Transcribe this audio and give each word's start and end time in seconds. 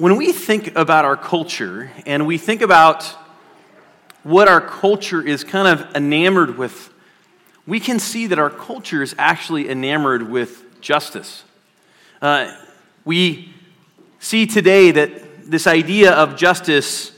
when 0.00 0.16
we 0.16 0.32
think 0.32 0.74
about 0.76 1.04
our 1.04 1.16
culture 1.16 1.90
and 2.06 2.26
we 2.26 2.38
think 2.38 2.62
about 2.62 3.04
what 4.22 4.48
our 4.48 4.62
culture 4.62 5.20
is 5.20 5.44
kind 5.44 5.68
of 5.68 5.94
enamored 5.94 6.56
with, 6.56 6.90
we 7.66 7.78
can 7.78 7.98
see 7.98 8.26
that 8.28 8.38
our 8.38 8.48
culture 8.48 9.02
is 9.02 9.14
actually 9.18 9.68
enamored 9.68 10.22
with 10.22 10.80
justice. 10.80 11.44
Uh, 12.22 12.50
we 13.04 13.52
see 14.20 14.46
today 14.46 14.90
that 14.90 15.50
this 15.50 15.66
idea 15.66 16.12
of 16.12 16.34
justice 16.34 17.12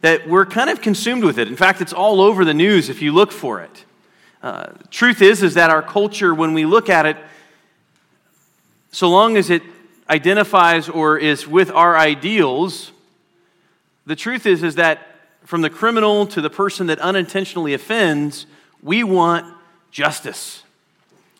that 0.00 0.28
we're 0.28 0.46
kind 0.46 0.68
of 0.68 0.80
consumed 0.80 1.22
with 1.22 1.38
it. 1.38 1.46
In 1.46 1.54
fact, 1.54 1.80
it's 1.80 1.92
all 1.92 2.20
over 2.20 2.44
the 2.44 2.54
news 2.54 2.88
if 2.88 3.00
you 3.00 3.12
look 3.12 3.30
for 3.30 3.60
it. 3.60 3.84
Uh, 4.42 4.66
truth 4.90 5.22
is, 5.22 5.44
is 5.44 5.54
that 5.54 5.70
our 5.70 5.82
culture, 5.82 6.34
when 6.34 6.54
we 6.54 6.66
look 6.66 6.88
at 6.88 7.06
it, 7.06 7.16
so 8.90 9.08
long 9.08 9.36
as 9.36 9.48
it 9.48 9.62
identifies 10.10 10.88
or 10.88 11.16
is 11.16 11.46
with 11.46 11.70
our 11.70 11.96
ideals, 11.96 12.90
the 14.06 14.16
truth 14.16 14.44
is, 14.44 14.64
is 14.64 14.74
that 14.74 15.06
from 15.44 15.62
the 15.62 15.70
criminal 15.70 16.26
to 16.26 16.40
the 16.40 16.50
person 16.50 16.88
that 16.88 16.98
unintentionally 16.98 17.74
offends, 17.74 18.46
we 18.82 19.04
want 19.04 19.54
justice. 19.92 20.64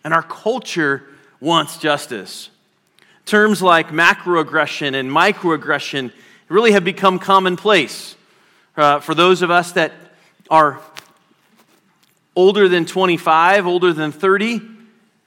And 0.04 0.14
our 0.14 0.22
culture 0.22 1.02
wants 1.40 1.78
justice. 1.78 2.48
Terms 3.26 3.60
like 3.60 3.88
macroaggression 3.88 4.94
and 4.94 5.10
microaggression 5.10 6.12
really 6.48 6.72
have 6.72 6.84
become 6.84 7.18
commonplace. 7.18 8.16
Uh, 8.76 9.00
for 9.00 9.14
those 9.14 9.42
of 9.42 9.50
us 9.50 9.72
that 9.72 9.92
are 10.48 10.80
older 12.36 12.68
than 12.68 12.86
25, 12.86 13.66
older 13.66 13.92
than 13.92 14.12
30, 14.12 14.60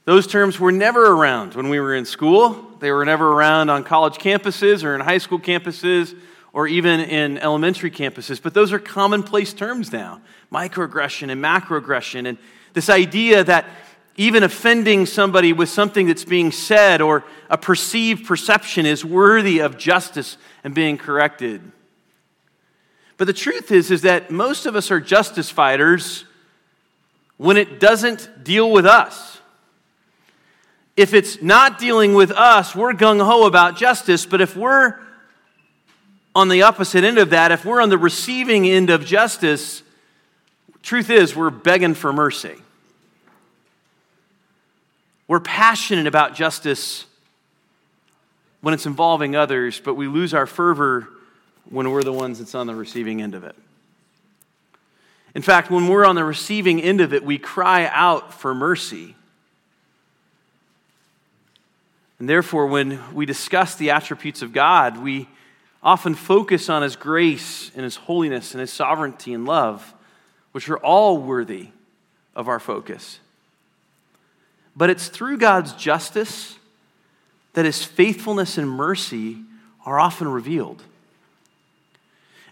those 0.05 0.27
terms 0.27 0.59
were 0.59 0.71
never 0.71 1.05
around 1.05 1.55
when 1.55 1.69
we 1.69 1.79
were 1.79 1.95
in 1.95 2.05
school. 2.05 2.72
They 2.83 2.91
were 2.91 3.05
never 3.05 3.31
around 3.31 3.69
on 3.69 3.85
college 3.85 4.15
campuses 4.15 4.83
or 4.83 4.93
in 4.93 4.99
high 4.99 5.19
school 5.19 5.39
campuses 5.39 6.13
or 6.51 6.67
even 6.67 6.99
in 6.99 7.37
elementary 7.37 7.89
campuses. 7.89 8.41
But 8.41 8.53
those 8.53 8.73
are 8.73 8.79
commonplace 8.79 9.53
terms 9.53 9.93
now 9.93 10.19
microaggression 10.51 11.31
and 11.31 11.41
macroaggression. 11.41 12.27
And 12.27 12.37
this 12.73 12.89
idea 12.89 13.41
that 13.45 13.67
even 14.17 14.43
offending 14.43 15.05
somebody 15.05 15.53
with 15.53 15.69
something 15.69 16.07
that's 16.07 16.25
being 16.25 16.51
said 16.51 16.99
or 16.99 17.23
a 17.49 17.57
perceived 17.57 18.27
perception 18.27 18.85
is 18.85 19.05
worthy 19.05 19.59
of 19.59 19.77
justice 19.77 20.35
and 20.65 20.75
being 20.75 20.97
corrected. 20.97 21.61
But 23.15 23.27
the 23.27 23.33
truth 23.33 23.71
is, 23.71 23.91
is 23.91 24.01
that 24.01 24.29
most 24.29 24.65
of 24.65 24.75
us 24.75 24.91
are 24.91 24.99
justice 24.99 25.49
fighters 25.49 26.25
when 27.37 27.55
it 27.55 27.79
doesn't 27.79 28.43
deal 28.43 28.69
with 28.69 28.85
us. 28.85 29.32
If 30.95 31.13
it's 31.13 31.41
not 31.41 31.79
dealing 31.79 32.13
with 32.13 32.31
us, 32.31 32.75
we're 32.75 32.93
gung 32.93 33.23
ho 33.23 33.45
about 33.47 33.77
justice. 33.77 34.25
But 34.25 34.41
if 34.41 34.55
we're 34.55 34.99
on 36.35 36.49
the 36.49 36.63
opposite 36.63 37.03
end 37.03 37.17
of 37.17 37.31
that, 37.31 37.51
if 37.51 37.65
we're 37.65 37.81
on 37.81 37.89
the 37.89 37.97
receiving 37.97 38.67
end 38.67 38.89
of 38.89 39.05
justice, 39.05 39.81
truth 40.81 41.09
is, 41.09 41.35
we're 41.35 41.49
begging 41.49 41.93
for 41.93 42.13
mercy. 42.13 42.55
We're 45.27 45.39
passionate 45.39 46.05
about 46.05 46.35
justice 46.35 47.05
when 48.61 48.73
it's 48.73 48.85
involving 48.85 49.35
others, 49.35 49.79
but 49.79 49.95
we 49.95 50.07
lose 50.07 50.33
our 50.33 50.45
fervor 50.45 51.07
when 51.69 51.89
we're 51.91 52.03
the 52.03 52.13
ones 52.13 52.39
that's 52.39 52.55
on 52.55 52.67
the 52.67 52.75
receiving 52.75 53.21
end 53.21 53.33
of 53.33 53.43
it. 53.43 53.55
In 55.33 55.41
fact, 55.41 55.71
when 55.71 55.87
we're 55.87 56.05
on 56.05 56.15
the 56.15 56.23
receiving 56.23 56.79
end 56.81 57.01
of 57.01 57.13
it, 57.13 57.23
we 57.25 57.37
cry 57.39 57.87
out 57.87 58.33
for 58.33 58.53
mercy. 58.53 59.15
And 62.23 62.29
therefore, 62.29 62.67
when 62.67 63.01
we 63.13 63.25
discuss 63.25 63.75
the 63.75 63.89
attributes 63.89 64.41
of 64.41 64.53
God, 64.53 64.97
we 64.97 65.27
often 65.83 66.15
focus 66.15 66.69
on 66.69 66.81
His 66.81 66.95
grace 66.95 67.69
and 67.75 67.83
His 67.83 67.97
holiness 67.97 68.53
and 68.53 68.61
His 68.61 68.71
sovereignty 68.71 69.33
and 69.33 69.43
love, 69.43 69.93
which 70.53 70.69
are 70.69 70.77
all 70.77 71.17
worthy 71.17 71.67
of 72.33 72.47
our 72.47 72.61
focus. 72.61 73.19
But 74.73 74.89
it's 74.89 75.09
through 75.09 75.37
God's 75.37 75.73
justice 75.73 76.57
that 77.55 77.65
His 77.65 77.83
faithfulness 77.83 78.57
and 78.57 78.69
mercy 78.69 79.39
are 79.85 79.99
often 79.99 80.29
revealed. 80.29 80.81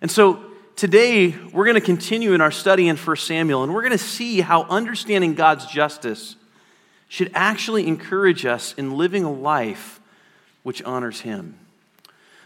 And 0.01 0.11
so 0.11 0.43
today, 0.75 1.33
we're 1.53 1.63
going 1.63 1.75
to 1.75 1.79
continue 1.79 2.33
in 2.33 2.41
our 2.41 2.51
study 2.51 2.89
in 2.89 2.97
1 2.97 3.15
Samuel, 3.15 3.63
and 3.63 3.73
we're 3.73 3.83
going 3.83 3.91
to 3.93 3.97
see 3.97 4.41
how 4.41 4.63
understanding 4.63 5.33
God's 5.33 5.65
justice 5.65 6.35
should 7.11 7.29
actually 7.33 7.87
encourage 7.87 8.45
us 8.45 8.73
in 8.77 8.95
living 8.95 9.25
a 9.25 9.31
life 9.31 9.99
which 10.63 10.81
honors 10.83 11.19
Him. 11.19 11.59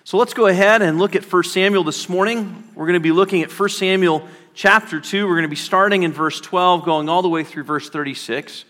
So 0.03 0.17
let's 0.17 0.33
go 0.33 0.47
ahead 0.47 0.81
and 0.81 0.97
look 0.97 1.15
at 1.15 1.23
1 1.23 1.43
Samuel 1.43 1.83
this 1.83 2.09
morning. 2.09 2.67
We're 2.73 2.87
going 2.87 2.95
to 2.95 2.99
be 2.99 3.11
looking 3.11 3.43
at 3.43 3.51
1 3.51 3.69
Samuel 3.69 4.27
chapter 4.55 4.99
2. 4.99 5.27
We're 5.27 5.35
going 5.35 5.43
to 5.43 5.49
be 5.49 5.55
starting 5.55 6.01
in 6.01 6.11
verse 6.13 6.41
12, 6.41 6.83
going 6.83 7.09
all 7.09 7.21
the 7.21 7.29
way 7.29 7.43
through 7.43 7.61
verse 7.61 7.91
36. 7.91 8.65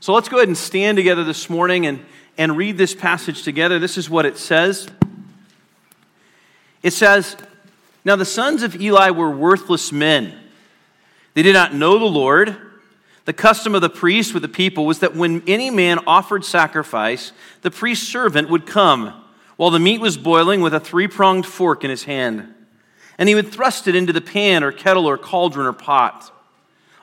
So 0.00 0.14
let's 0.14 0.30
go 0.30 0.38
ahead 0.38 0.48
and 0.48 0.56
stand 0.56 0.96
together 0.96 1.24
this 1.24 1.50
morning 1.50 1.84
and, 1.84 2.02
and 2.38 2.56
read 2.56 2.78
this 2.78 2.94
passage 2.94 3.42
together. 3.42 3.78
This 3.78 3.98
is 3.98 4.08
what 4.08 4.24
it 4.24 4.38
says. 4.38 4.88
It 6.82 6.94
says, 6.94 7.36
Now 8.02 8.16
the 8.16 8.24
sons 8.24 8.62
of 8.62 8.80
Eli 8.80 9.10
were 9.10 9.30
worthless 9.30 9.92
men. 9.92 10.38
They 11.34 11.42
did 11.42 11.52
not 11.52 11.74
know 11.74 11.98
the 11.98 12.06
Lord. 12.06 12.63
The 13.24 13.32
custom 13.32 13.74
of 13.74 13.80
the 13.80 13.88
priest 13.88 14.34
with 14.34 14.42
the 14.42 14.48
people 14.48 14.84
was 14.84 14.98
that 14.98 15.16
when 15.16 15.42
any 15.46 15.70
man 15.70 15.98
offered 16.06 16.44
sacrifice, 16.44 17.32
the 17.62 17.70
priest's 17.70 18.06
servant 18.06 18.50
would 18.50 18.66
come 18.66 19.24
while 19.56 19.70
the 19.70 19.78
meat 19.78 20.00
was 20.00 20.18
boiling 20.18 20.60
with 20.60 20.74
a 20.74 20.80
three 20.80 21.08
pronged 21.08 21.46
fork 21.46 21.84
in 21.84 21.90
his 21.90 22.04
hand. 22.04 22.52
And 23.16 23.28
he 23.28 23.34
would 23.34 23.52
thrust 23.52 23.86
it 23.88 23.94
into 23.94 24.12
the 24.12 24.20
pan 24.20 24.62
or 24.64 24.72
kettle 24.72 25.06
or 25.06 25.16
cauldron 25.16 25.66
or 25.66 25.72
pot. 25.72 26.30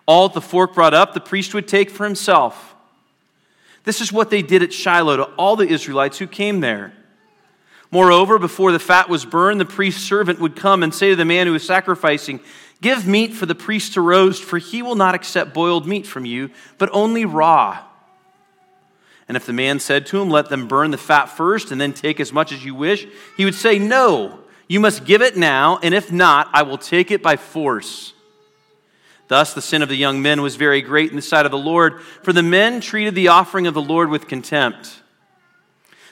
All 0.05 0.27
that 0.27 0.33
the 0.33 0.41
fork 0.41 0.73
brought 0.73 0.93
up, 0.93 1.13
the 1.13 1.21
priest 1.21 1.53
would 1.53 1.67
take 1.67 1.89
for 1.89 2.03
himself. 2.03 2.75
This 3.83 4.01
is 4.01 4.11
what 4.11 4.29
they 4.29 4.41
did 4.41 4.61
at 4.61 4.73
Shiloh 4.73 5.17
to 5.17 5.23
all 5.23 5.55
the 5.55 5.67
Israelites 5.67 6.17
who 6.17 6.27
came 6.27 6.59
there. 6.59 6.93
Moreover, 7.89 8.37
before 8.37 8.71
the 8.71 8.79
fat 8.79 9.09
was 9.09 9.25
burned, 9.25 9.59
the 9.59 9.65
priest's 9.65 10.03
servant 10.03 10.39
would 10.39 10.55
come 10.55 10.83
and 10.83 10.93
say 10.93 11.09
to 11.09 11.15
the 11.15 11.25
man 11.25 11.47
who 11.47 11.53
was 11.53 11.65
sacrificing, 11.65 12.39
Give 12.81 13.07
meat 13.07 13.33
for 13.33 13.45
the 13.45 13.55
priest 13.55 13.93
to 13.93 14.01
roast, 14.01 14.43
for 14.43 14.57
he 14.57 14.81
will 14.81 14.95
not 14.95 15.15
accept 15.15 15.53
boiled 15.53 15.87
meat 15.87 16.07
from 16.07 16.25
you, 16.25 16.49
but 16.79 16.89
only 16.91 17.25
raw. 17.25 17.83
And 19.27 19.37
if 19.37 19.45
the 19.45 19.53
man 19.53 19.79
said 19.79 20.07
to 20.07 20.19
him, 20.19 20.29
Let 20.29 20.49
them 20.49 20.67
burn 20.67 20.91
the 20.91 20.97
fat 20.97 21.27
first, 21.27 21.71
and 21.71 21.79
then 21.79 21.93
take 21.93 22.19
as 22.19 22.33
much 22.33 22.51
as 22.51 22.65
you 22.65 22.73
wish, 22.73 23.07
he 23.37 23.45
would 23.45 23.55
say, 23.55 23.77
No, 23.77 24.39
you 24.67 24.79
must 24.79 25.05
give 25.05 25.21
it 25.21 25.37
now, 25.37 25.79
and 25.83 25.93
if 25.93 26.11
not, 26.11 26.49
I 26.53 26.63
will 26.63 26.77
take 26.77 27.11
it 27.11 27.21
by 27.21 27.37
force. 27.37 28.13
Thus, 29.27 29.53
the 29.53 29.61
sin 29.61 29.81
of 29.81 29.87
the 29.87 29.95
young 29.95 30.21
men 30.21 30.41
was 30.41 30.57
very 30.57 30.81
great 30.81 31.11
in 31.11 31.15
the 31.15 31.21
sight 31.21 31.45
of 31.45 31.51
the 31.51 31.57
Lord, 31.57 32.01
for 32.23 32.33
the 32.33 32.43
men 32.43 32.81
treated 32.81 33.15
the 33.15 33.29
offering 33.29 33.67
of 33.67 33.73
the 33.73 33.81
Lord 33.81 34.09
with 34.09 34.27
contempt. 34.27 35.01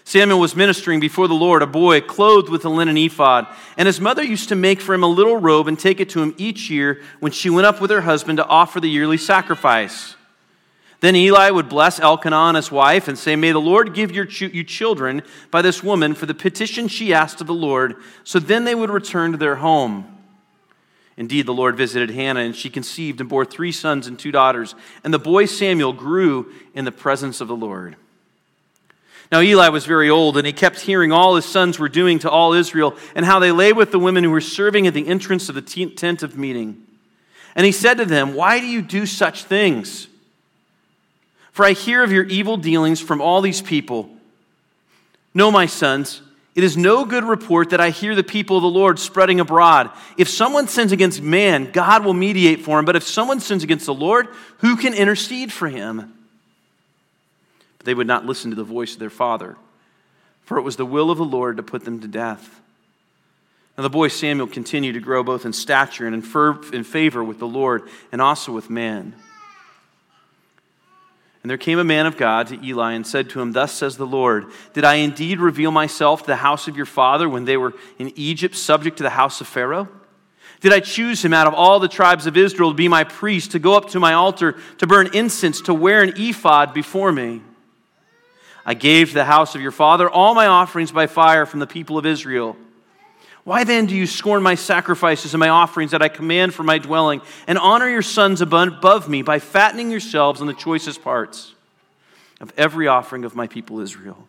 Samuel 0.09 0.39
was 0.39 0.55
ministering 0.55 0.99
before 0.99 1.27
the 1.27 1.35
Lord, 1.35 1.61
a 1.61 1.67
boy 1.67 2.01
clothed 2.01 2.49
with 2.49 2.65
a 2.65 2.69
linen 2.69 2.97
ephod, 2.97 3.45
and 3.77 3.85
his 3.85 4.01
mother 4.01 4.23
used 4.23 4.49
to 4.49 4.55
make 4.55 4.81
for 4.81 4.95
him 4.95 5.03
a 5.03 5.07
little 5.07 5.37
robe 5.37 5.67
and 5.67 5.77
take 5.77 5.99
it 5.99 6.09
to 6.09 6.23
him 6.23 6.33
each 6.35 6.67
year 6.67 7.03
when 7.19 7.31
she 7.31 7.51
went 7.51 7.67
up 7.67 7.79
with 7.79 7.91
her 7.91 8.01
husband 8.01 8.37
to 8.37 8.47
offer 8.47 8.79
the 8.79 8.89
yearly 8.89 9.17
sacrifice. 9.17 10.15
Then 10.99 11.15
Eli 11.15 11.51
would 11.51 11.69
bless 11.69 11.99
Elkanah, 11.99 12.55
his 12.55 12.71
wife, 12.71 13.07
and 13.07 13.19
say, 13.19 13.35
May 13.35 13.51
the 13.51 13.61
Lord 13.61 13.93
give 13.93 14.11
your 14.11 14.25
ch- 14.25 14.51
you 14.51 14.63
children 14.63 15.21
by 15.51 15.61
this 15.61 15.83
woman 15.83 16.15
for 16.15 16.25
the 16.25 16.33
petition 16.33 16.87
she 16.87 17.13
asked 17.13 17.39
of 17.39 17.45
the 17.45 17.53
Lord. 17.53 17.95
So 18.23 18.39
then 18.39 18.63
they 18.63 18.73
would 18.73 18.89
return 18.89 19.33
to 19.33 19.37
their 19.37 19.57
home. 19.57 20.17
Indeed, 21.17 21.45
the 21.45 21.53
Lord 21.53 21.77
visited 21.77 22.09
Hannah, 22.09 22.39
and 22.39 22.55
she 22.55 22.71
conceived 22.71 23.21
and 23.21 23.29
bore 23.29 23.45
three 23.45 23.71
sons 23.71 24.07
and 24.07 24.17
two 24.17 24.31
daughters. 24.31 24.73
And 25.03 25.13
the 25.13 25.19
boy 25.19 25.45
Samuel 25.45 25.93
grew 25.93 26.51
in 26.73 26.85
the 26.85 26.91
presence 26.91 27.41
of 27.41 27.47
the 27.47 27.55
Lord. 27.55 27.95
Now, 29.31 29.41
Eli 29.41 29.69
was 29.69 29.85
very 29.85 30.09
old, 30.09 30.37
and 30.37 30.47
he 30.47 30.53
kept 30.53 30.79
hearing 30.79 31.11
all 31.11 31.35
his 31.35 31.45
sons 31.45 31.77
were 31.77 31.89
doing 31.89 32.19
to 32.19 32.29
all 32.29 32.53
Israel, 32.53 32.97
and 33.13 33.25
how 33.25 33.39
they 33.39 33.51
lay 33.51 33.73
with 33.73 33.91
the 33.91 33.99
women 33.99 34.23
who 34.23 34.31
were 34.31 34.41
serving 34.41 34.87
at 34.87 34.95
the 34.95 35.07
entrance 35.07 35.49
of 35.49 35.55
the 35.55 35.61
tent 35.61 36.23
of 36.23 36.37
meeting. 36.37 36.83
And 37.55 37.65
he 37.65 37.71
said 37.71 37.97
to 37.97 38.05
them, 38.05 38.33
Why 38.33 38.59
do 38.59 38.65
you 38.65 38.81
do 38.81 39.05
such 39.05 39.43
things? 39.43 40.07
For 41.51 41.65
I 41.65 41.73
hear 41.73 42.03
of 42.03 42.11
your 42.11 42.23
evil 42.23 42.57
dealings 42.57 43.01
from 43.01 43.21
all 43.21 43.41
these 43.41 43.61
people. 43.61 44.09
No, 45.33 45.51
my 45.51 45.67
sons, 45.67 46.21
it 46.55 46.63
is 46.63 46.75
no 46.75 47.05
good 47.05 47.23
report 47.23 47.69
that 47.69 47.81
I 47.81 47.91
hear 47.91 48.15
the 48.15 48.23
people 48.23 48.57
of 48.57 48.63
the 48.63 48.69
Lord 48.69 48.97
spreading 48.97 49.39
abroad. 49.39 49.91
If 50.17 50.27
someone 50.27 50.67
sins 50.67 50.91
against 50.91 51.21
man, 51.21 51.71
God 51.71 52.03
will 52.03 52.13
mediate 52.13 52.61
for 52.61 52.79
him. 52.79 52.85
But 52.85 52.95
if 52.95 53.03
someone 53.03 53.39
sins 53.39 53.63
against 53.63 53.85
the 53.85 53.93
Lord, 53.93 54.27
who 54.57 54.75
can 54.75 54.93
intercede 54.93 55.53
for 55.53 55.67
him? 55.67 56.13
But 57.79 57.85
they 57.85 57.95
would 57.95 58.07
not 58.07 58.25
listen 58.25 58.51
to 58.51 58.55
the 58.55 58.63
voice 58.63 58.93
of 58.93 58.99
their 58.99 59.09
father, 59.09 59.57
for 60.43 60.59
it 60.59 60.63
was 60.63 60.75
the 60.75 60.85
will 60.85 61.09
of 61.09 61.17
the 61.17 61.25
Lord 61.25 61.57
to 61.57 61.63
put 61.63 61.85
them 61.85 61.99
to 62.01 62.07
death. 62.07 62.61
Now 63.77 63.83
the 63.83 63.89
boy 63.89 64.09
Samuel 64.09 64.47
continued 64.47 64.93
to 64.93 64.99
grow 64.99 65.23
both 65.23 65.45
in 65.45 65.53
stature 65.53 66.05
and 66.05 66.13
in 66.13 66.83
favor 66.83 67.23
with 67.23 67.39
the 67.39 67.47
Lord 67.47 67.89
and 68.11 68.21
also 68.21 68.51
with 68.51 68.69
man. 68.69 69.15
And 71.41 71.49
there 71.49 71.57
came 71.57 71.79
a 71.79 71.85
man 71.85 72.05
of 72.05 72.17
God 72.17 72.47
to 72.47 72.61
Eli 72.61 72.91
and 72.91 73.07
said 73.07 73.29
to 73.29 73.39
him, 73.39 73.53
Thus 73.53 73.71
says 73.71 73.95
the 73.95 74.05
Lord, 74.05 74.47
Did 74.73 74.83
I 74.83 74.95
indeed 74.95 75.39
reveal 75.39 75.71
myself 75.71 76.21
to 76.21 76.27
the 76.27 76.35
house 76.35 76.67
of 76.67 76.75
your 76.75 76.85
father 76.85 77.29
when 77.29 77.45
they 77.45 77.55
were 77.55 77.73
in 77.97 78.11
Egypt, 78.17 78.55
subject 78.55 78.97
to 78.97 79.03
the 79.03 79.11
house 79.11 79.39
of 79.39 79.47
Pharaoh? 79.47 79.87
Did 80.59 80.73
I 80.73 80.81
choose 80.81 81.23
him 81.23 81.33
out 81.33 81.47
of 81.47 81.53
all 81.53 81.79
the 81.79 81.87
tribes 81.87 82.27
of 82.27 82.35
Israel 82.35 82.71
to 82.71 82.75
be 82.75 82.89
my 82.89 83.05
priest, 83.05 83.51
to 83.51 83.59
go 83.59 83.77
up 83.77 83.91
to 83.91 83.99
my 84.01 84.13
altar, 84.13 84.57
to 84.79 84.87
burn 84.87 85.09
incense, 85.13 85.61
to 85.61 85.73
wear 85.73 86.03
an 86.03 86.13
ephod 86.17 86.73
before 86.73 87.13
me? 87.13 87.41
I 88.69 88.75
gave 88.75 89.07
to 89.07 89.13
the 89.15 89.25
house 89.25 89.55
of 89.55 89.61
your 89.61 89.71
father 89.71 90.07
all 90.07 90.35
my 90.35 90.45
offerings 90.45 90.91
by 90.91 91.07
fire 91.07 91.47
from 91.47 91.59
the 91.59 91.65
people 91.65 91.97
of 91.97 92.05
Israel. 92.05 92.55
Why 93.43 93.63
then 93.63 93.87
do 93.87 93.95
you 93.95 94.05
scorn 94.05 94.43
my 94.43 94.53
sacrifices 94.53 95.33
and 95.33 95.39
my 95.39 95.49
offerings 95.49 95.89
that 95.89 96.03
I 96.03 96.07
command 96.07 96.53
for 96.53 96.61
my 96.61 96.77
dwelling, 96.77 97.21
and 97.47 97.57
honor 97.57 97.89
your 97.89 98.03
sons 98.03 98.41
above 98.41 99.09
me 99.09 99.23
by 99.23 99.39
fattening 99.39 99.89
yourselves 99.89 100.39
on 100.39 100.45
the 100.45 100.53
choicest 100.53 101.03
parts 101.03 101.55
of 102.39 102.53
every 102.57 102.87
offering 102.87 103.25
of 103.25 103.35
my 103.35 103.47
people 103.47 103.79
Israel? 103.79 104.27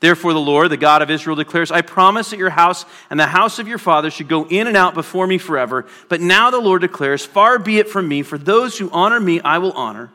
Therefore, 0.00 0.32
the 0.32 0.40
Lord, 0.40 0.70
the 0.70 0.78
God 0.78 1.02
of 1.02 1.10
Israel, 1.10 1.36
declares, 1.36 1.70
I 1.70 1.82
promise 1.82 2.30
that 2.30 2.38
your 2.38 2.48
house 2.48 2.86
and 3.10 3.20
the 3.20 3.26
house 3.26 3.58
of 3.58 3.68
your 3.68 3.76
father 3.76 4.10
should 4.10 4.28
go 4.28 4.46
in 4.46 4.66
and 4.66 4.78
out 4.78 4.94
before 4.94 5.26
me 5.26 5.36
forever. 5.36 5.84
But 6.08 6.22
now 6.22 6.50
the 6.50 6.58
Lord 6.58 6.80
declares, 6.80 7.26
Far 7.26 7.58
be 7.58 7.80
it 7.80 7.90
from 7.90 8.08
me, 8.08 8.22
for 8.22 8.38
those 8.38 8.78
who 8.78 8.90
honor 8.92 9.20
me 9.20 9.42
I 9.42 9.58
will 9.58 9.72
honor, 9.72 10.10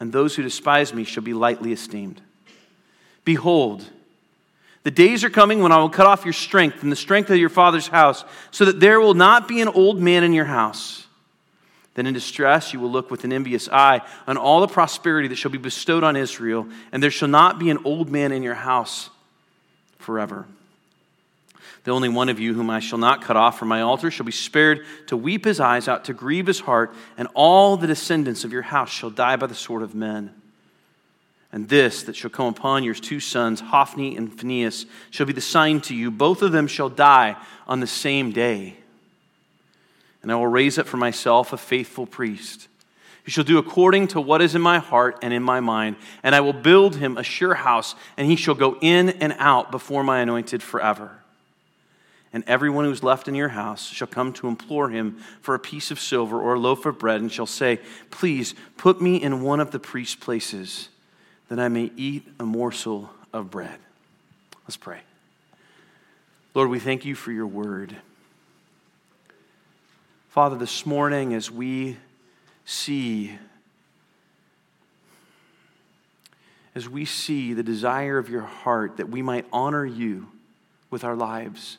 and 0.00 0.10
those 0.10 0.36
who 0.36 0.42
despise 0.42 0.94
me 0.94 1.04
shall 1.04 1.22
be 1.22 1.34
lightly 1.34 1.70
esteemed. 1.70 2.22
Behold, 3.26 3.84
the 4.84 4.90
days 4.92 5.24
are 5.24 5.30
coming 5.30 5.60
when 5.60 5.72
I 5.72 5.78
will 5.78 5.90
cut 5.90 6.06
off 6.06 6.24
your 6.24 6.32
strength 6.32 6.84
and 6.84 6.92
the 6.92 6.96
strength 6.96 7.28
of 7.28 7.36
your 7.36 7.48
father's 7.48 7.88
house, 7.88 8.24
so 8.52 8.64
that 8.64 8.78
there 8.78 9.00
will 9.00 9.14
not 9.14 9.48
be 9.48 9.60
an 9.60 9.66
old 9.68 10.00
man 10.00 10.22
in 10.22 10.32
your 10.32 10.44
house. 10.44 11.06
Then 11.94 12.06
in 12.06 12.14
distress 12.14 12.72
you 12.72 12.78
will 12.78 12.90
look 12.90 13.10
with 13.10 13.24
an 13.24 13.32
envious 13.32 13.68
eye 13.68 14.02
on 14.28 14.36
all 14.36 14.60
the 14.60 14.68
prosperity 14.68 15.26
that 15.26 15.34
shall 15.34 15.50
be 15.50 15.58
bestowed 15.58 16.04
on 16.04 16.14
Israel, 16.14 16.68
and 16.92 17.02
there 17.02 17.10
shall 17.10 17.26
not 17.26 17.58
be 17.58 17.68
an 17.68 17.78
old 17.84 18.08
man 18.08 18.30
in 18.30 18.44
your 18.44 18.54
house 18.54 19.10
forever. 19.98 20.46
The 21.82 21.90
only 21.90 22.08
one 22.08 22.28
of 22.28 22.38
you 22.38 22.54
whom 22.54 22.70
I 22.70 22.78
shall 22.78 22.98
not 22.98 23.22
cut 23.22 23.36
off 23.36 23.58
from 23.58 23.66
my 23.66 23.80
altar 23.80 24.12
shall 24.12 24.26
be 24.26 24.30
spared 24.30 24.86
to 25.08 25.16
weep 25.16 25.44
his 25.44 25.58
eyes 25.58 25.88
out, 25.88 26.04
to 26.04 26.14
grieve 26.14 26.46
his 26.46 26.60
heart, 26.60 26.94
and 27.18 27.26
all 27.34 27.76
the 27.76 27.88
descendants 27.88 28.44
of 28.44 28.52
your 28.52 28.62
house 28.62 28.90
shall 28.90 29.10
die 29.10 29.34
by 29.34 29.48
the 29.48 29.54
sword 29.56 29.82
of 29.82 29.96
men. 29.96 30.32
And 31.56 31.70
this 31.70 32.02
that 32.02 32.14
shall 32.14 32.28
come 32.28 32.48
upon 32.48 32.84
your 32.84 32.92
two 32.92 33.18
sons, 33.18 33.60
Hophni 33.60 34.14
and 34.14 34.30
Phinehas, 34.30 34.84
shall 35.08 35.24
be 35.24 35.32
the 35.32 35.40
sign 35.40 35.80
to 35.80 35.94
you. 35.94 36.10
Both 36.10 36.42
of 36.42 36.52
them 36.52 36.66
shall 36.66 36.90
die 36.90 37.34
on 37.66 37.80
the 37.80 37.86
same 37.86 38.30
day. 38.30 38.76
And 40.22 40.30
I 40.30 40.34
will 40.34 40.48
raise 40.48 40.76
up 40.76 40.86
for 40.86 40.98
myself 40.98 41.54
a 41.54 41.56
faithful 41.56 42.04
priest 42.04 42.68
who 43.24 43.30
shall 43.30 43.42
do 43.42 43.56
according 43.56 44.08
to 44.08 44.20
what 44.20 44.42
is 44.42 44.54
in 44.54 44.60
my 44.60 44.80
heart 44.80 45.20
and 45.22 45.32
in 45.32 45.42
my 45.42 45.60
mind. 45.60 45.96
And 46.22 46.34
I 46.34 46.40
will 46.40 46.52
build 46.52 46.96
him 46.96 47.16
a 47.16 47.22
sure 47.22 47.54
house, 47.54 47.94
and 48.18 48.28
he 48.28 48.36
shall 48.36 48.54
go 48.54 48.76
in 48.82 49.08
and 49.08 49.34
out 49.38 49.70
before 49.70 50.04
my 50.04 50.20
anointed 50.20 50.62
forever. 50.62 51.22
And 52.34 52.44
everyone 52.46 52.84
who 52.84 52.90
is 52.90 53.02
left 53.02 53.28
in 53.28 53.34
your 53.34 53.48
house 53.48 53.86
shall 53.86 54.08
come 54.08 54.34
to 54.34 54.48
implore 54.48 54.90
him 54.90 55.22
for 55.40 55.54
a 55.54 55.58
piece 55.58 55.90
of 55.90 56.00
silver 56.00 56.38
or 56.38 56.52
a 56.52 56.60
loaf 56.60 56.84
of 56.84 56.98
bread, 56.98 57.22
and 57.22 57.32
shall 57.32 57.46
say, 57.46 57.80
Please 58.10 58.54
put 58.76 59.00
me 59.00 59.16
in 59.16 59.40
one 59.40 59.58
of 59.58 59.70
the 59.70 59.78
priest's 59.78 60.16
places 60.16 60.90
that 61.48 61.58
I 61.58 61.68
may 61.68 61.90
eat 61.96 62.26
a 62.40 62.44
morsel 62.44 63.10
of 63.32 63.50
bread. 63.50 63.78
Let's 64.64 64.76
pray. 64.76 65.00
Lord, 66.54 66.70
we 66.70 66.78
thank 66.78 67.04
you 67.04 67.14
for 67.14 67.32
your 67.32 67.46
word. 67.46 67.96
Father, 70.30 70.56
this 70.56 70.84
morning 70.84 71.34
as 71.34 71.50
we 71.50 71.96
see 72.64 73.38
as 76.74 76.88
we 76.90 77.06
see 77.06 77.54
the 77.54 77.62
desire 77.62 78.18
of 78.18 78.28
your 78.28 78.42
heart 78.42 78.98
that 78.98 79.08
we 79.08 79.22
might 79.22 79.46
honor 79.50 79.86
you 79.86 80.28
with 80.90 81.04
our 81.04 81.16
lives, 81.16 81.78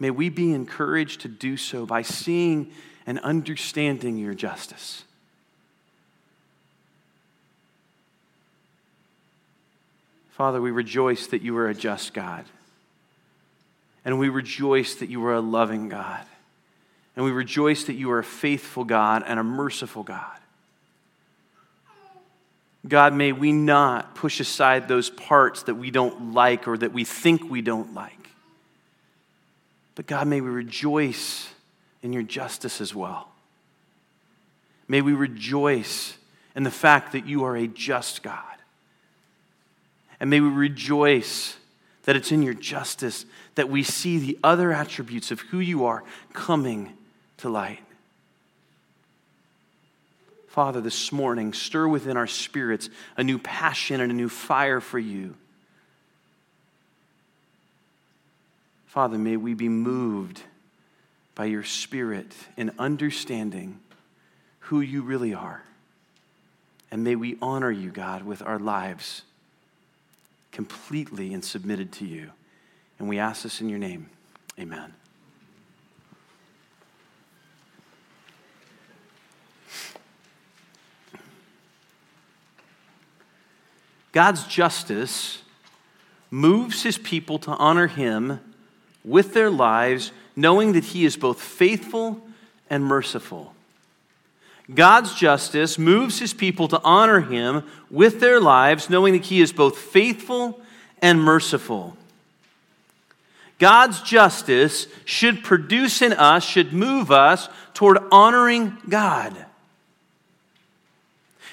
may 0.00 0.10
we 0.10 0.30
be 0.30 0.54
encouraged 0.54 1.20
to 1.20 1.28
do 1.28 1.58
so 1.58 1.84
by 1.84 2.00
seeing 2.00 2.72
and 3.06 3.18
understanding 3.18 4.16
your 4.16 4.32
justice. 4.32 5.04
Father, 10.38 10.60
we 10.60 10.70
rejoice 10.70 11.26
that 11.26 11.42
you 11.42 11.56
are 11.56 11.68
a 11.68 11.74
just 11.74 12.14
God. 12.14 12.44
And 14.04 14.20
we 14.20 14.28
rejoice 14.28 14.94
that 14.94 15.08
you 15.08 15.24
are 15.26 15.34
a 15.34 15.40
loving 15.40 15.88
God. 15.88 16.24
And 17.16 17.24
we 17.24 17.32
rejoice 17.32 17.82
that 17.84 17.94
you 17.94 18.12
are 18.12 18.20
a 18.20 18.24
faithful 18.24 18.84
God 18.84 19.24
and 19.26 19.40
a 19.40 19.42
merciful 19.42 20.04
God. 20.04 20.38
God, 22.86 23.14
may 23.14 23.32
we 23.32 23.50
not 23.50 24.14
push 24.14 24.38
aside 24.38 24.86
those 24.86 25.10
parts 25.10 25.64
that 25.64 25.74
we 25.74 25.90
don't 25.90 26.32
like 26.32 26.68
or 26.68 26.78
that 26.78 26.92
we 26.92 27.02
think 27.02 27.50
we 27.50 27.60
don't 27.60 27.92
like. 27.92 28.30
But 29.96 30.06
God, 30.06 30.28
may 30.28 30.40
we 30.40 30.50
rejoice 30.50 31.48
in 32.00 32.12
your 32.12 32.22
justice 32.22 32.80
as 32.80 32.94
well. 32.94 33.26
May 34.86 35.00
we 35.00 35.14
rejoice 35.14 36.16
in 36.54 36.62
the 36.62 36.70
fact 36.70 37.10
that 37.10 37.26
you 37.26 37.42
are 37.42 37.56
a 37.56 37.66
just 37.66 38.22
God. 38.22 38.44
And 40.20 40.30
may 40.30 40.40
we 40.40 40.48
rejoice 40.48 41.56
that 42.04 42.16
it's 42.16 42.32
in 42.32 42.42
your 42.42 42.54
justice 42.54 43.26
that 43.54 43.68
we 43.68 43.82
see 43.82 44.18
the 44.18 44.38
other 44.42 44.72
attributes 44.72 45.30
of 45.30 45.40
who 45.40 45.60
you 45.60 45.84
are 45.84 46.02
coming 46.32 46.92
to 47.38 47.48
light. 47.48 47.80
Father, 50.48 50.80
this 50.80 51.12
morning, 51.12 51.52
stir 51.52 51.86
within 51.86 52.16
our 52.16 52.26
spirits 52.26 52.88
a 53.16 53.22
new 53.22 53.38
passion 53.38 54.00
and 54.00 54.10
a 54.10 54.14
new 54.14 54.28
fire 54.28 54.80
for 54.80 54.98
you. 54.98 55.34
Father, 58.86 59.18
may 59.18 59.36
we 59.36 59.54
be 59.54 59.68
moved 59.68 60.42
by 61.34 61.44
your 61.44 61.62
Spirit 61.62 62.34
in 62.56 62.72
understanding 62.78 63.78
who 64.60 64.80
you 64.80 65.02
really 65.02 65.34
are. 65.34 65.62
And 66.90 67.04
may 67.04 67.14
we 67.14 67.36
honor 67.40 67.70
you, 67.70 67.90
God, 67.90 68.24
with 68.24 68.42
our 68.42 68.58
lives 68.58 69.22
completely 70.58 71.32
and 71.32 71.44
submitted 71.44 71.92
to 71.92 72.04
you. 72.04 72.32
And 72.98 73.08
we 73.08 73.20
ask 73.20 73.44
this 73.44 73.60
in 73.60 73.68
your 73.68 73.78
name. 73.78 74.10
Amen. 74.58 74.92
God's 84.10 84.48
justice 84.48 85.42
moves 86.28 86.82
his 86.82 86.98
people 86.98 87.38
to 87.38 87.52
honor 87.52 87.86
him 87.86 88.40
with 89.04 89.34
their 89.34 89.50
lives, 89.50 90.10
knowing 90.34 90.72
that 90.72 90.86
he 90.86 91.04
is 91.04 91.16
both 91.16 91.40
faithful 91.40 92.26
and 92.68 92.84
merciful. 92.84 93.54
God's 94.72 95.14
justice 95.14 95.78
moves 95.78 96.18
his 96.18 96.34
people 96.34 96.68
to 96.68 96.80
honor 96.82 97.20
him 97.20 97.64
with 97.90 98.20
their 98.20 98.40
lives, 98.40 98.90
knowing 98.90 99.14
that 99.14 99.24
he 99.24 99.40
is 99.40 99.52
both 99.52 99.78
faithful 99.78 100.60
and 101.00 101.22
merciful. 101.22 101.96
God's 103.58 104.02
justice 104.02 104.86
should 105.04 105.42
produce 105.42 106.02
in 106.02 106.12
us, 106.12 106.44
should 106.44 106.72
move 106.72 107.10
us 107.10 107.48
toward 107.74 107.98
honoring 108.12 108.76
God. 108.88 109.46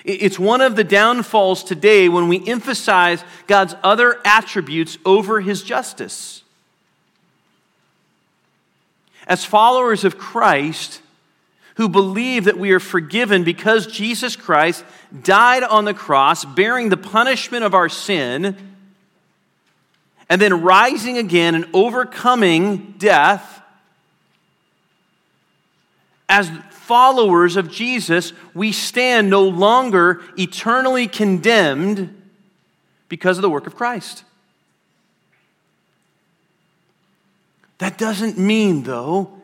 It's 0.03 0.38
one 0.38 0.62
of 0.62 0.75
the 0.75 0.84
downfalls 0.84 1.63
today 1.63 2.10
when 2.10 2.27
we 2.27 2.48
emphasize 2.48 3.24
God's 3.48 3.75
other 3.81 4.19
attributes 4.24 5.00
over 5.03 5.41
his 5.41 5.63
justice. 5.63 6.43
As 9.25 9.43
followers 9.43 10.03
of 10.03 10.19
Christ, 10.19 11.01
who 11.75 11.89
believe 11.89 12.46
that 12.46 12.58
we 12.58 12.72
are 12.72 12.79
forgiven 12.79 13.44
because 13.44 13.88
Jesus 13.88 14.36
Christ 14.36 14.84
died 15.24 15.63
on 15.63 15.86
the 15.86 15.94
cross, 15.94 16.46
bearing 16.46 16.89
the 16.89 16.98
punishment 16.98 17.63
of 17.63 17.74
our 17.74 17.89
sin, 17.89 18.55
and 20.29 20.41
then 20.41 20.62
rising 20.62 21.17
again 21.17 21.53
and 21.53 21.67
overcoming 21.74 22.96
death. 22.98 23.62
As 26.27 26.50
followers 26.72 27.58
of 27.58 27.70
Jesus, 27.70 28.34
we 28.53 28.72
stand 28.72 29.29
no 29.29 29.44
longer 29.44 30.22
eternally 30.38 31.08
condemned 31.08 32.22
because 33.10 33.38
of 33.38 33.41
the 33.41 33.50
work 33.50 33.67
of 33.67 33.75
Christ. 33.75 34.24
That 37.79 37.98
doesn't 37.98 38.38
mean, 38.38 38.84
though, 38.84 39.41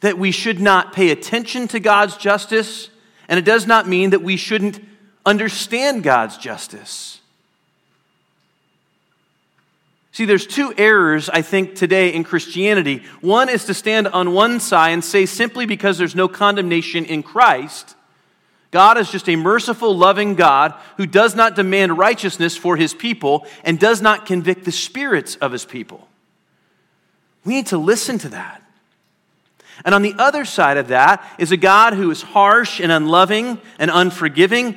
that 0.00 0.18
we 0.18 0.30
should 0.30 0.60
not 0.60 0.92
pay 0.92 1.10
attention 1.10 1.68
to 1.68 1.80
God's 1.80 2.16
justice, 2.16 2.90
and 3.28 3.38
it 3.38 3.44
does 3.44 3.66
not 3.66 3.88
mean 3.88 4.10
that 4.10 4.22
we 4.22 4.36
shouldn't 4.36 4.80
understand 5.24 6.02
God's 6.02 6.36
justice. 6.36 7.20
See, 10.12 10.24
there's 10.24 10.46
two 10.46 10.72
errors, 10.78 11.28
I 11.28 11.42
think, 11.42 11.74
today 11.74 12.14
in 12.14 12.24
Christianity. 12.24 13.02
One 13.20 13.50
is 13.50 13.66
to 13.66 13.74
stand 13.74 14.08
on 14.08 14.32
one 14.32 14.60
side 14.60 14.92
and 14.92 15.04
say 15.04 15.26
simply 15.26 15.66
because 15.66 15.98
there's 15.98 16.14
no 16.14 16.26
condemnation 16.26 17.04
in 17.04 17.22
Christ, 17.22 17.96
God 18.70 18.98
is 18.98 19.10
just 19.10 19.28
a 19.28 19.36
merciful, 19.36 19.96
loving 19.96 20.34
God 20.34 20.74
who 20.96 21.06
does 21.06 21.34
not 21.34 21.54
demand 21.54 21.96
righteousness 21.96 22.56
for 22.56 22.76
his 22.76 22.92
people 22.94 23.46
and 23.64 23.78
does 23.78 24.02
not 24.02 24.26
convict 24.26 24.64
the 24.64 24.72
spirits 24.72 25.36
of 25.36 25.52
his 25.52 25.64
people. 25.64 26.08
We 27.44 27.54
need 27.54 27.66
to 27.66 27.78
listen 27.78 28.18
to 28.18 28.28
that. 28.30 28.62
And 29.84 29.94
on 29.94 30.02
the 30.02 30.14
other 30.18 30.44
side 30.44 30.76
of 30.76 30.88
that 30.88 31.24
is 31.38 31.52
a 31.52 31.56
God 31.56 31.92
who 31.92 32.10
is 32.10 32.22
harsh 32.22 32.80
and 32.80 32.90
unloving 32.90 33.60
and 33.78 33.90
unforgiving, 33.90 34.76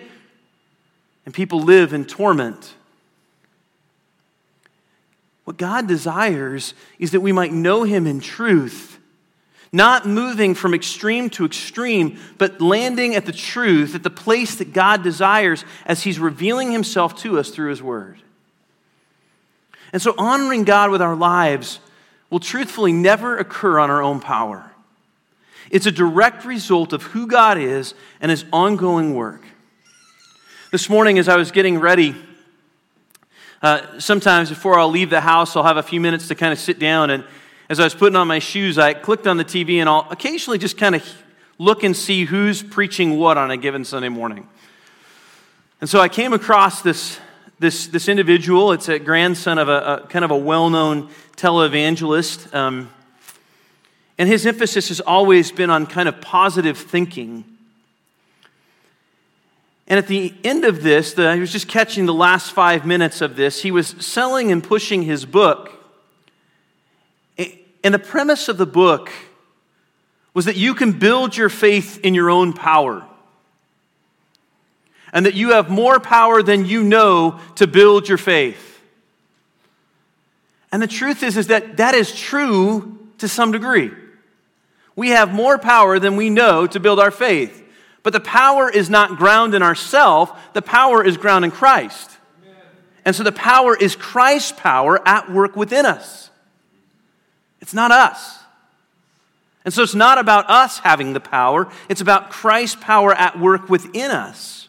and 1.25 1.33
people 1.33 1.61
live 1.61 1.93
in 1.93 2.05
torment. 2.05 2.73
What 5.45 5.57
God 5.57 5.87
desires 5.87 6.73
is 6.99 7.11
that 7.11 7.21
we 7.21 7.31
might 7.31 7.51
know 7.51 7.83
Him 7.83 8.05
in 8.05 8.19
truth, 8.19 8.99
not 9.71 10.07
moving 10.07 10.53
from 10.53 10.73
extreme 10.73 11.29
to 11.31 11.45
extreme, 11.45 12.19
but 12.37 12.61
landing 12.61 13.15
at 13.15 13.25
the 13.25 13.31
truth, 13.31 13.95
at 13.95 14.03
the 14.03 14.09
place 14.09 14.55
that 14.55 14.73
God 14.73 15.01
desires 15.01 15.65
as 15.85 16.03
He's 16.03 16.19
revealing 16.19 16.71
Himself 16.71 17.15
to 17.21 17.39
us 17.39 17.49
through 17.49 17.69
His 17.69 17.81
Word. 17.81 18.19
And 19.91 20.01
so, 20.01 20.13
honoring 20.17 20.65
God 20.65 20.91
with 20.91 21.01
our 21.01 21.15
lives 21.15 21.79
will 22.29 22.39
truthfully 22.39 22.93
never 22.93 23.37
occur 23.37 23.79
on 23.79 23.89
our 23.89 24.03
own 24.03 24.19
power. 24.19 24.68
It's 25.69 25.85
a 25.85 25.91
direct 25.91 26.45
result 26.45 26.93
of 26.93 27.03
who 27.03 27.27
God 27.27 27.57
is 27.57 27.93
and 28.21 28.31
His 28.31 28.45
ongoing 28.51 29.13
work. 29.13 29.43
This 30.71 30.89
morning, 30.89 31.17
as 31.17 31.27
I 31.27 31.35
was 31.35 31.51
getting 31.51 31.79
ready, 31.79 32.15
uh, 33.61 33.99
sometimes 33.99 34.49
before 34.49 34.79
I'll 34.79 34.89
leave 34.89 35.09
the 35.09 35.21
house, 35.21 35.55
I'll 35.55 35.63
have 35.63 35.77
a 35.77 35.83
few 35.83 35.99
minutes 35.99 36.27
to 36.29 36.35
kind 36.35 36.53
of 36.53 36.59
sit 36.59 36.79
down. 36.79 37.09
And 37.09 37.23
as 37.69 37.79
I 37.79 37.83
was 37.83 37.93
putting 37.93 38.15
on 38.15 38.27
my 38.27 38.39
shoes, 38.39 38.77
I 38.77 38.93
clicked 38.93 39.27
on 39.27 39.37
the 39.37 39.45
TV 39.45 39.77
and 39.77 39.89
I'll 39.89 40.07
occasionally 40.09 40.57
just 40.57 40.77
kind 40.77 40.95
of 40.95 41.03
look 41.57 41.83
and 41.83 41.95
see 41.95 42.25
who's 42.25 42.63
preaching 42.63 43.17
what 43.17 43.37
on 43.37 43.51
a 43.51 43.57
given 43.57 43.83
Sunday 43.83 44.09
morning. 44.09 44.47
And 45.81 45.89
so 45.89 45.99
I 45.99 46.07
came 46.07 46.33
across 46.33 46.81
this, 46.81 47.19
this, 47.59 47.87
this 47.87 48.07
individual. 48.07 48.71
It's 48.71 48.89
a 48.89 48.97
grandson 48.97 49.57
of 49.57 49.69
a, 49.69 50.03
a 50.03 50.07
kind 50.07 50.23
of 50.23 50.31
a 50.31 50.37
well 50.37 50.69
known 50.69 51.09
televangelist. 51.35 52.53
Um, 52.53 52.89
and 54.19 54.27
his 54.27 54.45
emphasis 54.45 54.89
has 54.89 54.99
always 54.99 55.49
been 55.49 55.69
on 55.69 55.87
kind 55.87 56.09
of 56.09 56.19
positive 56.19 56.77
thinking. 56.77 57.45
And 59.87 59.97
at 59.97 60.07
the 60.07 60.35
end 60.43 60.65
of 60.65 60.83
this, 60.83 61.13
the, 61.13 61.33
he 61.33 61.39
was 61.39 61.53
just 61.53 61.69
catching 61.69 62.05
the 62.05 62.13
last 62.13 62.51
five 62.51 62.85
minutes 62.85 63.21
of 63.21 63.37
this. 63.37 63.61
He 63.61 63.71
was 63.71 63.87
selling 63.87 64.51
and 64.51 64.61
pushing 64.61 65.03
his 65.03 65.25
book. 65.25 65.71
And 67.81 67.93
the 67.93 67.99
premise 67.99 68.49
of 68.49 68.57
the 68.57 68.65
book 68.65 69.09
was 70.33 70.43
that 70.45 70.57
you 70.57 70.75
can 70.75 70.99
build 70.99 71.37
your 71.37 71.47
faith 71.47 72.01
in 72.03 72.13
your 72.13 72.29
own 72.29 72.51
power. 72.51 73.05
And 75.13 75.25
that 75.25 75.33
you 75.33 75.51
have 75.51 75.69
more 75.69 76.01
power 76.01 76.43
than 76.43 76.65
you 76.65 76.83
know 76.83 77.39
to 77.55 77.67
build 77.67 78.09
your 78.09 78.17
faith. 78.17 78.81
And 80.73 80.81
the 80.81 80.87
truth 80.87 81.23
is, 81.23 81.37
is 81.37 81.47
that 81.47 81.77
that 81.77 81.95
is 81.95 82.13
true 82.13 82.99
to 83.19 83.29
some 83.29 83.53
degree. 83.53 83.91
We 84.95 85.09
have 85.09 85.33
more 85.33 85.57
power 85.57 85.99
than 85.99 86.15
we 86.15 86.29
know 86.29 86.67
to 86.67 86.79
build 86.79 86.99
our 86.99 87.11
faith. 87.11 87.63
But 88.03 88.13
the 88.13 88.19
power 88.19 88.69
is 88.69 88.89
not 88.89 89.17
ground 89.17 89.53
in 89.53 89.61
ourself, 89.61 90.53
the 90.53 90.61
power 90.61 91.03
is 91.03 91.17
ground 91.17 91.45
in 91.45 91.51
Christ. 91.51 92.17
And 93.05 93.15
so 93.15 93.23
the 93.23 93.31
power 93.31 93.75
is 93.75 93.95
Christ's 93.95 94.53
power 94.53 95.05
at 95.07 95.31
work 95.31 95.55
within 95.55 95.85
us. 95.85 96.29
It's 97.61 97.73
not 97.73 97.91
us. 97.91 98.39
And 99.65 99.73
so 99.73 99.83
it's 99.83 99.95
not 99.95 100.17
about 100.17 100.49
us 100.49 100.79
having 100.79 101.13
the 101.13 101.19
power, 101.19 101.71
it's 101.89 102.01
about 102.01 102.29
Christ's 102.29 102.77
power 102.81 103.13
at 103.13 103.39
work 103.39 103.69
within 103.69 104.11
us. 104.11 104.67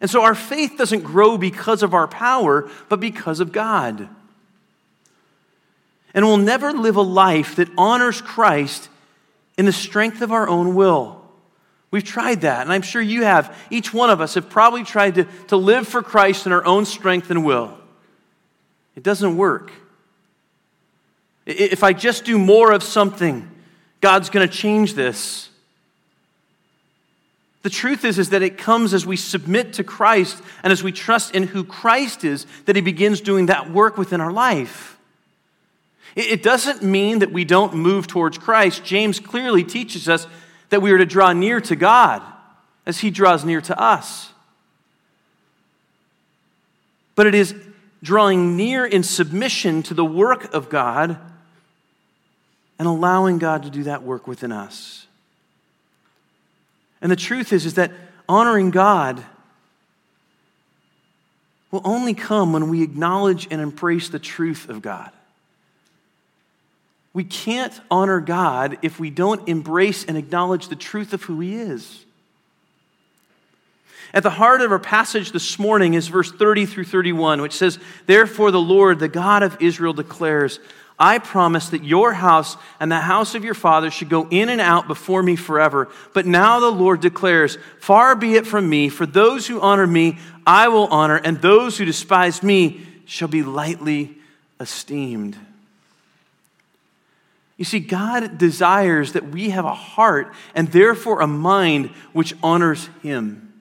And 0.00 0.08
so 0.08 0.22
our 0.22 0.34
faith 0.34 0.76
doesn't 0.78 1.02
grow 1.02 1.36
because 1.36 1.82
of 1.82 1.92
our 1.92 2.06
power, 2.06 2.70
but 2.88 3.00
because 3.00 3.40
of 3.40 3.52
God. 3.52 4.08
And 6.14 6.24
we'll 6.26 6.36
never 6.38 6.72
live 6.72 6.96
a 6.96 7.02
life 7.02 7.56
that 7.56 7.68
honors 7.76 8.20
Christ 8.20 8.88
in 9.56 9.66
the 9.66 9.72
strength 9.72 10.22
of 10.22 10.32
our 10.32 10.48
own 10.48 10.74
will. 10.74 11.18
We've 11.90 12.04
tried 12.04 12.42
that, 12.42 12.62
and 12.62 12.72
I'm 12.72 12.82
sure 12.82 13.00
you 13.00 13.24
have. 13.24 13.56
Each 13.70 13.94
one 13.94 14.10
of 14.10 14.20
us 14.20 14.34
have 14.34 14.50
probably 14.50 14.84
tried 14.84 15.14
to, 15.16 15.24
to 15.48 15.56
live 15.56 15.88
for 15.88 16.02
Christ 16.02 16.46
in 16.46 16.52
our 16.52 16.64
own 16.64 16.84
strength 16.84 17.30
and 17.30 17.44
will. 17.44 17.76
It 18.94 19.02
doesn't 19.02 19.36
work. 19.36 19.72
If 21.46 21.82
I 21.82 21.94
just 21.94 22.24
do 22.24 22.38
more 22.38 22.72
of 22.72 22.82
something, 22.82 23.48
God's 24.02 24.28
going 24.28 24.46
to 24.46 24.52
change 24.52 24.94
this. 24.94 25.48
The 27.62 27.70
truth 27.70 28.04
is, 28.04 28.18
is 28.18 28.30
that 28.30 28.42
it 28.42 28.58
comes 28.58 28.92
as 28.92 29.06
we 29.06 29.16
submit 29.16 29.74
to 29.74 29.84
Christ 29.84 30.42
and 30.62 30.72
as 30.72 30.82
we 30.82 30.92
trust 30.92 31.34
in 31.34 31.44
who 31.44 31.64
Christ 31.64 32.22
is 32.22 32.46
that 32.66 32.76
He 32.76 32.82
begins 32.82 33.20
doing 33.20 33.46
that 33.46 33.70
work 33.70 33.96
within 33.96 34.20
our 34.20 34.32
life. 34.32 34.97
It 36.18 36.42
doesn't 36.42 36.82
mean 36.82 37.20
that 37.20 37.30
we 37.30 37.44
don't 37.44 37.74
move 37.74 38.08
towards 38.08 38.38
Christ. 38.38 38.84
James 38.84 39.20
clearly 39.20 39.62
teaches 39.62 40.08
us 40.08 40.26
that 40.68 40.82
we 40.82 40.90
are 40.90 40.98
to 40.98 41.06
draw 41.06 41.32
near 41.32 41.60
to 41.60 41.76
God 41.76 42.22
as 42.84 42.98
He 42.98 43.10
draws 43.10 43.44
near 43.44 43.60
to 43.60 43.80
us. 43.80 44.32
But 47.14 47.28
it 47.28 47.36
is 47.36 47.54
drawing 48.02 48.56
near 48.56 48.84
in 48.84 49.04
submission 49.04 49.84
to 49.84 49.94
the 49.94 50.04
work 50.04 50.52
of 50.52 50.68
God 50.68 51.18
and 52.80 52.88
allowing 52.88 53.38
God 53.38 53.62
to 53.62 53.70
do 53.70 53.84
that 53.84 54.02
work 54.02 54.26
within 54.26 54.50
us. 54.50 55.06
And 57.00 57.12
the 57.12 57.16
truth 57.16 57.52
is, 57.52 57.64
is 57.64 57.74
that 57.74 57.92
honoring 58.28 58.72
God 58.72 59.24
will 61.70 61.82
only 61.84 62.14
come 62.14 62.52
when 62.52 62.70
we 62.70 62.82
acknowledge 62.82 63.46
and 63.52 63.60
embrace 63.60 64.08
the 64.08 64.18
truth 64.18 64.68
of 64.68 64.82
God. 64.82 65.12
We 67.12 67.24
can't 67.24 67.78
honor 67.90 68.20
God 68.20 68.78
if 68.82 69.00
we 69.00 69.10
don't 69.10 69.48
embrace 69.48 70.04
and 70.04 70.16
acknowledge 70.16 70.68
the 70.68 70.76
truth 70.76 71.12
of 71.12 71.22
who 71.22 71.40
He 71.40 71.56
is. 71.56 72.04
At 74.14 74.22
the 74.22 74.30
heart 74.30 74.62
of 74.62 74.72
our 74.72 74.78
passage 74.78 75.32
this 75.32 75.58
morning 75.58 75.94
is 75.94 76.08
verse 76.08 76.32
30 76.32 76.66
through 76.66 76.84
31, 76.84 77.42
which 77.42 77.52
says, 77.52 77.78
Therefore, 78.06 78.50
the 78.50 78.60
Lord, 78.60 78.98
the 78.98 79.08
God 79.08 79.42
of 79.42 79.60
Israel, 79.60 79.92
declares, 79.92 80.60
I 80.98 81.18
promise 81.18 81.68
that 81.68 81.84
your 81.84 82.12
house 82.12 82.56
and 82.80 82.90
the 82.90 82.98
house 82.98 83.34
of 83.34 83.44
your 83.44 83.54
father 83.54 83.90
should 83.90 84.08
go 84.08 84.26
in 84.30 84.48
and 84.48 84.60
out 84.60 84.88
before 84.88 85.22
me 85.22 85.36
forever. 85.36 85.88
But 86.12 86.26
now 86.26 86.58
the 86.58 86.70
Lord 86.70 87.00
declares, 87.00 87.58
Far 87.80 88.16
be 88.16 88.34
it 88.34 88.46
from 88.46 88.68
me, 88.68 88.88
for 88.88 89.06
those 89.06 89.46
who 89.46 89.60
honor 89.60 89.86
me, 89.86 90.18
I 90.46 90.68
will 90.68 90.86
honor, 90.86 91.16
and 91.16 91.40
those 91.40 91.78
who 91.78 91.84
despise 91.84 92.42
me 92.42 92.84
shall 93.04 93.28
be 93.28 93.42
lightly 93.42 94.16
esteemed. 94.58 95.36
You 97.58 97.64
see, 97.64 97.80
God 97.80 98.38
desires 98.38 99.12
that 99.12 99.30
we 99.30 99.50
have 99.50 99.64
a 99.64 99.74
heart 99.74 100.32
and 100.54 100.68
therefore 100.68 101.20
a 101.20 101.26
mind 101.26 101.88
which 102.12 102.32
honors 102.40 102.88
Him. 103.02 103.52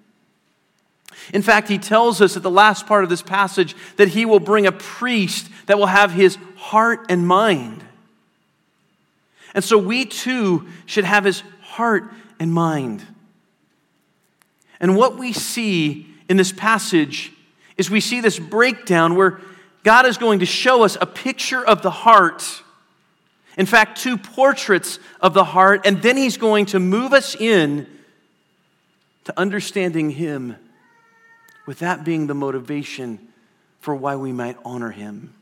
In 1.33 1.41
fact, 1.41 1.67
He 1.67 1.79
tells 1.79 2.21
us 2.21 2.37
at 2.37 2.43
the 2.43 2.51
last 2.51 2.85
part 2.85 3.03
of 3.03 3.09
this 3.09 3.23
passage 3.23 3.75
that 3.97 4.09
He 4.09 4.23
will 4.23 4.39
bring 4.39 4.67
a 4.67 4.71
priest 4.71 5.49
that 5.65 5.79
will 5.79 5.87
have 5.87 6.11
His 6.11 6.37
heart 6.55 7.07
and 7.09 7.27
mind. 7.27 7.83
And 9.55 9.63
so 9.63 9.79
we 9.79 10.05
too 10.05 10.67
should 10.85 11.03
have 11.03 11.25
His 11.25 11.41
heart 11.61 12.13
and 12.39 12.53
mind. 12.53 13.03
And 14.79 14.95
what 14.95 15.17
we 15.17 15.33
see 15.33 16.05
in 16.29 16.37
this 16.37 16.51
passage 16.51 17.31
is 17.77 17.89
we 17.89 17.99
see 17.99 18.21
this 18.21 18.37
breakdown 18.37 19.15
where 19.15 19.41
God 19.83 20.05
is 20.05 20.19
going 20.19 20.39
to 20.39 20.45
show 20.45 20.83
us 20.83 20.97
a 21.01 21.07
picture 21.07 21.65
of 21.65 21.81
the 21.81 21.89
heart 21.89 22.61
in 23.57 23.65
fact, 23.65 23.99
two 23.99 24.17
portraits 24.17 24.99
of 25.19 25.33
the 25.33 25.43
heart, 25.43 25.81
and 25.85 26.01
then 26.01 26.15
he's 26.15 26.37
going 26.37 26.67
to 26.67 26.79
move 26.79 27.11
us 27.11 27.35
in 27.35 27.87
to 29.23 29.37
understanding 29.37 30.11
him, 30.11 30.55
with 31.65 31.79
that 31.79 32.05
being 32.05 32.27
the 32.27 32.33
motivation 32.33 33.19
for 33.81 33.95
why 33.95 34.15
we 34.15 34.31
might 34.31 34.57
honor 34.63 34.91
him. 34.91 35.33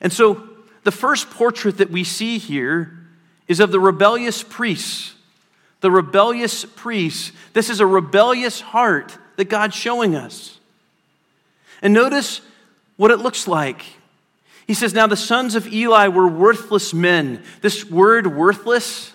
And 0.00 0.12
so, 0.12 0.48
the 0.82 0.90
first 0.90 1.30
portrait 1.30 1.78
that 1.78 1.90
we 1.90 2.02
see 2.02 2.38
here 2.38 2.98
is 3.46 3.60
of 3.60 3.70
the 3.70 3.80
rebellious 3.80 4.42
priests. 4.42 5.14
The 5.80 5.90
rebellious 5.90 6.64
priests. 6.64 7.32
This 7.52 7.70
is 7.70 7.80
a 7.80 7.86
rebellious 7.86 8.60
heart 8.60 9.16
that 9.36 9.46
God's 9.46 9.76
showing 9.76 10.16
us. 10.16 10.58
And 11.82 11.92
notice 11.92 12.40
what 12.96 13.10
it 13.10 13.18
looks 13.18 13.46
like. 13.46 13.84
He 14.66 14.74
says, 14.74 14.94
Now 14.94 15.06
the 15.06 15.16
sons 15.16 15.54
of 15.54 15.72
Eli 15.72 16.08
were 16.08 16.28
worthless 16.28 16.94
men. 16.94 17.42
This 17.60 17.88
word 17.88 18.26
worthless 18.26 19.12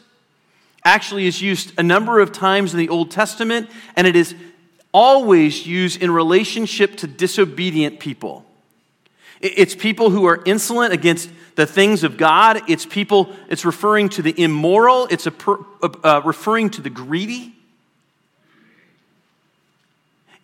actually 0.84 1.28
is 1.28 1.42
used 1.42 1.74
a 1.78 1.84
number 1.84 2.20
of 2.20 2.32
times 2.32 2.74
in 2.74 2.80
the 2.80 2.90
Old 2.90 3.12
Testament, 3.12 3.70
and 3.96 4.08
it 4.08 4.16
is 4.16 4.36
always 4.92 5.68
used 5.68 6.02
in 6.02 6.12
relationship 6.12 6.98
to 6.98 7.08
disobedient 7.08 8.00
people. 8.00 8.46
It's 9.42 9.74
people 9.74 10.10
who 10.10 10.26
are 10.26 10.42
insolent 10.46 10.94
against 10.94 11.30
the 11.56 11.66
things 11.66 12.04
of 12.04 12.18
God. 12.18 12.62
It's 12.70 12.86
people, 12.86 13.34
it's 13.48 13.64
referring 13.64 14.10
to 14.10 14.22
the 14.22 14.38
immoral. 14.42 15.08
It's 15.10 15.28
a, 15.28 16.22
referring 16.26 16.72
to 16.72 16.82
the 16.82 16.90
greedy. 16.90 17.56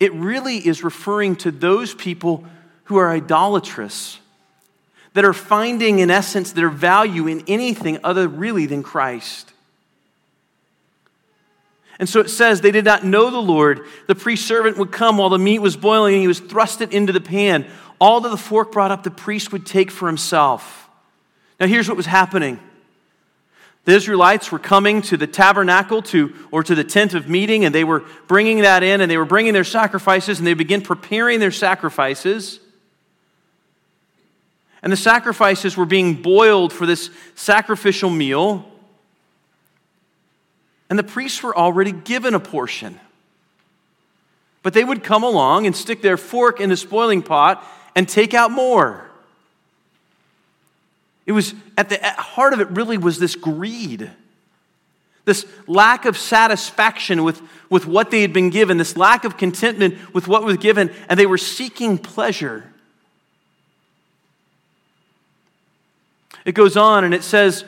It 0.00 0.12
really 0.14 0.56
is 0.56 0.82
referring 0.82 1.36
to 1.36 1.50
those 1.50 1.94
people 1.94 2.44
who 2.84 2.96
are 2.96 3.10
idolatrous, 3.10 4.18
that 5.16 5.24
are 5.24 5.32
finding, 5.32 6.00
in 6.00 6.10
essence, 6.10 6.52
their 6.52 6.68
value 6.68 7.26
in 7.26 7.42
anything 7.48 7.98
other 8.04 8.28
really 8.28 8.66
than 8.66 8.82
Christ. 8.82 9.50
And 11.98 12.06
so 12.06 12.20
it 12.20 12.28
says 12.28 12.60
they 12.60 12.70
did 12.70 12.84
not 12.84 13.02
know 13.02 13.30
the 13.30 13.40
Lord. 13.40 13.86
The 14.08 14.14
priest 14.14 14.46
servant 14.46 14.76
would 14.76 14.92
come 14.92 15.16
while 15.16 15.30
the 15.30 15.38
meat 15.38 15.60
was 15.60 15.74
boiling 15.74 16.12
and 16.12 16.20
he 16.20 16.28
was 16.28 16.40
thrust 16.40 16.82
it 16.82 16.92
into 16.92 17.14
the 17.14 17.22
pan. 17.22 17.66
All 17.98 18.20
that 18.20 18.28
the 18.28 18.36
fork 18.36 18.72
brought 18.72 18.90
up, 18.90 19.04
the 19.04 19.10
priest 19.10 19.52
would 19.52 19.64
take 19.64 19.90
for 19.90 20.06
himself. 20.06 20.86
Now, 21.58 21.66
here's 21.66 21.88
what 21.88 21.96
was 21.96 22.04
happening 22.04 22.60
the 23.86 23.92
Israelites 23.92 24.52
were 24.52 24.58
coming 24.58 25.00
to 25.00 25.16
the 25.16 25.26
tabernacle 25.26 26.02
to, 26.02 26.34
or 26.50 26.62
to 26.62 26.74
the 26.74 26.84
tent 26.84 27.14
of 27.14 27.26
meeting, 27.26 27.64
and 27.64 27.74
they 27.74 27.84
were 27.84 28.04
bringing 28.26 28.60
that 28.62 28.82
in, 28.82 29.00
and 29.00 29.10
they 29.10 29.16
were 29.16 29.24
bringing 29.24 29.54
their 29.54 29.64
sacrifices, 29.64 30.36
and 30.36 30.46
they 30.46 30.52
begin 30.52 30.82
preparing 30.82 31.40
their 31.40 31.52
sacrifices. 31.52 32.60
And 34.82 34.92
the 34.92 34.96
sacrifices 34.96 35.76
were 35.76 35.86
being 35.86 36.22
boiled 36.22 36.72
for 36.72 36.86
this 36.86 37.10
sacrificial 37.34 38.10
meal. 38.10 38.64
And 40.88 40.98
the 40.98 41.04
priests 41.04 41.42
were 41.42 41.56
already 41.56 41.92
given 41.92 42.34
a 42.34 42.40
portion. 42.40 43.00
But 44.62 44.74
they 44.74 44.84
would 44.84 45.02
come 45.02 45.22
along 45.22 45.66
and 45.66 45.74
stick 45.74 46.02
their 46.02 46.16
fork 46.16 46.60
in 46.60 46.70
the 46.70 46.76
spoiling 46.76 47.22
pot 47.22 47.64
and 47.94 48.08
take 48.08 48.34
out 48.34 48.50
more. 48.50 49.08
It 51.24 51.32
was 51.32 51.54
at 51.76 51.88
the 51.88 51.98
heart 52.02 52.52
of 52.52 52.60
it, 52.60 52.70
really, 52.70 52.98
was 52.98 53.18
this 53.18 53.34
greed, 53.34 54.10
this 55.24 55.44
lack 55.66 56.04
of 56.04 56.16
satisfaction 56.16 57.24
with, 57.24 57.42
with 57.68 57.86
what 57.86 58.12
they 58.12 58.22
had 58.22 58.32
been 58.32 58.50
given, 58.50 58.78
this 58.78 58.96
lack 58.96 59.24
of 59.24 59.36
contentment 59.36 60.14
with 60.14 60.28
what 60.28 60.44
was 60.44 60.56
given, 60.58 60.92
and 61.08 61.18
they 61.18 61.26
were 61.26 61.38
seeking 61.38 61.98
pleasure. 61.98 62.72
It 66.46 66.54
goes 66.54 66.78
on 66.78 67.04
and 67.04 67.12
it 67.12 67.22
says, 67.22 67.66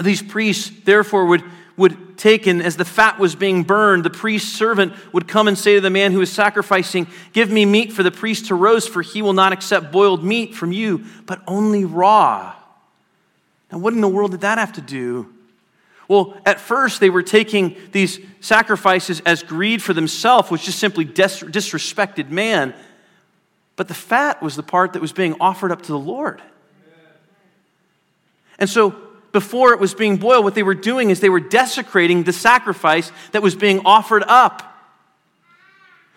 These 0.00 0.22
priests, 0.22 0.70
therefore, 0.84 1.26
would 1.26 1.42
would 1.76 2.18
take, 2.18 2.46
and 2.46 2.62
as 2.62 2.76
the 2.76 2.84
fat 2.84 3.18
was 3.18 3.34
being 3.34 3.62
burned, 3.62 4.04
the 4.04 4.10
priest's 4.10 4.52
servant 4.52 4.92
would 5.12 5.26
come 5.26 5.48
and 5.48 5.56
say 5.56 5.74
to 5.74 5.80
the 5.80 5.90
man 5.90 6.12
who 6.12 6.18
was 6.18 6.30
sacrificing, 6.30 7.06
Give 7.32 7.50
me 7.50 7.64
meat 7.64 7.92
for 7.92 8.02
the 8.02 8.10
priest 8.10 8.46
to 8.46 8.54
roast, 8.54 8.90
for 8.90 9.02
he 9.02 9.22
will 9.22 9.32
not 9.32 9.52
accept 9.52 9.90
boiled 9.90 10.22
meat 10.22 10.54
from 10.54 10.72
you, 10.72 11.04
but 11.26 11.42
only 11.46 11.84
raw. 11.84 12.54
Now, 13.70 13.78
what 13.78 13.94
in 13.94 14.00
the 14.00 14.08
world 14.08 14.32
did 14.32 14.42
that 14.42 14.58
have 14.58 14.74
to 14.74 14.80
do? 14.80 15.32
Well, 16.08 16.36
at 16.44 16.60
first, 16.60 17.00
they 17.00 17.08
were 17.08 17.22
taking 17.22 17.76
these 17.92 18.20
sacrifices 18.40 19.20
as 19.24 19.42
greed 19.42 19.82
for 19.82 19.94
themselves, 19.94 20.50
which 20.50 20.64
just 20.64 20.78
simply 20.78 21.04
dis- 21.04 21.42
disrespected 21.42 22.28
man. 22.28 22.74
But 23.76 23.88
the 23.88 23.94
fat 23.94 24.42
was 24.42 24.56
the 24.56 24.62
part 24.62 24.92
that 24.92 25.00
was 25.00 25.12
being 25.12 25.36
offered 25.40 25.72
up 25.72 25.80
to 25.82 25.92
the 25.92 25.98
Lord. 25.98 26.42
And 28.58 28.68
so 28.68 28.94
before 29.32 29.72
it 29.72 29.80
was 29.80 29.94
being 29.94 30.18
boiled, 30.18 30.44
what 30.44 30.54
they 30.54 30.62
were 30.62 30.74
doing 30.74 31.10
is 31.10 31.20
they 31.20 31.30
were 31.30 31.40
desecrating 31.40 32.22
the 32.22 32.32
sacrifice 32.32 33.10
that 33.32 33.42
was 33.42 33.54
being 33.54 33.80
offered 33.84 34.22
up. 34.26 34.68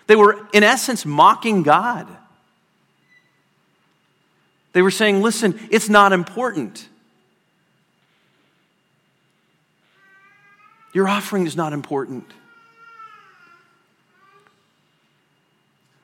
They 0.07 0.15
were, 0.15 0.47
in 0.53 0.63
essence, 0.63 1.05
mocking 1.05 1.63
God. 1.63 2.07
They 4.73 4.81
were 4.81 4.91
saying, 4.91 5.21
listen, 5.21 5.57
it's 5.71 5.89
not 5.89 6.11
important. 6.11 6.87
Your 10.93 11.07
offering 11.07 11.47
is 11.47 11.55
not 11.55 11.73
important. 11.73 12.25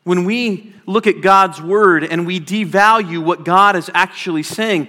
When 0.04 0.26
we 0.26 0.74
look 0.86 1.06
at 1.06 1.22
God's 1.22 1.62
word 1.62 2.04
and 2.04 2.26
we 2.26 2.40
devalue 2.40 3.24
what 3.24 3.46
God 3.46 3.76
is 3.76 3.92
actually 3.94 4.44
saying, 4.44 4.88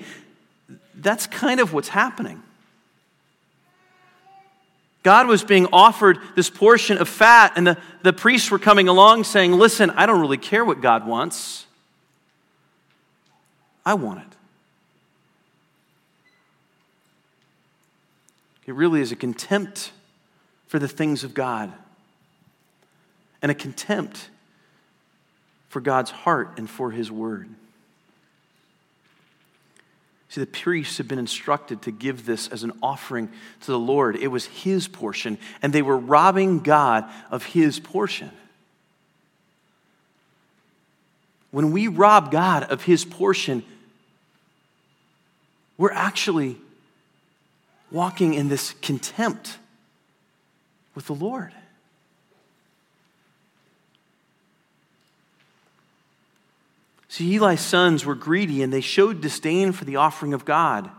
that's 0.95 1.27
kind 1.27 1.61
of 1.61 1.73
what's 1.73 1.89
happening. 1.89 2.43
God 5.03 5.27
was 5.27 5.43
being 5.43 5.67
offered 5.73 6.19
this 6.37 6.49
portion 6.49 6.99
of 6.99 7.09
fat, 7.09 7.55
and 7.57 7.67
the, 7.67 7.79
the 8.03 8.13
priests 8.13 8.51
were 8.51 8.59
coming 8.59 8.89
along 8.89 9.25
saying, 9.25 9.53
Listen, 9.53 9.91
I 9.91 10.07
don't 10.07 10.21
really 10.21 10.39
care 10.39 10.65
what 10.65 10.81
God 10.81 11.07
wants. 11.07 11.67
I 13.85 13.95
want 13.95 14.21
it. 14.21 14.37
It 18.67 18.75
really 18.75 19.01
is 19.01 19.11
a 19.11 19.17
contempt 19.17 19.91
for 20.69 20.79
the 20.79 20.87
things 20.87 21.25
of 21.25 21.35
God 21.35 21.73
and 23.43 23.51
a 23.51 23.55
contempt 23.55 24.31
for 25.69 25.81
God's 25.81 26.13
heart 26.13 26.59
and 26.59 26.71
for 26.71 26.93
His 26.93 27.11
word. 27.11 27.49
See, 30.33 30.41
the 30.41 30.47
priests 30.47 30.97
had 30.97 31.09
been 31.09 31.19
instructed 31.19 31.83
to 31.83 31.91
give 31.91 32.25
this 32.25 32.49
as 32.49 32.63
an 32.63 32.73
offering 32.83 33.29
to 33.61 33.67
the 33.67 33.79
Lord. 33.79 34.17
It 34.17 34.29
was 34.29 34.47
his 34.47 34.89
portion, 34.89 35.37
and 35.61 35.75
they 35.75 35.83
were 35.83 35.99
robbing 35.99 36.61
God 36.61 37.05
of 37.31 37.45
his 37.45 37.79
portion. 37.79 38.31
When 41.51 41.71
we 41.71 41.87
rob 41.87 42.31
God 42.31 42.63
of 42.63 42.83
his 42.85 43.05
portion, 43.05 43.63
we're 45.77 45.93
actually 45.93 46.57
walking 47.91 48.33
in 48.33 48.49
this 48.49 48.73
contempt 48.81 49.59
with 50.95 51.09
the 51.09 51.15
Lord. 51.15 51.53
See, 57.13 57.37
Eli's 57.37 57.61
sons 57.61 58.07
were 58.07 58.15
greedy 58.15 58.63
and 58.63 58.73
they 58.73 58.81
showed 58.81 59.21
disdain 59.21 59.73
for 59.73 59.85
the 59.85 59.97
offering 59.97 60.33
of 60.33 60.47
God. 60.47 60.91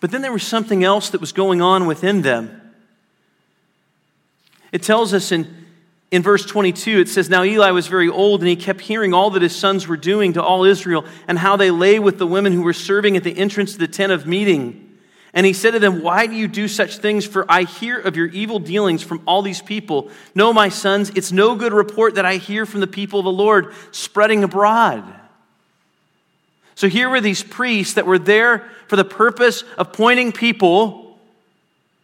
But 0.00 0.10
then 0.10 0.20
there 0.20 0.32
was 0.32 0.42
something 0.42 0.82
else 0.82 1.10
that 1.10 1.20
was 1.20 1.30
going 1.30 1.62
on 1.62 1.86
within 1.86 2.22
them. 2.22 2.60
It 4.72 4.82
tells 4.82 5.14
us 5.14 5.30
in, 5.30 5.46
in 6.10 6.24
verse 6.24 6.44
22, 6.44 6.98
it 6.98 7.08
says, 7.08 7.30
Now 7.30 7.44
Eli 7.44 7.70
was 7.70 7.86
very 7.86 8.08
old, 8.08 8.40
and 8.40 8.48
he 8.48 8.56
kept 8.56 8.80
hearing 8.80 9.14
all 9.14 9.30
that 9.30 9.42
his 9.42 9.54
sons 9.54 9.86
were 9.86 9.96
doing 9.96 10.32
to 10.32 10.42
all 10.42 10.64
Israel, 10.64 11.04
and 11.28 11.38
how 11.38 11.56
they 11.56 11.70
lay 11.70 12.00
with 12.00 12.18
the 12.18 12.26
women 12.26 12.52
who 12.52 12.62
were 12.62 12.72
serving 12.72 13.16
at 13.16 13.22
the 13.22 13.38
entrance 13.38 13.74
to 13.74 13.78
the 13.78 13.86
tent 13.86 14.10
of 14.10 14.26
meeting. 14.26 14.89
And 15.32 15.46
he 15.46 15.52
said 15.52 15.72
to 15.72 15.78
them, 15.78 16.02
Why 16.02 16.26
do 16.26 16.34
you 16.34 16.48
do 16.48 16.66
such 16.66 16.98
things? 16.98 17.24
For 17.24 17.46
I 17.48 17.62
hear 17.62 17.98
of 17.98 18.16
your 18.16 18.26
evil 18.26 18.58
dealings 18.58 19.02
from 19.02 19.22
all 19.26 19.42
these 19.42 19.62
people. 19.62 20.10
No, 20.34 20.52
my 20.52 20.68
sons, 20.68 21.10
it's 21.14 21.30
no 21.30 21.54
good 21.54 21.72
report 21.72 22.16
that 22.16 22.24
I 22.24 22.36
hear 22.36 22.66
from 22.66 22.80
the 22.80 22.86
people 22.86 23.20
of 23.20 23.24
the 23.24 23.32
Lord 23.32 23.72
spreading 23.92 24.42
abroad. 24.42 25.04
So 26.74 26.88
here 26.88 27.08
were 27.08 27.20
these 27.20 27.42
priests 27.42 27.94
that 27.94 28.06
were 28.06 28.18
there 28.18 28.70
for 28.88 28.96
the 28.96 29.04
purpose 29.04 29.64
of 29.76 29.92
pointing 29.92 30.32
people 30.32 31.18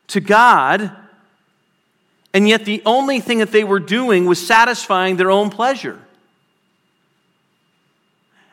to 0.08 0.20
God, 0.20 0.92
and 2.32 2.48
yet 2.48 2.64
the 2.64 2.82
only 2.84 3.20
thing 3.20 3.38
that 3.38 3.50
they 3.50 3.64
were 3.64 3.80
doing 3.80 4.26
was 4.26 4.46
satisfying 4.46 5.16
their 5.16 5.30
own 5.30 5.50
pleasure. 5.50 5.98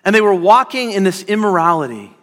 And 0.06 0.16
they 0.16 0.22
were 0.22 0.34
walking 0.34 0.92
in 0.92 1.04
this 1.04 1.24
immorality. 1.24 2.16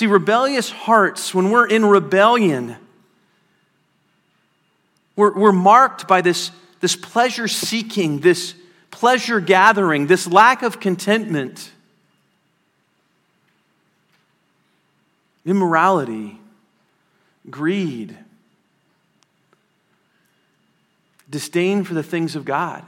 See, 0.00 0.06
rebellious 0.06 0.70
hearts, 0.70 1.34
when 1.34 1.50
we're 1.50 1.66
in 1.66 1.84
rebellion, 1.84 2.74
we're, 5.14 5.38
we're 5.38 5.52
marked 5.52 6.08
by 6.08 6.22
this, 6.22 6.50
this 6.80 6.96
pleasure 6.96 7.46
seeking, 7.46 8.20
this 8.20 8.54
pleasure 8.90 9.40
gathering, 9.40 10.06
this 10.06 10.26
lack 10.26 10.62
of 10.62 10.80
contentment, 10.80 11.70
immorality, 15.44 16.40
greed, 17.50 18.16
disdain 21.28 21.84
for 21.84 21.92
the 21.92 22.02
things 22.02 22.36
of 22.36 22.46
God. 22.46 22.82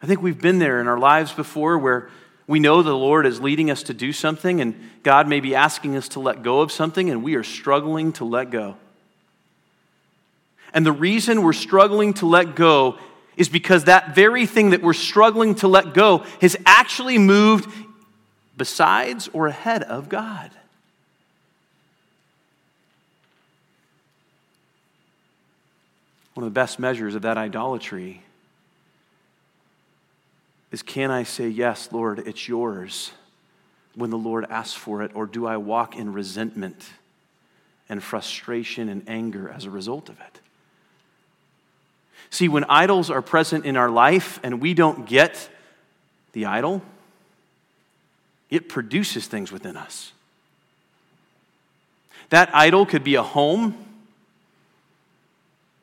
I 0.00 0.06
think 0.06 0.22
we've 0.22 0.40
been 0.40 0.58
there 0.58 0.80
in 0.80 0.88
our 0.88 0.98
lives 0.98 1.32
before 1.32 1.76
where 1.76 2.08
we 2.46 2.60
know 2.60 2.82
the 2.82 2.92
Lord 2.94 3.26
is 3.26 3.40
leading 3.40 3.70
us 3.70 3.84
to 3.84 3.94
do 3.94 4.12
something, 4.12 4.60
and 4.60 4.74
God 5.02 5.28
may 5.28 5.40
be 5.40 5.54
asking 5.54 5.96
us 5.96 6.08
to 6.08 6.20
let 6.20 6.42
go 6.42 6.60
of 6.60 6.72
something, 6.72 7.08
and 7.10 7.22
we 7.22 7.34
are 7.36 7.44
struggling 7.44 8.12
to 8.14 8.24
let 8.24 8.50
go. 8.50 8.76
And 10.74 10.84
the 10.84 10.92
reason 10.92 11.42
we're 11.42 11.52
struggling 11.52 12.14
to 12.14 12.26
let 12.26 12.56
go 12.56 12.98
is 13.36 13.48
because 13.48 13.84
that 13.84 14.14
very 14.14 14.46
thing 14.46 14.70
that 14.70 14.82
we're 14.82 14.92
struggling 14.92 15.54
to 15.56 15.68
let 15.68 15.94
go 15.94 16.18
has 16.40 16.56
actually 16.66 17.18
moved 17.18 17.70
besides 18.56 19.28
or 19.32 19.46
ahead 19.46 19.82
of 19.82 20.08
God. 20.08 20.50
One 26.34 26.46
of 26.46 26.52
the 26.52 26.54
best 26.54 26.78
measures 26.78 27.14
of 27.14 27.22
that 27.22 27.36
idolatry 27.36 28.22
is 30.72 30.82
can 30.82 31.10
I 31.10 31.22
say, 31.22 31.48
Yes, 31.48 31.92
Lord, 31.92 32.18
it's 32.20 32.48
yours 32.48 33.12
when 33.94 34.10
the 34.10 34.18
Lord 34.18 34.46
asks 34.48 34.72
for 34.74 35.02
it, 35.02 35.12
or 35.14 35.26
do 35.26 35.46
I 35.46 35.58
walk 35.58 35.96
in 35.96 36.12
resentment 36.12 36.90
and 37.88 38.02
frustration 38.02 38.88
and 38.88 39.04
anger 39.06 39.50
as 39.50 39.66
a 39.66 39.70
result 39.70 40.08
of 40.08 40.18
it? 40.18 40.40
See, 42.30 42.48
when 42.48 42.64
idols 42.64 43.10
are 43.10 43.20
present 43.20 43.66
in 43.66 43.76
our 43.76 43.90
life 43.90 44.40
and 44.42 44.62
we 44.62 44.72
don't 44.72 45.06
get 45.06 45.50
the 46.32 46.46
idol, 46.46 46.80
it 48.48 48.70
produces 48.70 49.26
things 49.26 49.52
within 49.52 49.76
us. 49.76 50.12
That 52.30 52.54
idol 52.54 52.86
could 52.86 53.04
be 53.04 53.16
a 53.16 53.22
home, 53.22 53.76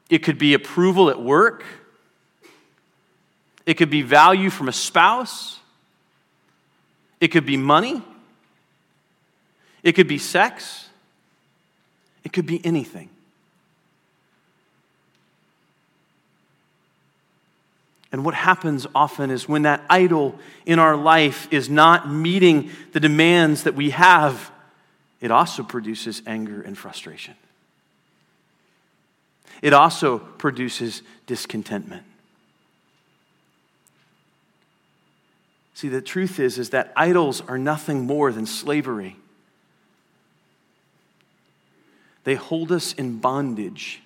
it 0.10 0.24
could 0.24 0.40
be 0.40 0.56
approval 0.56 1.12
at 1.12 1.22
work, 1.22 1.64
it 3.70 3.78
could 3.78 3.92
be 3.92 4.02
value 4.02 4.50
from 4.50 4.68
a 4.68 4.74
spouse, 4.74 5.60
it 7.22 7.28
could 7.28 7.46
be 7.46 7.56
money, 7.56 8.02
it 9.84 9.92
could 9.92 10.08
be 10.08 10.18
sex, 10.18 10.90
it 12.24 12.34
could 12.34 12.48
be 12.48 12.66
anything. 12.66 13.10
And 18.12 18.26
what 18.26 18.34
happens 18.34 18.88
often 18.96 19.30
is 19.30 19.48
when 19.48 19.62
that 19.62 19.86
idol 19.88 20.40
in 20.66 20.80
our 20.80 20.96
life 20.96 21.48
is 21.52 21.70
not 21.70 22.10
meeting 22.12 22.72
the 22.94 23.00
demands 23.00 23.66
that 23.66 23.76
we 23.76 23.92
have, 23.92 24.50
it 25.22 25.30
also 25.30 25.62
produces 25.62 26.24
anger 26.26 26.60
and 26.60 26.76
frustration. 26.76 27.36
It 29.62 29.74
also 29.74 30.18
produces 30.18 31.04
discontentment. 31.28 32.09
See, 35.80 35.88
the 35.88 36.02
truth 36.02 36.42
is, 36.42 36.60
is 36.60 36.72
that 36.72 36.92
idols 36.94 37.40
are 37.48 37.58
nothing 37.58 38.06
more 38.06 38.34
than 38.34 38.46
slavery. 38.46 39.16
They 42.26 42.36
hold 42.36 42.74
us 42.74 42.92
in 42.92 43.20
bondage. 43.20 44.02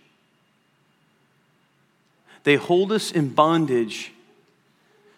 They 2.43 2.57
hold 2.57 2.91
us 2.91 3.11
in 3.11 3.29
bondage 3.29 4.11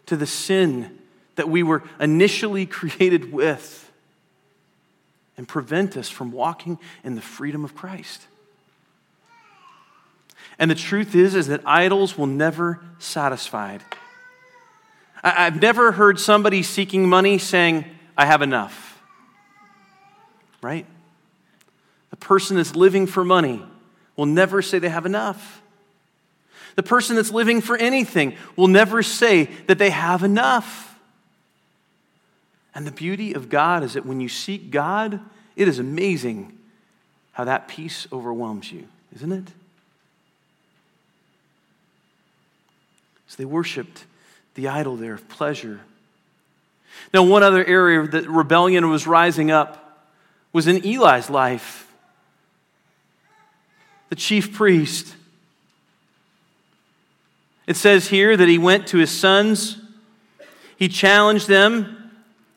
to 0.06 0.16
the 0.16 0.26
sin 0.26 0.98
that 1.36 1.50
we 1.50 1.62
were 1.62 1.84
initially 2.00 2.66
created 2.66 3.34
with 3.34 3.92
and 5.36 5.46
prevent 5.46 5.98
us 5.98 6.10
from 6.10 6.32
walking 6.32 6.80
in 7.04 7.16
the 7.16 7.22
freedom 7.22 7.66
of 7.66 7.76
Christ. 7.76 8.28
And 10.58 10.72
the 10.72 10.76
truth 10.76 11.16
is 11.16 11.36
is 11.36 11.48
that 11.48 11.64
idols 11.66 12.18
will 12.18 12.28
never 12.28 12.80
satisfy. 12.98 13.80
I've 15.26 15.60
never 15.60 15.92
heard 15.92 16.20
somebody 16.20 16.62
seeking 16.62 17.10
money 17.10 17.40
saying, 17.40 17.86
I 18.16 18.28
have 18.28 18.44
enough. 18.44 19.02
Right? 20.62 20.86
The 22.12 22.16
person 22.16 22.58
that's 22.58 22.76
living 22.76 23.08
for 23.08 23.26
money 23.26 23.66
will 24.16 24.28
never 24.28 24.62
say 24.62 24.78
they 24.78 24.90
have 24.90 25.08
enough. 25.08 25.64
The 26.76 26.84
person 26.84 27.16
that's 27.16 27.32
living 27.32 27.62
for 27.62 27.76
anything 27.76 28.36
will 28.56 28.68
never 28.68 29.02
say 29.02 29.46
that 29.66 29.80
they 29.80 29.90
have 29.90 30.22
enough. 30.22 30.96
And 32.76 32.86
the 32.86 32.92
beauty 32.92 33.34
of 33.34 33.50
God 33.50 33.84
is 33.84 33.94
that 33.94 34.06
when 34.06 34.22
you 34.22 34.30
seek 34.30 34.70
God, 34.70 35.20
it 35.56 35.68
is 35.68 35.80
amazing 35.80 36.56
how 37.32 37.46
that 37.46 37.68
peace 37.68 38.06
overwhelms 38.14 38.72
you, 38.72 38.88
isn't 39.16 39.32
it? 39.32 39.48
So 43.28 43.38
they 43.38 43.46
worshiped 43.46 44.06
the 44.56 44.68
idol 44.68 44.96
there 44.96 45.14
of 45.14 45.30
pleasure. 45.30 45.82
Now, 47.14 47.24
one 47.24 47.44
other 47.44 47.64
area 47.64 48.08
that 48.08 48.28
rebellion 48.28 48.90
was 48.90 49.06
rising 49.06 49.52
up 49.52 50.02
was 50.52 50.68
in 50.68 50.86
Eli's 50.86 51.30
life. 51.30 51.92
The 54.10 54.16
chief 54.16 54.54
priest. 54.54 55.16
It 57.68 57.76
says 57.76 58.08
here 58.08 58.36
that 58.38 58.48
he 58.48 58.58
went 58.58 58.88
to 58.88 58.98
his 58.98 59.12
sons, 59.12 59.78
he 60.78 60.88
challenged 60.88 61.48
them 61.48 62.12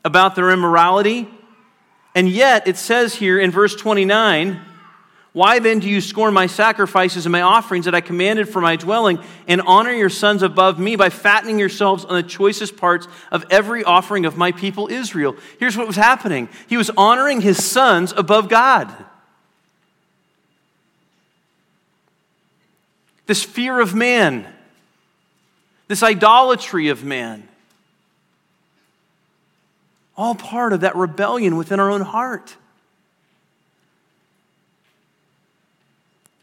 about 0.04 0.34
their 0.34 0.50
immorality, 0.50 1.28
and 2.14 2.28
yet 2.28 2.66
it 2.68 2.76
says 2.76 3.14
here 3.14 3.38
in 3.38 3.50
verse 3.50 3.74
29 3.74 4.60
why 5.38 5.60
then 5.60 5.78
do 5.78 5.88
you 5.88 6.00
scorn 6.00 6.34
my 6.34 6.48
sacrifices 6.48 7.24
and 7.24 7.30
my 7.30 7.42
offerings 7.42 7.84
that 7.84 7.94
I 7.94 8.00
commanded 8.00 8.48
for 8.48 8.60
my 8.60 8.74
dwelling, 8.74 9.20
and 9.46 9.60
honor 9.60 9.92
your 9.92 10.08
sons 10.08 10.42
above 10.42 10.80
me 10.80 10.96
by 10.96 11.10
fattening 11.10 11.60
yourselves 11.60 12.04
on 12.04 12.16
the 12.16 12.24
choicest 12.24 12.76
parts 12.76 13.06
of 13.30 13.44
every 13.48 13.84
offering 13.84 14.26
of 14.26 14.36
my 14.36 14.50
people 14.50 14.88
Israel? 14.88 15.36
Here's 15.60 15.76
what 15.76 15.86
was 15.86 15.94
happening 15.94 16.48
he 16.66 16.76
was 16.76 16.90
honoring 16.96 17.40
his 17.40 17.64
sons 17.64 18.12
above 18.16 18.48
God. 18.48 18.92
This 23.26 23.44
fear 23.44 23.78
of 23.78 23.94
man, 23.94 24.44
this 25.86 26.02
idolatry 26.02 26.88
of 26.88 27.04
man, 27.04 27.46
all 30.16 30.34
part 30.34 30.72
of 30.72 30.80
that 30.80 30.96
rebellion 30.96 31.56
within 31.56 31.78
our 31.78 31.92
own 31.92 32.00
heart. 32.00 32.56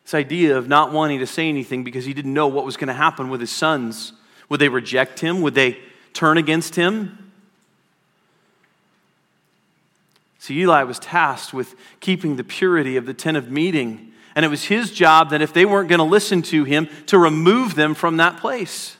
This 0.05 0.13
idea 0.13 0.55
of 0.55 0.67
not 0.67 0.91
wanting 0.93 1.19
to 1.19 1.27
say 1.27 1.49
anything 1.49 1.83
because 1.83 2.05
he 2.05 2.13
didn't 2.13 2.33
know 2.33 2.47
what 2.47 2.63
was 2.63 2.77
going 2.77 2.87
to 2.87 2.93
happen 2.93 3.29
with 3.29 3.41
his 3.41 3.51
sons. 3.51 4.13
Would 4.49 4.59
they 4.59 4.69
reject 4.69 5.19
him? 5.19 5.41
Would 5.41 5.55
they 5.55 5.79
turn 6.13 6.37
against 6.37 6.75
him? 6.75 7.31
See, 10.37 10.59
Eli 10.59 10.83
was 10.83 10.99
tasked 10.99 11.55
with 11.55 11.73
keeping 12.01 12.35
the 12.35 12.43
purity 12.43 12.97
of 12.97 13.07
the 13.07 13.15
tent 13.15 13.35
of 13.35 13.49
meeting. 13.49 14.11
And 14.35 14.45
it 14.45 14.49
was 14.49 14.65
his 14.65 14.91
job 14.91 15.31
that 15.31 15.41
if 15.41 15.53
they 15.53 15.65
weren't 15.65 15.89
going 15.89 15.97
to 15.97 16.05
listen 16.05 16.43
to 16.43 16.65
him, 16.65 16.87
to 17.07 17.17
remove 17.17 17.73
them 17.73 17.95
from 17.95 18.17
that 18.17 18.37
place. 18.37 18.97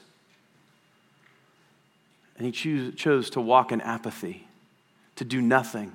And 2.36 2.46
he 2.46 2.52
choose, 2.52 2.96
chose 2.96 3.30
to 3.30 3.40
walk 3.40 3.70
in 3.70 3.80
apathy, 3.80 4.48
to 5.14 5.24
do 5.24 5.40
nothing. 5.40 5.92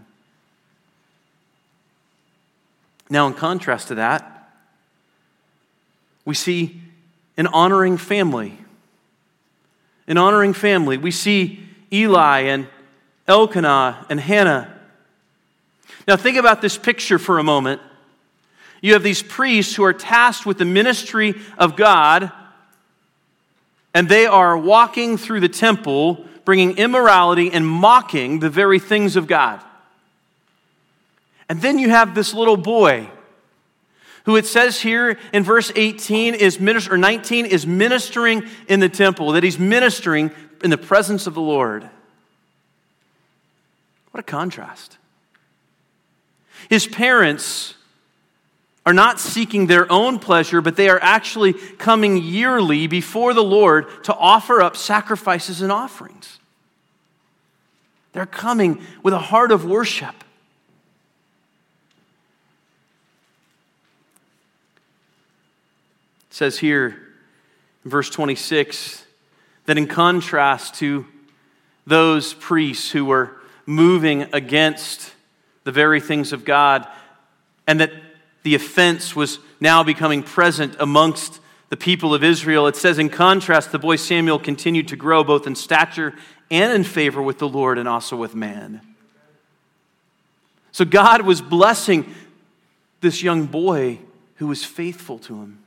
Now, 3.09 3.27
in 3.27 3.33
contrast 3.33 3.89
to 3.89 3.95
that, 3.95 4.40
we 6.25 6.35
see 6.35 6.81
an 7.37 7.47
honoring 7.47 7.97
family. 7.97 8.57
An 10.07 10.17
honoring 10.17 10.53
family. 10.53 10.97
We 10.97 11.11
see 11.11 11.63
Eli 11.91 12.41
and 12.41 12.67
Elkanah 13.27 14.05
and 14.09 14.19
Hannah. 14.19 14.77
Now, 16.07 16.15
think 16.15 16.37
about 16.37 16.61
this 16.61 16.77
picture 16.77 17.19
for 17.19 17.39
a 17.39 17.43
moment. 17.43 17.81
You 18.81 18.93
have 18.93 19.03
these 19.03 19.21
priests 19.21 19.75
who 19.75 19.83
are 19.83 19.93
tasked 19.93 20.45
with 20.45 20.57
the 20.57 20.65
ministry 20.65 21.35
of 21.57 21.75
God, 21.75 22.31
and 23.93 24.09
they 24.09 24.25
are 24.25 24.57
walking 24.57 25.17
through 25.17 25.41
the 25.41 25.49
temple, 25.49 26.25
bringing 26.45 26.77
immorality 26.77 27.51
and 27.51 27.67
mocking 27.67 28.39
the 28.39 28.49
very 28.49 28.79
things 28.79 29.15
of 29.15 29.27
God. 29.27 29.61
And 31.47 31.61
then 31.61 31.77
you 31.77 31.89
have 31.89 32.15
this 32.15 32.33
little 32.33 32.57
boy 32.57 33.09
who 34.25 34.35
it 34.35 34.45
says 34.45 34.79
here 34.81 35.17
in 35.33 35.43
verse 35.43 35.71
18 35.75 36.35
is 36.35 36.59
minister, 36.59 36.93
or 36.93 36.97
19 36.97 37.45
is 37.45 37.65
ministering 37.65 38.43
in 38.67 38.79
the 38.79 38.89
temple, 38.89 39.31
that 39.31 39.43
he's 39.43 39.59
ministering 39.59 40.31
in 40.63 40.69
the 40.69 40.77
presence 40.77 41.27
of 41.27 41.33
the 41.33 41.41
Lord. 41.41 41.89
What 44.11 44.19
a 44.19 44.23
contrast. 44.23 44.97
His 46.69 46.85
parents 46.85 47.75
are 48.85 48.93
not 48.93 49.19
seeking 49.19 49.67
their 49.67 49.91
own 49.91 50.19
pleasure, 50.19 50.61
but 50.61 50.75
they 50.75 50.89
are 50.89 50.99
actually 51.01 51.53
coming 51.53 52.17
yearly 52.17 52.87
before 52.87 53.33
the 53.33 53.43
Lord 53.43 54.03
to 54.05 54.15
offer 54.15 54.61
up 54.61 54.75
sacrifices 54.75 55.61
and 55.61 55.71
offerings. 55.71 56.39
They're 58.13 58.25
coming 58.25 58.81
with 59.03 59.13
a 59.13 59.19
heart 59.19 59.51
of 59.51 59.65
worship. 59.65 60.15
It 66.31 66.35
says 66.35 66.57
here 66.57 66.97
in 67.83 67.91
verse 67.91 68.09
26 68.09 69.03
that 69.65 69.77
in 69.77 69.85
contrast 69.85 70.75
to 70.75 71.05
those 71.85 72.33
priests 72.33 72.89
who 72.89 73.03
were 73.03 73.35
moving 73.65 74.33
against 74.33 75.13
the 75.65 75.73
very 75.73 75.99
things 75.99 76.31
of 76.31 76.45
God, 76.45 76.87
and 77.67 77.81
that 77.81 77.91
the 78.43 78.55
offense 78.55 79.13
was 79.13 79.39
now 79.59 79.83
becoming 79.83 80.23
present 80.23 80.77
amongst 80.79 81.41
the 81.67 81.75
people 81.75 82.13
of 82.13 82.23
Israel. 82.23 82.65
It 82.65 82.77
says, 82.77 82.97
in 82.97 83.09
contrast, 83.09 83.73
the 83.73 83.77
boy 83.77 83.97
Samuel 83.97 84.39
continued 84.39 84.87
to 84.87 84.95
grow 84.95 85.25
both 85.25 85.45
in 85.45 85.55
stature 85.55 86.13
and 86.49 86.71
in 86.71 86.85
favor 86.85 87.21
with 87.21 87.39
the 87.39 87.49
Lord 87.49 87.77
and 87.77 87.89
also 87.89 88.15
with 88.15 88.33
man. 88.33 88.79
So 90.71 90.85
God 90.85 91.23
was 91.23 91.41
blessing 91.41 92.15
this 93.01 93.21
young 93.21 93.47
boy 93.47 93.99
who 94.35 94.47
was 94.47 94.63
faithful 94.63 95.19
to 95.19 95.35
him. 95.35 95.60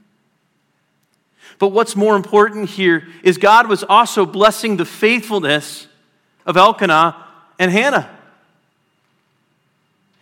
But 1.58 1.68
what's 1.68 1.96
more 1.96 2.16
important 2.16 2.70
here 2.70 3.06
is 3.22 3.38
God 3.38 3.68
was 3.68 3.84
also 3.84 4.26
blessing 4.26 4.76
the 4.76 4.84
faithfulness 4.84 5.86
of 6.46 6.56
Elkanah 6.56 7.16
and 7.58 7.70
Hannah. 7.70 8.10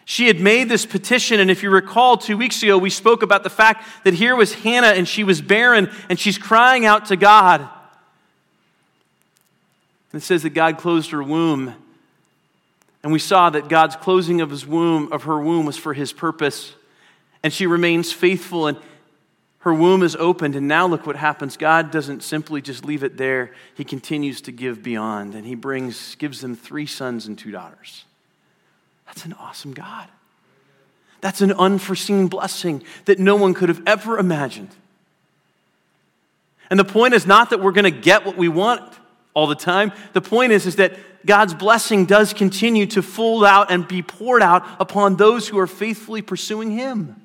She 0.05 0.27
had 0.27 0.41
made 0.41 0.69
this 0.69 0.85
petition, 0.85 1.41
and 1.41 1.51
if 1.51 1.63
you 1.63 1.71
recall, 1.71 2.17
two 2.17 2.37
weeks 2.37 2.63
ago, 2.63 2.77
we 2.77 2.91
spoke 2.91 3.23
about 3.23 3.45
the 3.45 3.51
fact 3.51 4.05
that 4.05 4.15
here 4.15 4.37
was 4.37 4.53
Hannah 4.53 4.89
and 4.89 5.09
she 5.09 5.25
was 5.25 5.41
barren 5.41 5.91
and 6.09 6.19
she's 6.19 6.39
crying 6.39 6.85
out 6.85 7.07
to 7.07 7.17
God. 7.17 7.61
And 10.13 10.21
it 10.21 10.25
says 10.25 10.43
that 10.43 10.51
God 10.51 10.77
closed 10.77 11.13
her 11.13 11.23
womb. 11.23 11.75
And 13.03 13.13
we 13.13 13.19
saw 13.19 13.51
that 13.51 13.69
God's 13.69 13.97
closing 13.97 14.41
of 14.41 14.51
his 14.51 14.67
womb, 14.67 15.13
of 15.13 15.23
her 15.25 15.41
womb, 15.41 15.67
was 15.67 15.77
for 15.77 15.95
his 15.95 16.13
purpose. 16.13 16.75
And 17.43 17.53
she 17.53 17.67
remains 17.67 18.13
faithful, 18.13 18.67
and 18.67 18.79
her 19.63 19.73
womb 19.73 20.03
is 20.03 20.17
opened. 20.17 20.57
And 20.57 20.69
now 20.69 20.87
look 20.87 21.07
what 21.07 21.17
happens. 21.17 21.57
God 21.57 21.91
doesn't 21.91 22.23
simply 22.23 22.61
just 22.61 22.85
leave 22.85 23.03
it 23.03 23.17
there, 23.17 23.53
he 23.75 23.85
continues 23.85 24.41
to 24.43 24.53
give 24.53 24.83
beyond. 24.83 25.35
And 25.35 25.47
he 25.47 25.55
brings, 25.55 26.15
gives 26.17 26.41
them 26.41 26.55
three 26.55 26.87
sons 26.87 27.27
and 27.27 27.39
two 27.39 27.51
daughters. 27.51 28.05
That's 29.07 29.25
an 29.25 29.35
awesome 29.35 29.73
God. 29.73 30.09
That's 31.21 31.41
an 31.41 31.53
unforeseen 31.53 32.27
blessing 32.27 32.83
that 33.05 33.21
no 33.21 33.37
one 33.37 33.55
could 33.55 33.69
have 33.69 33.83
ever 33.87 34.19
imagined. 34.19 34.71
And 36.69 36.79
the 36.79 36.85
point 36.85 37.15
is 37.15 37.27
not 37.27 37.51
that 37.51 37.61
we're 37.61 37.73
going 37.73 37.85
to 37.85 37.91
get 37.91 38.27
what 38.27 38.37
we 38.37 38.49
want 38.49 38.93
all 39.35 39.47
the 39.47 39.55
time. 39.55 39.93
The 40.15 40.21
point 40.21 40.51
is, 40.53 40.67
is 40.67 40.77
that 40.77 40.99
God's 41.25 41.55
blessing 41.55 42.07
does 42.07 42.33
continue 42.33 42.87
to 42.87 43.03
fold 43.03 43.45
out 43.45 43.71
and 43.71 43.87
be 43.87 44.03
poured 44.03 44.43
out 44.43 44.67
upon 44.81 45.17
those 45.17 45.47
who 45.47 45.59
are 45.59 45.69
faithfully 45.69 46.23
pursuing 46.23 46.73
Him. 46.73 47.22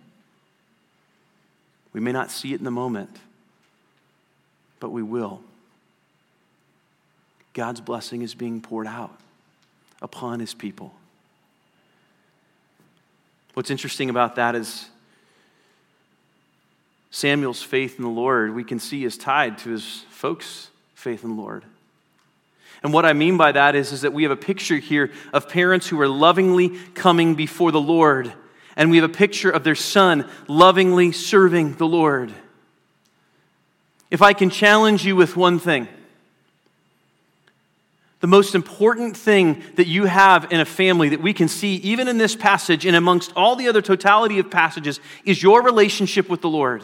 We 1.97 2.03
may 2.03 2.11
not 2.11 2.29
see 2.29 2.53
it 2.53 2.59
in 2.59 2.63
the 2.63 2.69
moment, 2.69 3.09
but 4.79 4.91
we 4.91 5.01
will. 5.01 5.41
God's 7.53 7.81
blessing 7.81 8.21
is 8.21 8.35
being 8.35 8.61
poured 8.61 8.85
out 8.85 9.19
upon 9.99 10.39
His 10.39 10.53
people. 10.53 10.93
What's 13.55 13.71
interesting 13.71 14.11
about 14.11 14.35
that 14.35 14.53
is 14.53 14.91
Samuel's 17.09 17.63
faith 17.63 17.97
in 17.97 18.03
the 18.03 18.11
Lord, 18.11 18.53
we 18.53 18.63
can 18.63 18.77
see, 18.79 19.03
is 19.03 19.17
tied 19.17 19.57
to 19.57 19.71
his 19.71 20.05
folks' 20.11 20.69
faith 20.93 21.23
in 21.23 21.35
the 21.35 21.41
Lord. 21.41 21.65
And 22.83 22.93
what 22.93 23.05
I 23.05 23.13
mean 23.13 23.37
by 23.37 23.53
that 23.53 23.73
is, 23.73 23.91
is 23.91 24.01
that 24.01 24.13
we 24.13 24.21
have 24.21 24.31
a 24.31 24.35
picture 24.35 24.77
here 24.77 25.09
of 25.33 25.49
parents 25.49 25.87
who 25.87 25.99
are 25.99 26.07
lovingly 26.07 26.77
coming 26.93 27.33
before 27.33 27.71
the 27.71 27.81
Lord, 27.81 28.31
and 28.77 28.91
we 28.91 28.97
have 28.97 29.09
a 29.09 29.13
picture 29.13 29.49
of 29.49 29.63
their 29.65 29.75
son 29.75 30.29
lovingly 30.47 31.11
serving 31.11 31.73
the 31.73 31.87
Lord. 31.87 32.31
If 34.09 34.21
I 34.21 34.31
can 34.31 34.49
challenge 34.49 35.03
you 35.03 35.15
with 35.15 35.35
one 35.35 35.59
thing, 35.59 35.89
the 38.19 38.27
most 38.27 38.55
important 38.55 39.17
thing 39.17 39.63
that 39.75 39.87
you 39.87 40.05
have 40.05 40.51
in 40.51 40.59
a 40.59 40.65
family 40.65 41.09
that 41.09 41.21
we 41.21 41.33
can 41.33 41.47
see, 41.47 41.75
even 41.77 42.07
in 42.07 42.17
this 42.17 42.35
passage 42.35 42.85
and 42.85 42.95
amongst 42.95 43.33
all 43.35 43.55
the 43.55 43.67
other 43.67 43.81
totality 43.81 44.39
of 44.39 44.49
passages, 44.49 44.99
is 45.25 45.41
your 45.41 45.61
relationship 45.63 46.29
with 46.29 46.41
the 46.41 46.49
Lord. 46.49 46.83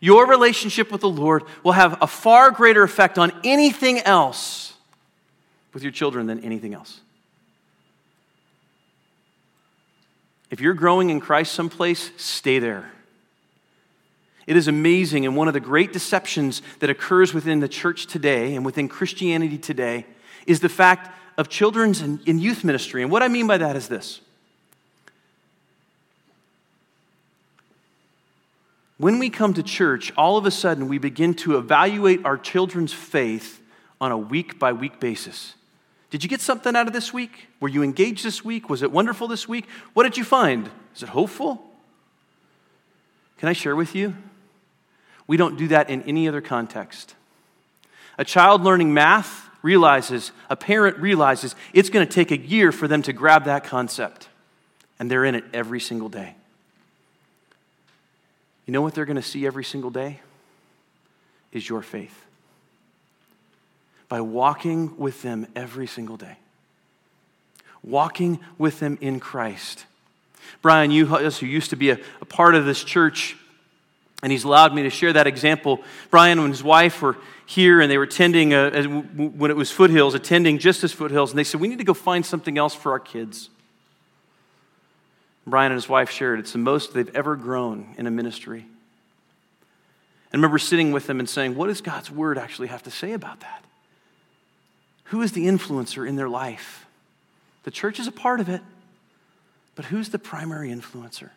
Your 0.00 0.26
relationship 0.26 0.92
with 0.92 1.00
the 1.00 1.08
Lord 1.08 1.44
will 1.62 1.72
have 1.72 1.98
a 2.02 2.06
far 2.06 2.50
greater 2.50 2.82
effect 2.82 3.18
on 3.18 3.32
anything 3.42 4.00
else 4.00 4.74
with 5.72 5.82
your 5.82 5.92
children 5.92 6.26
than 6.26 6.40
anything 6.40 6.74
else. 6.74 7.00
If 10.50 10.60
you're 10.60 10.74
growing 10.74 11.10
in 11.10 11.20
Christ 11.20 11.52
someplace, 11.52 12.10
stay 12.16 12.58
there. 12.58 12.90
It 14.46 14.56
is 14.56 14.68
amazing, 14.68 15.24
and 15.24 15.36
one 15.36 15.48
of 15.48 15.54
the 15.54 15.60
great 15.60 15.92
deceptions 15.92 16.60
that 16.80 16.90
occurs 16.90 17.32
within 17.32 17.60
the 17.60 17.68
church 17.68 18.06
today 18.06 18.54
and 18.54 18.64
within 18.64 18.88
Christianity 18.88 19.56
today 19.56 20.06
is 20.46 20.60
the 20.60 20.68
fact 20.68 21.10
of 21.38 21.48
children's 21.48 22.00
and 22.00 22.20
youth 22.26 22.62
ministry. 22.62 23.02
And 23.02 23.10
what 23.10 23.22
I 23.22 23.28
mean 23.28 23.46
by 23.46 23.58
that 23.58 23.74
is 23.74 23.88
this 23.88 24.20
When 28.98 29.18
we 29.18 29.28
come 29.28 29.54
to 29.54 29.62
church, 29.62 30.12
all 30.16 30.36
of 30.36 30.46
a 30.46 30.50
sudden 30.50 30.88
we 30.88 30.98
begin 30.98 31.34
to 31.34 31.56
evaluate 31.56 32.24
our 32.24 32.38
children's 32.38 32.92
faith 32.92 33.60
on 34.00 34.12
a 34.12 34.18
week 34.18 34.58
by 34.58 34.72
week 34.72 35.00
basis. 35.00 35.54
Did 36.14 36.22
you 36.22 36.28
get 36.28 36.40
something 36.40 36.76
out 36.76 36.86
of 36.86 36.92
this 36.92 37.12
week? 37.12 37.48
Were 37.58 37.68
you 37.68 37.82
engaged 37.82 38.24
this 38.24 38.44
week? 38.44 38.70
Was 38.70 38.82
it 38.82 38.92
wonderful 38.92 39.26
this 39.26 39.48
week? 39.48 39.66
What 39.94 40.04
did 40.04 40.16
you 40.16 40.22
find? 40.22 40.70
Is 40.94 41.02
it 41.02 41.08
hopeful? 41.08 41.60
Can 43.38 43.48
I 43.48 43.52
share 43.52 43.74
with 43.74 43.96
you? 43.96 44.14
We 45.26 45.36
don't 45.36 45.58
do 45.58 45.66
that 45.66 45.90
in 45.90 46.02
any 46.02 46.28
other 46.28 46.40
context. 46.40 47.16
A 48.16 48.24
child 48.24 48.62
learning 48.62 48.94
math 48.94 49.48
realizes, 49.60 50.30
a 50.48 50.54
parent 50.54 50.98
realizes, 50.98 51.56
it's 51.72 51.90
going 51.90 52.06
to 52.06 52.12
take 52.12 52.30
a 52.30 52.38
year 52.38 52.70
for 52.70 52.86
them 52.86 53.02
to 53.02 53.12
grab 53.12 53.46
that 53.46 53.64
concept. 53.64 54.28
And 55.00 55.10
they're 55.10 55.24
in 55.24 55.34
it 55.34 55.42
every 55.52 55.80
single 55.80 56.08
day. 56.08 56.36
You 58.66 58.72
know 58.72 58.82
what 58.82 58.94
they're 58.94 59.04
going 59.04 59.16
to 59.16 59.20
see 59.20 59.48
every 59.48 59.64
single 59.64 59.90
day? 59.90 60.20
Is 61.50 61.68
your 61.68 61.82
faith. 61.82 62.24
By 64.14 64.20
walking 64.20 64.96
with 64.96 65.22
them 65.22 65.48
every 65.56 65.88
single 65.88 66.16
day, 66.16 66.36
walking 67.82 68.38
with 68.58 68.78
them 68.78 68.96
in 69.00 69.18
Christ. 69.18 69.86
Brian 70.62 70.92
you 70.92 71.06
who 71.06 71.46
used 71.46 71.70
to 71.70 71.76
be 71.76 71.90
a, 71.90 71.98
a 72.20 72.24
part 72.24 72.54
of 72.54 72.64
this 72.64 72.84
church, 72.84 73.36
and 74.22 74.30
he's 74.30 74.44
allowed 74.44 74.72
me 74.72 74.84
to 74.84 74.90
share 74.90 75.12
that 75.14 75.26
example. 75.26 75.82
Brian 76.12 76.38
and 76.38 76.48
his 76.48 76.62
wife 76.62 77.02
were 77.02 77.16
here, 77.46 77.80
and 77.80 77.90
they 77.90 77.98
were 77.98 78.04
attending, 78.04 78.54
a, 78.54 78.84
when 78.84 79.50
it 79.50 79.56
was 79.56 79.72
Foothills, 79.72 80.14
attending 80.14 80.58
Justice 80.58 80.92
Foothills, 80.92 81.32
and 81.32 81.38
they 81.40 81.42
said, 81.42 81.60
We 81.60 81.66
need 81.66 81.78
to 81.78 81.84
go 81.84 81.92
find 81.92 82.24
something 82.24 82.56
else 82.56 82.72
for 82.72 82.92
our 82.92 83.00
kids. 83.00 83.50
Brian 85.44 85.72
and 85.72 85.76
his 85.76 85.88
wife 85.88 86.10
shared 86.10 86.38
it's 86.38 86.52
the 86.52 86.58
most 86.58 86.94
they've 86.94 87.16
ever 87.16 87.34
grown 87.34 87.96
in 87.98 88.06
a 88.06 88.12
ministry. 88.12 88.60
And 90.32 90.40
remember 90.40 90.60
sitting 90.60 90.92
with 90.92 91.08
them 91.08 91.18
and 91.18 91.28
saying, 91.28 91.56
What 91.56 91.66
does 91.66 91.80
God's 91.80 92.12
word 92.12 92.38
actually 92.38 92.68
have 92.68 92.84
to 92.84 92.92
say 92.92 93.12
about 93.12 93.40
that? 93.40 93.63
Who 95.14 95.22
is 95.22 95.30
the 95.30 95.46
influencer 95.46 96.08
in 96.08 96.16
their 96.16 96.28
life? 96.28 96.86
The 97.62 97.70
church 97.70 98.00
is 98.00 98.08
a 98.08 98.12
part 98.12 98.40
of 98.40 98.48
it, 98.48 98.60
but 99.76 99.84
who's 99.84 100.08
the 100.08 100.18
primary 100.18 100.70
influencer? 100.70 101.30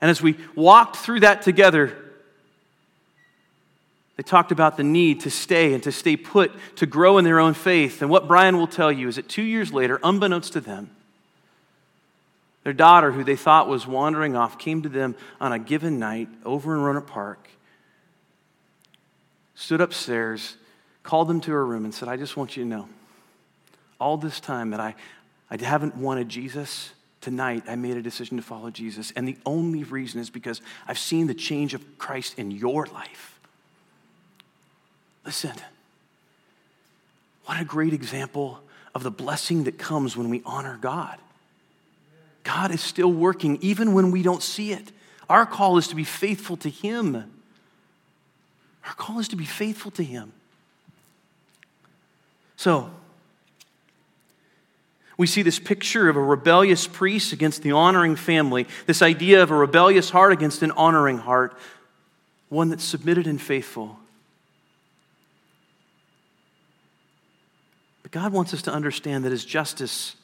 And 0.00 0.10
as 0.10 0.22
we 0.22 0.38
walked 0.54 0.96
through 0.96 1.20
that 1.20 1.42
together, 1.42 1.94
they 4.16 4.22
talked 4.22 4.50
about 4.50 4.78
the 4.78 4.82
need 4.82 5.20
to 5.20 5.30
stay 5.30 5.74
and 5.74 5.82
to 5.82 5.92
stay 5.92 6.16
put, 6.16 6.52
to 6.76 6.86
grow 6.86 7.18
in 7.18 7.26
their 7.26 7.38
own 7.38 7.52
faith. 7.52 8.00
And 8.00 8.10
what 8.10 8.26
Brian 8.26 8.56
will 8.56 8.66
tell 8.66 8.90
you 8.90 9.08
is 9.08 9.16
that 9.16 9.28
two 9.28 9.42
years 9.42 9.70
later, 9.70 10.00
unbeknownst 10.02 10.54
to 10.54 10.62
them, 10.62 10.88
their 12.62 12.72
daughter, 12.72 13.12
who 13.12 13.24
they 13.24 13.36
thought 13.36 13.68
was 13.68 13.86
wandering 13.86 14.36
off, 14.36 14.58
came 14.58 14.80
to 14.84 14.88
them 14.88 15.16
on 15.38 15.52
a 15.52 15.58
given 15.58 15.98
night 15.98 16.28
over 16.46 16.74
in 16.74 16.80
Rohnert 16.80 17.08
Park, 17.08 17.46
stood 19.54 19.82
upstairs, 19.82 20.56
called 21.04 21.28
them 21.28 21.40
to 21.42 21.52
her 21.52 21.64
room, 21.64 21.84
and 21.84 21.94
said, 21.94 22.08
I 22.08 22.16
just 22.16 22.36
want 22.36 22.56
you 22.56 22.64
to 22.64 22.68
know, 22.68 22.88
all 24.00 24.16
this 24.16 24.40
time 24.40 24.70
that 24.70 24.80
I, 24.80 24.96
I 25.50 25.62
haven't 25.62 25.96
wanted 25.96 26.28
Jesus, 26.28 26.90
tonight 27.20 27.62
I 27.68 27.76
made 27.76 27.96
a 27.96 28.02
decision 28.02 28.36
to 28.38 28.42
follow 28.42 28.70
Jesus. 28.70 29.12
And 29.14 29.28
the 29.28 29.36
only 29.46 29.84
reason 29.84 30.20
is 30.20 30.30
because 30.30 30.60
I've 30.88 30.98
seen 30.98 31.28
the 31.28 31.34
change 31.34 31.74
of 31.74 31.98
Christ 31.98 32.38
in 32.38 32.50
your 32.50 32.86
life. 32.86 33.38
Listen, 35.24 35.52
what 37.44 37.60
a 37.60 37.64
great 37.64 37.92
example 37.92 38.60
of 38.94 39.02
the 39.02 39.10
blessing 39.10 39.64
that 39.64 39.78
comes 39.78 40.16
when 40.16 40.28
we 40.28 40.42
honor 40.44 40.78
God. 40.80 41.18
God 42.42 42.70
is 42.70 42.80
still 42.80 43.12
working 43.12 43.58
even 43.60 43.94
when 43.94 44.10
we 44.10 44.22
don't 44.22 44.42
see 44.42 44.72
it. 44.72 44.92
Our 45.28 45.46
call 45.46 45.78
is 45.78 45.88
to 45.88 45.94
be 45.94 46.04
faithful 46.04 46.56
to 46.58 46.68
Him. 46.68 47.16
Our 48.86 48.94
call 48.94 49.18
is 49.18 49.28
to 49.28 49.36
be 49.36 49.46
faithful 49.46 49.90
to 49.92 50.04
Him. 50.04 50.32
So, 52.64 52.88
we 55.18 55.26
see 55.26 55.42
this 55.42 55.58
picture 55.58 56.08
of 56.08 56.16
a 56.16 56.22
rebellious 56.22 56.86
priest 56.86 57.34
against 57.34 57.62
the 57.62 57.72
honoring 57.72 58.16
family, 58.16 58.66
this 58.86 59.02
idea 59.02 59.42
of 59.42 59.50
a 59.50 59.54
rebellious 59.54 60.08
heart 60.08 60.32
against 60.32 60.62
an 60.62 60.70
honoring 60.70 61.18
heart, 61.18 61.58
one 62.48 62.70
that's 62.70 62.82
submitted 62.82 63.26
and 63.26 63.38
faithful. 63.38 63.98
But 68.02 68.12
God 68.12 68.32
wants 68.32 68.54
us 68.54 68.62
to 68.62 68.72
understand 68.72 69.26
that 69.26 69.30
His 69.30 69.44
justice 69.44 70.16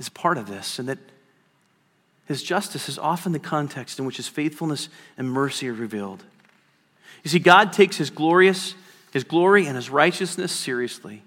is 0.00 0.08
part 0.08 0.38
of 0.38 0.48
this, 0.48 0.80
and 0.80 0.88
that 0.88 0.98
his 2.26 2.42
justice 2.42 2.88
is 2.88 2.98
often 2.98 3.30
the 3.30 3.38
context 3.38 4.00
in 4.00 4.04
which 4.06 4.16
his 4.16 4.26
faithfulness 4.26 4.88
and 5.16 5.30
mercy 5.30 5.68
are 5.68 5.72
revealed. 5.72 6.24
You 7.22 7.30
see, 7.30 7.38
God 7.38 7.72
takes 7.72 7.96
his 7.96 8.10
glorious, 8.10 8.74
his 9.16 9.24
glory 9.24 9.66
and 9.66 9.76
his 9.76 9.88
righteousness 9.88 10.52
seriously. 10.52 11.22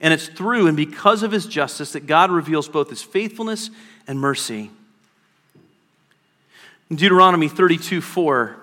And 0.00 0.14
it's 0.14 0.28
through 0.28 0.66
and 0.66 0.74
because 0.74 1.22
of 1.22 1.30
his 1.30 1.44
justice 1.44 1.92
that 1.92 2.06
God 2.06 2.30
reveals 2.30 2.70
both 2.70 2.88
his 2.88 3.02
faithfulness 3.02 3.68
and 4.06 4.18
mercy. 4.18 4.70
In 6.88 6.96
Deuteronomy 6.96 7.48
32 7.48 8.00
4, 8.00 8.56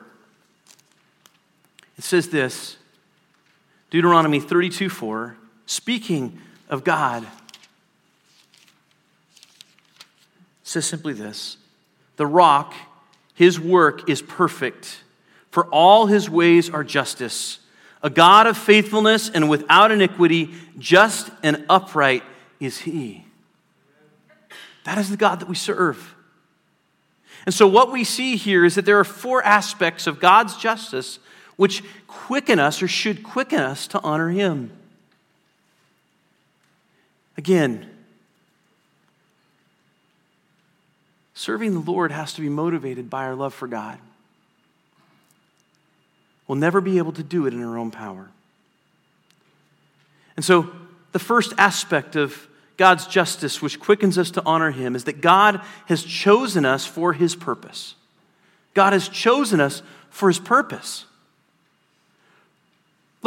It 1.99 2.03
says 2.03 2.29
this 2.29 2.77
Deuteronomy 3.91 4.39
32 4.39 4.89
4, 4.89 5.37
speaking 5.67 6.41
of 6.69 6.83
God, 6.83 7.23
says 10.63 10.87
simply 10.87 11.13
this 11.13 11.57
The 12.15 12.25
rock, 12.25 12.73
his 13.35 13.59
work 13.59 14.09
is 14.09 14.23
perfect, 14.23 15.03
for 15.51 15.67
all 15.67 16.07
his 16.07 16.31
ways 16.31 16.67
are 16.67 16.83
justice. 16.83 17.59
A 18.03 18.09
God 18.09 18.47
of 18.47 18.57
faithfulness 18.57 19.29
and 19.29 19.49
without 19.49 19.91
iniquity, 19.91 20.53
just 20.77 21.29
and 21.43 21.65
upright 21.69 22.23
is 22.59 22.79
he. 22.79 23.25
That 24.83 24.97
is 24.97 25.09
the 25.09 25.17
God 25.17 25.39
that 25.39 25.49
we 25.49 25.55
serve. 25.55 26.15
And 27.45 27.53
so, 27.53 27.67
what 27.67 27.91
we 27.91 28.03
see 28.03 28.35
here 28.35 28.65
is 28.65 28.75
that 28.75 28.85
there 28.85 28.99
are 28.99 29.03
four 29.03 29.43
aspects 29.43 30.05
of 30.05 30.19
God's 30.19 30.57
justice 30.57 31.19
which 31.55 31.83
quicken 32.07 32.59
us 32.59 32.81
or 32.81 32.87
should 32.87 33.23
quicken 33.23 33.59
us 33.59 33.87
to 33.87 34.01
honor 34.01 34.29
Him. 34.29 34.71
Again, 37.37 37.89
serving 41.33 41.73
the 41.73 41.91
Lord 41.91 42.11
has 42.11 42.33
to 42.33 42.41
be 42.41 42.49
motivated 42.49 43.09
by 43.09 43.25
our 43.25 43.35
love 43.35 43.53
for 43.53 43.67
God. 43.67 43.97
We'll 46.47 46.57
never 46.57 46.81
be 46.81 46.97
able 46.97 47.11
to 47.13 47.23
do 47.23 47.45
it 47.45 47.53
in 47.53 47.63
our 47.63 47.77
own 47.77 47.91
power. 47.91 48.29
And 50.35 50.45
so, 50.45 50.69
the 51.11 51.19
first 51.19 51.53
aspect 51.57 52.15
of 52.15 52.47
God's 52.77 53.07
justice, 53.07 53.61
which 53.61 53.79
quickens 53.79 54.17
us 54.17 54.29
to 54.31 54.43
honor 54.45 54.71
Him, 54.71 54.95
is 54.95 55.05
that 55.05 55.19
God 55.19 55.61
has 55.87 56.03
chosen 56.03 56.63
us 56.63 56.85
for 56.85 57.13
His 57.13 57.35
purpose. 57.35 57.95
God 58.75 58.93
has 58.93 59.09
chosen 59.09 59.59
us 59.59 59.81
for 60.11 60.27
His 60.29 60.39
purpose. 60.39 61.06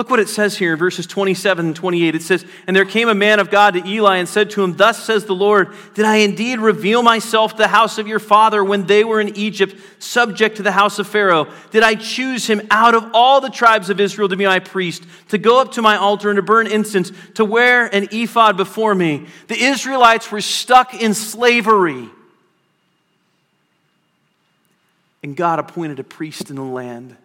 Look 0.01 0.09
what 0.09 0.19
it 0.19 0.31
says 0.31 0.57
here 0.57 0.73
in 0.73 0.79
verses 0.79 1.07
27 1.07 1.67
and 1.67 1.77
28. 1.77 2.15
It 2.15 2.23
says, 2.23 2.47
And 2.67 2.75
there 2.75 2.87
came 2.87 3.11
a 3.11 3.15
man 3.15 3.39
of 3.39 3.51
God 3.51 3.75
to 3.75 3.87
Eli 3.87 4.17
and 4.17 4.27
said 4.27 4.49
to 4.53 4.65
him, 4.65 4.75
Thus 4.75 5.05
says 5.05 5.27
the 5.27 5.35
Lord, 5.35 5.75
Did 5.93 6.07
I 6.07 6.17
indeed 6.17 6.59
reveal 6.59 7.03
myself 7.03 7.51
to 7.53 7.59
the 7.59 7.69
house 7.69 7.99
of 7.99 8.09
your 8.09 8.19
father 8.19 8.65
when 8.65 8.87
they 8.87 9.05
were 9.05 9.21
in 9.21 9.37
Egypt, 9.37 9.77
subject 9.99 10.57
to 10.57 10.63
the 10.63 10.73
house 10.73 10.99
of 10.99 11.07
Pharaoh? 11.07 11.49
Did 11.71 11.83
I 11.83 11.97
choose 11.97 12.47
him 12.47 12.63
out 12.71 12.95
of 12.95 13.11
all 13.13 13.43
the 13.43 13.51
tribes 13.51 13.91
of 13.91 14.01
Israel 14.01 14.31
to 14.31 14.37
be 14.37 14.47
my 14.47 14.59
priest, 14.59 15.05
to 15.29 15.37
go 15.37 15.61
up 15.61 15.73
to 15.73 15.83
my 15.83 15.97
altar 15.97 16.31
and 16.31 16.37
to 16.39 16.43
burn 16.43 16.67
incense, 16.67 17.13
to 17.35 17.45
wear 17.45 17.85
an 17.95 18.09
ephod 18.11 18.57
before 18.57 18.95
me? 18.95 19.27
The 19.49 19.63
Israelites 19.63 20.33
were 20.33 20.41
stuck 20.41 20.95
in 20.95 21.13
slavery. 21.13 22.09
And 25.23 25.37
God 25.37 25.59
appointed 25.59 25.99
a 25.99 26.05
priest 26.05 26.49
in 26.49 26.57
the 26.57 26.63
land. 26.63 27.19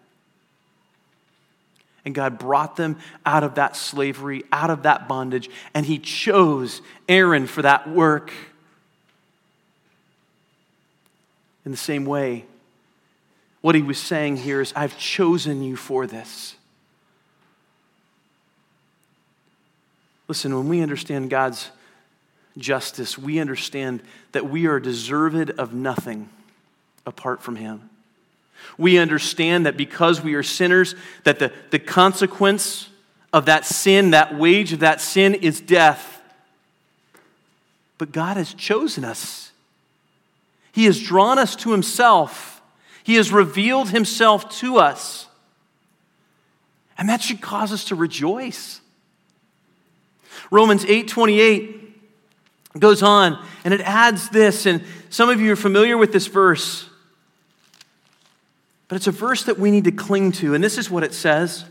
And 2.05 2.13
God 2.13 2.37
brought 2.37 2.75
them 2.75 2.97
out 3.25 3.43
of 3.43 3.55
that 3.55 3.75
slavery, 3.75 4.43
out 4.51 4.69
of 4.69 4.83
that 4.83 5.07
bondage, 5.07 5.49
and 5.73 5.85
He 5.85 5.97
chose 5.97 6.81
Aaron 7.09 7.47
for 7.47 7.63
that 7.63 7.89
work. 7.89 8.31
In 11.65 11.71
the 11.71 11.77
same 11.77 12.05
way, 12.05 12.45
what 13.61 13.73
He 13.73 13.81
was 13.81 13.97
saying 13.97 14.37
here 14.37 14.61
is, 14.61 14.71
I've 14.75 14.97
chosen 14.99 15.63
you 15.63 15.75
for 15.75 16.05
this. 16.05 16.55
Listen, 20.27 20.55
when 20.55 20.69
we 20.69 20.81
understand 20.81 21.31
God's 21.31 21.71
justice, 22.57 23.17
we 23.17 23.39
understand 23.39 24.01
that 24.31 24.47
we 24.47 24.67
are 24.67 24.79
deserved 24.79 25.49
of 25.51 25.73
nothing 25.73 26.29
apart 27.05 27.41
from 27.41 27.55
Him. 27.55 27.89
We 28.77 28.97
understand 28.97 29.65
that 29.65 29.77
because 29.77 30.21
we 30.21 30.35
are 30.35 30.43
sinners, 30.43 30.95
that 31.23 31.39
the, 31.39 31.51
the 31.71 31.79
consequence 31.79 32.89
of 33.31 33.45
that 33.45 33.65
sin, 33.65 34.11
that 34.11 34.37
wage 34.37 34.73
of 34.73 34.79
that 34.79 35.01
sin 35.01 35.33
is 35.33 35.61
death. 35.61 36.21
But 37.97 38.11
God 38.11 38.37
has 38.37 38.53
chosen 38.53 39.05
us. 39.05 39.51
He 40.71 40.85
has 40.85 41.01
drawn 41.01 41.39
us 41.39 41.55
to 41.57 41.71
Himself. 41.71 42.61
He 43.03 43.15
has 43.15 43.31
revealed 43.31 43.89
Himself 43.89 44.49
to 44.59 44.77
us. 44.77 45.27
And 46.97 47.09
that 47.09 47.21
should 47.21 47.41
cause 47.41 47.71
us 47.71 47.85
to 47.85 47.95
rejoice. 47.95 48.81
Romans 50.51 50.85
8 50.85 51.07
28 51.07 52.79
goes 52.79 53.01
on 53.01 53.43
and 53.63 53.73
it 53.73 53.81
adds 53.81 54.29
this, 54.29 54.65
and 54.65 54.83
some 55.09 55.29
of 55.29 55.39
you 55.39 55.53
are 55.53 55.57
familiar 55.57 55.97
with 55.97 56.11
this 56.11 56.27
verse. 56.27 56.89
But 58.87 58.97
it's 58.97 59.07
a 59.07 59.11
verse 59.11 59.43
that 59.43 59.57
we 59.57 59.71
need 59.71 59.85
to 59.85 59.91
cling 59.91 60.31
to, 60.33 60.53
and 60.53 60.63
this 60.63 60.77
is 60.77 60.89
what 60.89 61.03
it 61.03 61.13
says. 61.13 61.65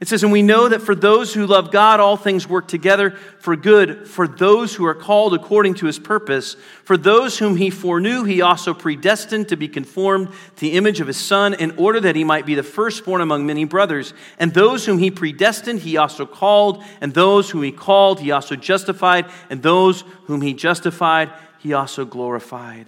It 0.00 0.08
says, 0.08 0.22
And 0.22 0.32
we 0.32 0.42
know 0.42 0.68
that 0.68 0.82
for 0.82 0.94
those 0.94 1.32
who 1.32 1.46
love 1.46 1.70
God, 1.70 2.00
all 2.00 2.16
things 2.16 2.48
work 2.48 2.66
together 2.66 3.12
for 3.38 3.54
good, 3.54 4.08
for 4.08 4.26
those 4.26 4.74
who 4.74 4.84
are 4.84 4.94
called 4.94 5.34
according 5.34 5.74
to 5.74 5.86
his 5.86 5.98
purpose. 5.98 6.56
For 6.82 6.96
those 6.96 7.38
whom 7.38 7.56
he 7.56 7.70
foreknew, 7.70 8.24
he 8.24 8.42
also 8.42 8.74
predestined 8.74 9.48
to 9.48 9.56
be 9.56 9.68
conformed 9.68 10.28
to 10.28 10.60
the 10.60 10.72
image 10.72 11.00
of 11.00 11.06
his 11.06 11.16
Son, 11.16 11.54
in 11.54 11.78
order 11.78 12.00
that 12.00 12.16
he 12.16 12.24
might 12.24 12.44
be 12.44 12.54
the 12.54 12.62
firstborn 12.62 13.20
among 13.20 13.46
many 13.46 13.64
brothers. 13.64 14.12
And 14.38 14.52
those 14.52 14.84
whom 14.84 14.98
he 14.98 15.10
predestined, 15.10 15.80
he 15.80 15.96
also 15.96 16.26
called. 16.26 16.82
And 17.00 17.14
those 17.14 17.50
whom 17.50 17.62
he 17.62 17.72
called, 17.72 18.20
he 18.20 18.30
also 18.30 18.56
justified. 18.56 19.30
And 19.48 19.62
those 19.62 20.02
whom 20.24 20.40
he 20.40 20.54
justified, 20.54 21.30
he 21.60 21.72
also 21.72 22.04
glorified. 22.04 22.86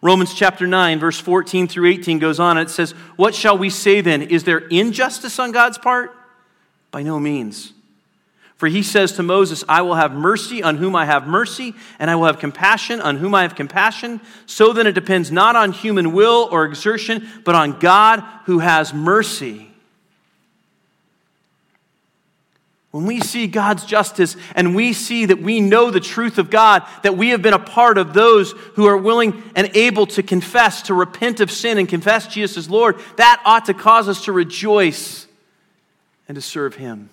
Romans 0.00 0.32
chapter 0.32 0.66
9, 0.66 1.00
verse 1.00 1.18
14 1.18 1.66
through 1.66 1.88
18 1.88 2.18
goes 2.18 2.38
on, 2.38 2.56
it 2.58 2.70
says, 2.70 2.92
What 3.16 3.34
shall 3.34 3.58
we 3.58 3.70
say 3.70 4.00
then? 4.00 4.22
Is 4.22 4.44
there 4.44 4.58
injustice 4.58 5.38
on 5.38 5.50
God's 5.50 5.78
part? 5.78 6.14
By 6.90 7.02
no 7.02 7.18
means. 7.18 7.72
For 8.58 8.66
he 8.66 8.82
says 8.82 9.12
to 9.12 9.22
Moses, 9.22 9.62
I 9.68 9.82
will 9.82 9.94
have 9.94 10.12
mercy 10.12 10.64
on 10.64 10.76
whom 10.76 10.96
I 10.96 11.04
have 11.04 11.28
mercy, 11.28 11.74
and 12.00 12.10
I 12.10 12.16
will 12.16 12.26
have 12.26 12.40
compassion 12.40 13.00
on 13.00 13.16
whom 13.16 13.32
I 13.32 13.42
have 13.42 13.54
compassion. 13.54 14.20
So 14.46 14.72
then 14.72 14.88
it 14.88 14.96
depends 14.96 15.30
not 15.30 15.54
on 15.54 15.70
human 15.70 16.12
will 16.12 16.48
or 16.50 16.64
exertion, 16.64 17.28
but 17.44 17.54
on 17.54 17.78
God 17.78 18.20
who 18.46 18.58
has 18.58 18.92
mercy. 18.92 19.67
When 22.98 23.06
we 23.06 23.20
see 23.20 23.46
God's 23.46 23.84
justice 23.84 24.36
and 24.56 24.74
we 24.74 24.92
see 24.92 25.26
that 25.26 25.40
we 25.40 25.60
know 25.60 25.92
the 25.92 26.00
truth 26.00 26.36
of 26.36 26.50
God, 26.50 26.82
that 27.04 27.16
we 27.16 27.28
have 27.28 27.42
been 27.42 27.54
a 27.54 27.58
part 27.60 27.96
of 27.96 28.12
those 28.12 28.50
who 28.74 28.86
are 28.86 28.96
willing 28.96 29.40
and 29.54 29.70
able 29.76 30.08
to 30.08 30.22
confess, 30.24 30.82
to 30.82 30.94
repent 30.94 31.38
of 31.38 31.48
sin 31.48 31.78
and 31.78 31.88
confess 31.88 32.26
Jesus 32.26 32.56
as 32.56 32.68
Lord, 32.68 32.98
that 33.14 33.40
ought 33.44 33.66
to 33.66 33.74
cause 33.74 34.08
us 34.08 34.24
to 34.24 34.32
rejoice 34.32 35.28
and 36.26 36.34
to 36.34 36.42
serve 36.42 36.74
Him. 36.74 37.08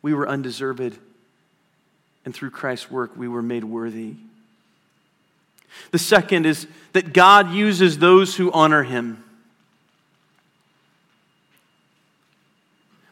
We 0.00 0.14
were 0.14 0.26
undeserved, 0.26 0.98
and 2.24 2.34
through 2.34 2.52
Christ's 2.52 2.90
work, 2.90 3.14
we 3.18 3.28
were 3.28 3.42
made 3.42 3.64
worthy. 3.64 4.14
The 5.90 5.98
second 5.98 6.46
is 6.46 6.66
that 6.94 7.12
God 7.12 7.52
uses 7.52 7.98
those 7.98 8.34
who 8.34 8.50
honor 8.50 8.84
Him. 8.84 9.23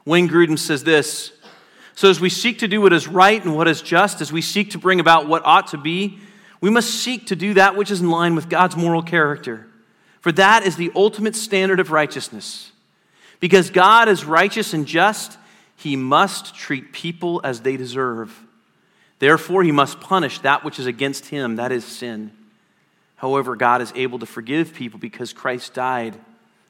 Wayne 0.04 0.28
Grudem 0.28 0.58
says 0.58 0.84
this 0.84 1.32
So, 1.94 2.10
as 2.10 2.20
we 2.20 2.28
seek 2.28 2.58
to 2.60 2.68
do 2.68 2.80
what 2.80 2.92
is 2.92 3.08
right 3.08 3.42
and 3.42 3.54
what 3.54 3.68
is 3.68 3.82
just, 3.82 4.20
as 4.20 4.32
we 4.32 4.42
seek 4.42 4.70
to 4.70 4.78
bring 4.78 5.00
about 5.00 5.28
what 5.28 5.44
ought 5.44 5.68
to 5.68 5.78
be, 5.78 6.18
we 6.60 6.70
must 6.70 6.90
seek 6.90 7.26
to 7.26 7.36
do 7.36 7.54
that 7.54 7.76
which 7.76 7.90
is 7.90 8.00
in 8.00 8.10
line 8.10 8.34
with 8.34 8.48
God's 8.48 8.76
moral 8.76 9.02
character. 9.02 9.66
For 10.20 10.30
that 10.32 10.64
is 10.64 10.76
the 10.76 10.92
ultimate 10.94 11.34
standard 11.34 11.80
of 11.80 11.90
righteousness. 11.90 12.70
Because 13.40 13.70
God 13.70 14.08
is 14.08 14.24
righteous 14.24 14.72
and 14.72 14.86
just, 14.86 15.36
he 15.76 15.96
must 15.96 16.54
treat 16.54 16.92
people 16.92 17.40
as 17.42 17.62
they 17.62 17.76
deserve. 17.76 18.46
Therefore, 19.18 19.64
he 19.64 19.72
must 19.72 20.00
punish 20.00 20.38
that 20.40 20.62
which 20.62 20.78
is 20.78 20.86
against 20.86 21.26
him, 21.26 21.56
that 21.56 21.72
is 21.72 21.84
sin. 21.84 22.30
However, 23.16 23.56
God 23.56 23.82
is 23.82 23.92
able 23.96 24.20
to 24.20 24.26
forgive 24.26 24.74
people 24.74 25.00
because 25.00 25.32
Christ 25.32 25.74
died 25.74 26.16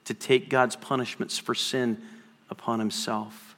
to 0.06 0.14
take 0.14 0.48
God's 0.48 0.76
punishments 0.76 1.36
for 1.36 1.54
sin 1.54 2.00
upon 2.52 2.78
himself. 2.78 3.56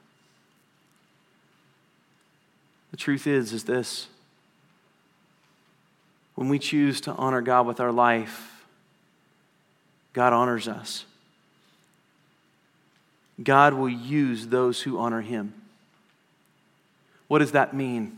The 2.93 2.97
truth 2.97 3.27
is 3.27 3.53
is 3.53 3.65
this. 3.65 4.07
When 6.37 6.49
we 6.49 6.59
choose 6.59 7.03
to 7.03 7.13
honor 7.13 7.43
God 7.43 7.67
with 7.67 7.81
our 7.81 7.93
life, 7.93 8.65
God 10.15 10.33
honors 10.33 10.69
us. 10.69 11.05
God 13.43 13.75
will 13.75 13.89
use 13.89 14.47
those 14.47 14.81
who 14.83 14.99
honor 14.99 15.21
him. 15.21 15.53
What 17.27 17.41
does 17.41 17.53
that 17.53 17.75
mean? 17.75 18.17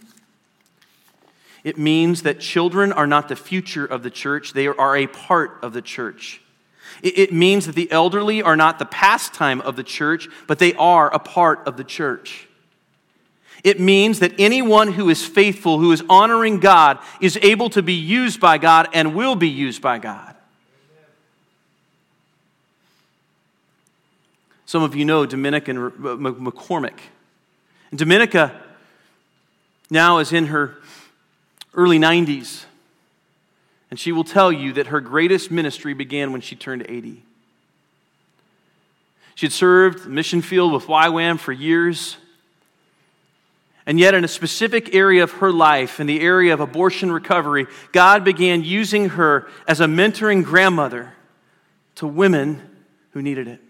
It 1.65 1.79
means 1.79 2.23
that 2.23 2.39
children 2.39 2.93
are 2.93 3.07
not 3.07 3.29
the 3.29 3.37
future 3.37 3.85
of 3.87 4.03
the 4.03 4.11
church, 4.11 4.53
they 4.53 4.67
are 4.67 4.97
a 4.97 5.07
part 5.07 5.59
of 5.63 5.73
the 5.73 5.83
church. 5.83 6.43
It 7.03 7.33
means 7.33 7.67
that 7.67 7.75
the 7.75 7.91
elderly 7.91 8.43
are 8.43 8.57
not 8.57 8.79
the 8.79 8.87
pastime 8.87 9.61
of 9.61 9.77
the 9.77 9.83
church, 9.83 10.29
but 10.47 10.59
they 10.59 10.75
are 10.75 11.13
a 11.13 11.19
part 11.19 11.67
of 11.67 11.77
the 11.77 11.85
church. 11.85 12.49
It 13.65 13.81
means 13.81 14.21
that 14.21 14.33
anyone 14.39 14.93
who 14.93 15.09
is 15.09 15.25
faithful, 15.25 15.79
who 15.79 15.91
is 15.91 16.03
honoring 16.09 16.61
God, 16.61 16.99
is 17.21 17.37
able 17.43 17.69
to 17.71 17.83
be 17.83 17.95
used 17.95 18.41
by 18.41 18.59
God 18.59 18.89
and 18.93 19.15
will 19.15 19.35
be 19.35 19.49
used 19.49 19.83
by 19.83 19.99
God. 19.99 20.37
Some 24.67 24.83
of 24.83 24.95
you 24.95 25.05
know 25.05 25.27
Dominican 25.27 25.79
uh, 25.79 25.91
McCormick. 25.91 26.99
And 27.91 27.99
Dominica 27.99 28.61
now 29.91 30.19
is 30.19 30.33
in 30.33 30.47
her 30.47 30.77
early 31.75 31.99
90s. 31.99 32.66
And 33.91 33.99
she 34.01 34.13
will 34.13 34.25
tell 34.25 34.51
you 34.51 34.73
that 34.75 34.89
her 34.89 35.01
greatest 35.01 35.51
ministry 35.51 35.95
began 35.95 36.33
when 36.33 36.41
she 36.41 36.57
turned 36.57 36.87
80. 36.89 37.23
She 39.37 39.47
had 39.47 39.53
served 39.53 40.05
the 40.05 40.09
mission 40.09 40.43
field 40.43 40.73
with 40.73 40.87
YWAM 40.87 41.39
for 41.39 41.53
years. 41.53 42.17
And 43.85 44.01
yet, 44.01 44.15
in 44.15 44.25
a 44.25 44.29
specific 44.29 44.95
area 44.95 45.23
of 45.23 45.31
her 45.33 45.53
life, 45.53 46.01
in 46.01 46.07
the 46.09 46.21
area 46.21 46.53
of 46.53 46.59
abortion 46.59 47.13
recovery, 47.13 47.67
God 47.93 48.25
began 48.25 48.65
using 48.65 49.11
her 49.11 49.47
as 49.69 49.81
a 49.81 49.85
mentoring 49.85 50.43
grandmother 50.43 51.13
to 51.97 52.07
women 52.07 52.63
who 53.11 53.23
needed 53.23 53.47
it. 53.47 53.61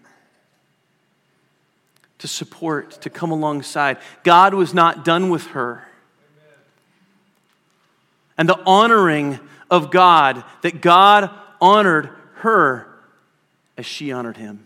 To 2.19 2.27
support, 2.27 3.01
to 3.01 3.11
come 3.11 3.29
alongside. 3.29 3.97
God 4.23 4.55
was 4.55 4.73
not 4.73 5.05
done 5.05 5.29
with 5.29 5.45
her. 5.47 5.87
And 8.37 8.49
the 8.49 8.59
honoring 8.65 9.39
of 9.69 9.91
God, 9.91 10.43
that 10.61 10.81
God 10.81 11.29
honored 11.59 12.09
her 12.35 12.87
as 13.77 13.85
she 13.85 14.11
honored 14.11 14.37
him. 14.37 14.63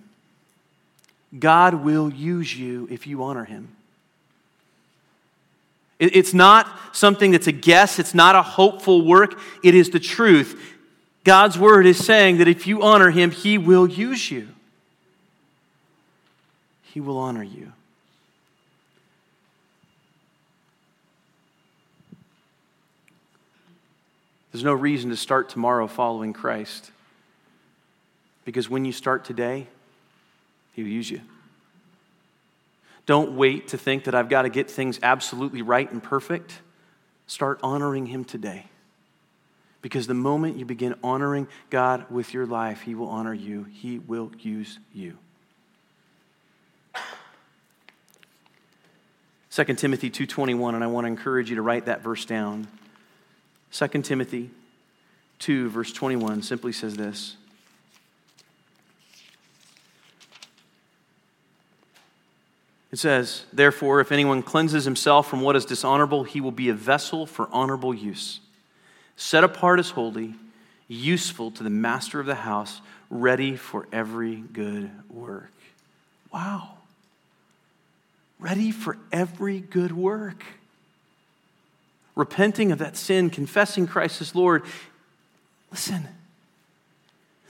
God 1.37 1.75
will 1.75 2.11
use 2.11 2.57
you 2.57 2.87
if 2.91 3.07
you 3.07 3.23
honor 3.23 3.45
him. 3.45 3.69
It's 5.99 6.33
not 6.33 6.67
something 6.93 7.31
that's 7.31 7.47
a 7.47 7.51
guess, 7.51 7.99
it's 7.99 8.15
not 8.15 8.35
a 8.35 8.41
hopeful 8.41 9.05
work, 9.05 9.39
it 9.63 9.75
is 9.75 9.91
the 9.91 9.99
truth. 9.99 10.59
God's 11.23 11.59
word 11.59 11.85
is 11.85 12.03
saying 12.03 12.37
that 12.37 12.47
if 12.47 12.65
you 12.65 12.81
honor 12.81 13.11
him, 13.11 13.29
he 13.29 13.59
will 13.59 13.87
use 13.87 14.31
you. 14.31 14.47
He 16.81 16.99
will 16.99 17.19
honor 17.19 17.43
you. 17.43 17.71
There's 24.51 24.63
no 24.63 24.73
reason 24.73 25.09
to 25.09 25.15
start 25.15 25.49
tomorrow 25.49 25.87
following 25.87 26.33
Christ. 26.33 26.91
Because 28.43 28.69
when 28.69 28.85
you 28.85 28.91
start 28.91 29.23
today, 29.23 29.67
He'll 30.73 30.87
use 30.87 31.09
you. 31.09 31.21
Don't 33.05 33.33
wait 33.33 33.69
to 33.69 33.77
think 33.77 34.05
that 34.05 34.15
I've 34.15 34.29
got 34.29 34.43
to 34.43 34.49
get 34.49 34.69
things 34.69 34.99
absolutely 35.03 35.61
right 35.61 35.91
and 35.91 36.01
perfect. 36.01 36.59
Start 37.27 37.59
honoring 37.63 38.07
Him 38.07 38.23
today. 38.23 38.65
Because 39.81 40.07
the 40.07 40.13
moment 40.13 40.57
you 40.57 40.65
begin 40.65 40.95
honoring 41.03 41.47
God 41.69 42.05
with 42.11 42.33
your 42.33 42.45
life, 42.45 42.81
He 42.81 42.93
will 42.93 43.09
honor 43.09 43.33
you, 43.33 43.63
He 43.63 43.99
will 43.99 44.31
use 44.39 44.79
you. 44.93 45.17
2 49.49 49.63
Timothy 49.75 50.09
2:21 50.09 50.75
and 50.75 50.83
I 50.83 50.87
want 50.87 51.03
to 51.03 51.09
encourage 51.09 51.49
you 51.49 51.57
to 51.57 51.61
write 51.61 51.85
that 51.85 52.01
verse 52.01 52.23
down. 52.23 52.67
2 53.71 53.87
Timothy 54.01 54.51
2 55.39 55.69
verse 55.69 55.91
21 55.91 56.43
simply 56.43 56.71
says 56.71 56.95
this. 56.95 57.35
It 62.91 62.99
says, 62.99 63.45
Therefore, 63.53 64.01
if 64.01 64.11
anyone 64.11 64.43
cleanses 64.43 64.83
himself 64.85 65.29
from 65.29 65.41
what 65.41 65.55
is 65.55 65.65
dishonorable, 65.65 66.25
he 66.25 66.41
will 66.41 66.51
be 66.51 66.69
a 66.69 66.73
vessel 66.73 67.25
for 67.25 67.47
honorable 67.51 67.93
use, 67.93 68.41
set 69.15 69.43
apart 69.43 69.79
as 69.79 69.91
holy, 69.91 70.35
useful 70.87 71.51
to 71.51 71.63
the 71.63 71.69
master 71.69 72.19
of 72.19 72.25
the 72.25 72.35
house, 72.35 72.81
ready 73.09 73.55
for 73.55 73.87
every 73.93 74.35
good 74.35 74.91
work. 75.09 75.53
Wow. 76.33 76.77
Ready 78.39 78.71
for 78.71 78.97
every 79.11 79.61
good 79.61 79.95
work. 79.95 80.43
Repenting 82.15 82.71
of 82.71 82.79
that 82.79 82.97
sin, 82.97 83.29
confessing 83.29 83.87
Christ 83.87 84.21
as 84.21 84.35
Lord. 84.35 84.63
Listen, 85.71 86.07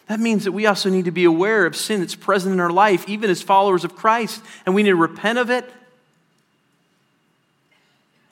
that 0.08 0.20
means 0.20 0.44
that 0.44 0.52
we 0.52 0.66
also 0.66 0.90
need 0.90 1.06
to 1.06 1.12
be 1.12 1.24
aware 1.24 1.66
of 1.66 1.76
sin 1.76 2.02
that's 2.02 2.16
present 2.16 2.54
in 2.54 2.60
our 2.60 2.70
life, 2.70 3.08
even 3.08 3.30
as 3.30 3.42
followers 3.42 3.84
of 3.84 3.96
Christ, 3.96 4.44
and 4.66 4.76
we 4.76 4.84
need 4.84 4.90
to 4.90 4.96
repent 4.96 5.40
of 5.40 5.50
it 5.50 5.70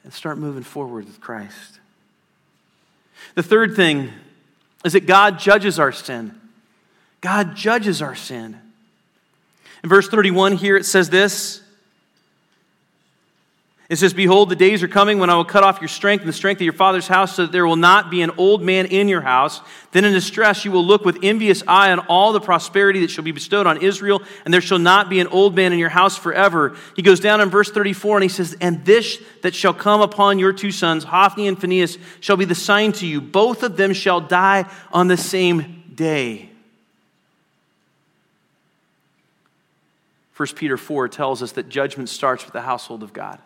and 0.03 0.13
start 0.13 0.37
moving 0.37 0.63
forward 0.63 1.05
with 1.05 1.21
Christ. 1.21 1.79
The 3.35 3.43
third 3.43 3.75
thing 3.75 4.11
is 4.83 4.93
that 4.93 5.05
God 5.05 5.39
judges 5.39 5.79
our 5.79 5.91
sin. 5.91 6.39
God 7.21 7.55
judges 7.55 8.01
our 8.01 8.15
sin. 8.15 8.59
In 9.83 9.89
verse 9.89 10.07
31 10.07 10.53
here, 10.53 10.77
it 10.77 10.85
says 10.85 11.09
this 11.09 11.61
it 13.89 13.97
says, 13.97 14.13
Behold, 14.13 14.49
the 14.49 14.55
days 14.55 14.83
are 14.83 14.87
coming 14.87 15.17
when 15.17 15.31
I 15.31 15.35
will 15.35 15.43
cut 15.43 15.63
off 15.63 15.81
your 15.81 15.87
strength 15.87 16.21
and 16.21 16.29
the 16.29 16.33
strength 16.33 16.59
of 16.59 16.63
your 16.63 16.73
father's 16.73 17.07
house, 17.07 17.35
so 17.35 17.41
that 17.43 17.51
there 17.51 17.65
will 17.65 17.75
not 17.75 18.11
be 18.11 18.21
an 18.21 18.29
old 18.37 18.61
man 18.61 18.85
in 18.85 19.07
your 19.07 19.21
house. 19.21 19.61
Then 19.93 20.05
in 20.05 20.13
distress 20.13 20.63
you 20.63 20.71
will 20.71 20.85
look 20.85 21.03
with 21.03 21.17
envious 21.23 21.63
eye 21.67 21.91
on 21.91 21.97
all 22.01 22.31
the 22.31 22.39
prosperity 22.39 22.99
that 22.99 23.09
shall 23.09 23.23
be 23.23 23.31
bestowed 23.31 23.65
on 23.65 23.81
Israel, 23.81 24.21
and 24.45 24.53
there 24.53 24.61
shall 24.61 24.77
not 24.77 25.09
be 25.09 25.19
an 25.19 25.25
old 25.27 25.55
man 25.55 25.73
in 25.73 25.79
your 25.79 25.89
house 25.89 26.15
forever. 26.15 26.77
He 26.95 27.01
goes 27.01 27.19
down 27.19 27.41
in 27.41 27.49
verse 27.49 27.71
34 27.71 28.17
and 28.17 28.23
he 28.23 28.29
says, 28.29 28.55
And 28.61 28.85
this 28.85 29.19
that 29.41 29.55
shall 29.55 29.73
come 29.73 30.01
upon 30.01 30.37
your 30.37 30.53
two 30.53 30.71
sons, 30.71 31.03
Hophni 31.03 31.47
and 31.47 31.59
Phinehas, 31.59 31.97
shall 32.19 32.37
be 32.37 32.45
the 32.45 32.53
sign 32.53 32.91
to 32.93 33.07
you. 33.07 33.19
Both 33.19 33.63
of 33.63 33.75
them 33.75 33.93
shall 33.93 34.21
die 34.21 34.69
on 34.91 35.07
the 35.07 35.17
same 35.17 35.83
day. 35.95 36.51
1 40.37 40.47
Peter 40.55 40.77
4 40.77 41.07
tells 41.07 41.41
us 41.41 41.53
that 41.53 41.69
judgment 41.69 42.07
starts 42.07 42.45
with 42.45 42.53
the 42.53 42.61
household 42.61 43.01
of 43.01 43.13
God. 43.13 43.41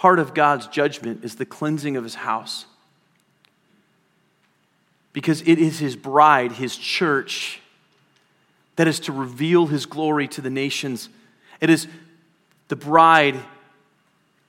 Part 0.00 0.18
of 0.18 0.32
God's 0.32 0.66
judgment 0.66 1.22
is 1.26 1.34
the 1.34 1.44
cleansing 1.44 1.94
of 1.94 2.04
his 2.04 2.14
house. 2.14 2.64
Because 5.12 5.42
it 5.42 5.58
is 5.58 5.78
his 5.78 5.94
bride, 5.94 6.52
his 6.52 6.74
church, 6.74 7.60
that 8.76 8.88
is 8.88 8.98
to 9.00 9.12
reveal 9.12 9.66
his 9.66 9.84
glory 9.84 10.26
to 10.28 10.40
the 10.40 10.48
nations. 10.48 11.10
It 11.60 11.68
is 11.68 11.86
the 12.68 12.76
bride, 12.76 13.36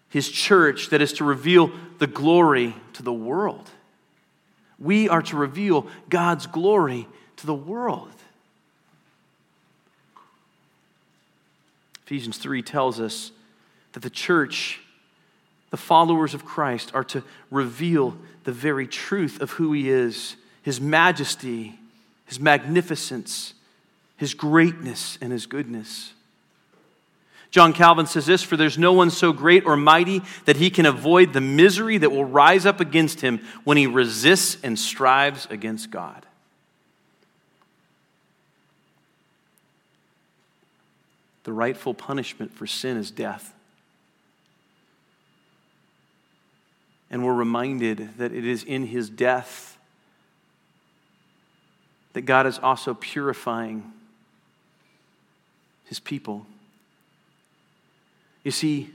his 0.08 0.30
church, 0.30 0.88
that 0.88 1.02
is 1.02 1.12
to 1.14 1.26
reveal 1.26 1.70
the 1.99 2.08
glory 2.08 2.74
to 2.93 3.04
the 3.04 3.12
world. 3.12 3.70
We 4.80 5.10
are 5.10 5.22
to 5.24 5.36
reveal 5.36 5.86
God's 6.08 6.47
glory 6.47 7.10
to 7.36 7.45
the 7.45 7.54
world. 7.54 8.16
Ephesians 12.06 12.38
3 12.38 12.62
tells 12.62 13.02
us 13.02 13.34
that 13.91 13.99
the 13.99 14.10
church 14.10 14.80
the 15.72 15.78
followers 15.78 16.34
of 16.34 16.45
Christ 16.45 16.91
are 16.93 17.03
to 17.05 17.24
reveal 17.49 18.15
the 18.43 18.51
very 18.51 18.86
truth 18.86 19.41
of 19.41 19.51
who 19.51 19.74
He 19.74 19.89
is, 19.89 20.36
His 20.61 20.80
majesty, 20.80 21.80
His 22.26 22.39
magnificence, 22.39 23.53
His 24.17 24.34
greatness, 24.34 25.17
and 25.22 25.32
His 25.32 25.45
goodness. 25.45 26.13
John 27.51 27.74
Calvin 27.74 28.05
says 28.05 28.26
this 28.26 28.43
For 28.43 28.55
there's 28.55 28.78
no 28.78 28.93
one 28.93 29.09
so 29.09 29.34
great 29.34 29.65
or 29.65 29.76
mighty 29.76 30.22
that 30.45 30.55
he 30.55 30.69
can 30.69 30.86
avoid 30.86 31.34
the 31.34 31.41
misery 31.41 31.97
that 31.97 32.11
will 32.11 32.26
rise 32.26 32.65
up 32.65 32.80
against 32.80 33.22
him 33.22 33.41
when 33.65 33.78
he 33.78 33.88
resists 33.88 34.57
and 34.63 34.80
strives 34.80 35.47
against 35.49 35.91
God. 35.91 36.26
The 41.43 41.51
rightful 41.51 41.93
punishment 41.93 42.53
for 42.53 42.65
sin 42.67 42.95
is 42.95 43.11
death. 43.11 43.53
And 47.12 47.24
we're 47.26 47.36
reminded 47.36 48.18
that 48.18 48.32
it 48.32 48.45
is 48.45 48.64
in 48.64 48.88
his 48.88 49.09
death 49.09 49.78
that 52.14 52.22
God 52.22 52.47
is 52.47 52.57
also 52.57 52.93
purifying 52.93 53.91
his 55.86 55.99
people. 55.99 56.45
You 58.43 58.51
see, 58.51 58.89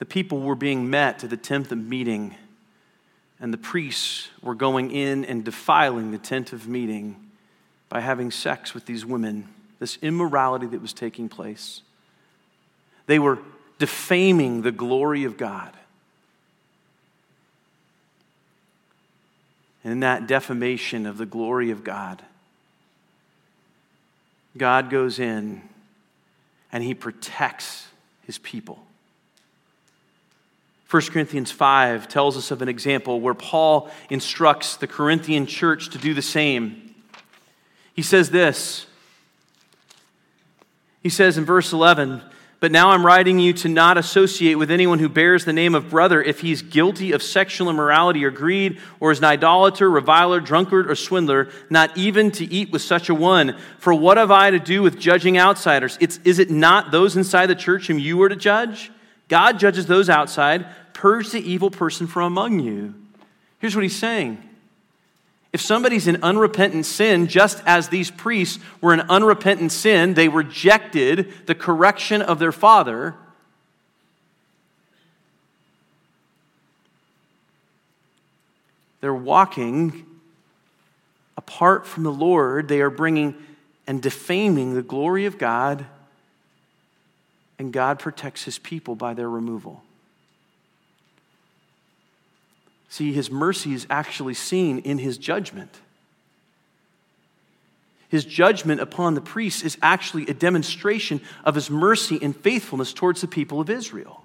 the 0.00 0.04
people 0.04 0.40
were 0.40 0.54
being 0.54 0.90
met 0.90 1.24
at 1.24 1.30
the 1.30 1.36
tent 1.36 1.72
of 1.72 1.78
meeting, 1.78 2.34
and 3.40 3.52
the 3.52 3.58
priests 3.58 4.28
were 4.42 4.54
going 4.54 4.90
in 4.90 5.24
and 5.24 5.44
defiling 5.44 6.10
the 6.10 6.18
tent 6.18 6.52
of 6.52 6.68
meeting 6.68 7.16
by 7.88 8.00
having 8.00 8.30
sex 8.30 8.74
with 8.74 8.86
these 8.86 9.06
women, 9.06 9.48
this 9.78 9.98
immorality 10.02 10.66
that 10.66 10.82
was 10.82 10.92
taking 10.92 11.28
place. 11.28 11.82
They 13.06 13.18
were 13.18 13.38
defaming 13.78 14.62
the 14.62 14.72
glory 14.72 15.24
of 15.24 15.36
God. 15.36 15.72
And 19.84 19.92
in 19.92 20.00
that 20.00 20.26
defamation 20.26 21.06
of 21.06 21.18
the 21.18 21.26
glory 21.26 21.70
of 21.70 21.84
God, 21.84 22.22
God 24.56 24.90
goes 24.90 25.18
in 25.18 25.62
and 26.72 26.82
he 26.82 26.94
protects 26.94 27.86
his 28.26 28.38
people. 28.38 28.78
1 30.90 31.02
Corinthians 31.06 31.50
5 31.50 32.08
tells 32.08 32.36
us 32.36 32.50
of 32.50 32.62
an 32.62 32.68
example 32.68 33.20
where 33.20 33.34
Paul 33.34 33.90
instructs 34.10 34.76
the 34.76 34.86
Corinthian 34.86 35.46
church 35.46 35.90
to 35.90 35.98
do 35.98 36.14
the 36.14 36.22
same. 36.22 36.94
He 37.94 38.02
says 38.02 38.30
this. 38.30 38.86
He 41.02 41.08
says 41.08 41.36
in 41.36 41.44
verse 41.44 41.72
11, 41.72 42.22
But 42.60 42.72
now 42.72 42.90
I'm 42.90 43.04
writing 43.04 43.38
you 43.38 43.52
to 43.54 43.68
not 43.68 43.98
associate 43.98 44.54
with 44.54 44.70
anyone 44.70 44.98
who 44.98 45.08
bears 45.08 45.44
the 45.44 45.52
name 45.52 45.74
of 45.74 45.90
brother 45.90 46.22
if 46.22 46.40
he's 46.40 46.62
guilty 46.62 47.12
of 47.12 47.22
sexual 47.22 47.68
immorality 47.68 48.24
or 48.24 48.30
greed, 48.30 48.78
or 49.00 49.10
is 49.10 49.18
an 49.18 49.24
idolater, 49.24 49.90
reviler, 49.90 50.40
drunkard, 50.40 50.90
or 50.90 50.94
swindler, 50.94 51.50
not 51.68 51.96
even 51.96 52.30
to 52.32 52.44
eat 52.44 52.70
with 52.70 52.80
such 52.82 53.08
a 53.08 53.14
one. 53.14 53.56
For 53.78 53.92
what 53.92 54.16
have 54.16 54.30
I 54.30 54.50
to 54.50 54.58
do 54.58 54.82
with 54.82 54.98
judging 54.98 55.36
outsiders? 55.36 55.98
It's, 56.00 56.18
is 56.24 56.38
it 56.38 56.50
not 56.50 56.90
those 56.90 57.16
inside 57.16 57.46
the 57.46 57.54
church 57.54 57.88
whom 57.88 57.98
you 57.98 58.22
are 58.22 58.28
to 58.28 58.36
judge? 58.36 58.90
God 59.28 59.58
judges 59.58 59.86
those 59.86 60.08
outside. 60.08 60.66
Purge 60.94 61.32
the 61.32 61.40
evil 61.40 61.70
person 61.70 62.06
from 62.06 62.24
among 62.24 62.60
you. 62.60 62.94
Here's 63.58 63.74
what 63.74 63.82
he's 63.82 63.96
saying. 63.96 64.42
If 65.54 65.60
somebody's 65.60 66.08
in 66.08 66.20
unrepentant 66.20 66.84
sin, 66.84 67.28
just 67.28 67.62
as 67.64 67.88
these 67.88 68.10
priests 68.10 68.58
were 68.80 68.92
in 68.92 69.02
unrepentant 69.02 69.70
sin, 69.70 70.14
they 70.14 70.28
rejected 70.28 71.32
the 71.46 71.54
correction 71.54 72.22
of 72.22 72.40
their 72.40 72.50
father. 72.50 73.14
They're 79.00 79.14
walking 79.14 80.04
apart 81.36 81.86
from 81.86 82.02
the 82.02 82.10
Lord. 82.10 82.66
They 82.66 82.80
are 82.80 82.90
bringing 82.90 83.36
and 83.86 84.02
defaming 84.02 84.74
the 84.74 84.82
glory 84.82 85.26
of 85.26 85.38
God, 85.38 85.86
and 87.60 87.72
God 87.72 88.00
protects 88.00 88.42
his 88.42 88.58
people 88.58 88.96
by 88.96 89.14
their 89.14 89.30
removal. 89.30 89.83
See, 92.94 93.12
his 93.12 93.28
mercy 93.28 93.72
is 93.72 93.88
actually 93.90 94.34
seen 94.34 94.78
in 94.78 94.98
his 94.98 95.18
judgment. 95.18 95.80
His 98.08 98.24
judgment 98.24 98.80
upon 98.80 99.14
the 99.14 99.20
priests 99.20 99.64
is 99.64 99.76
actually 99.82 100.28
a 100.28 100.32
demonstration 100.32 101.20
of 101.44 101.56
his 101.56 101.68
mercy 101.68 102.20
and 102.22 102.36
faithfulness 102.36 102.92
towards 102.92 103.20
the 103.20 103.26
people 103.26 103.60
of 103.60 103.68
Israel. 103.68 104.24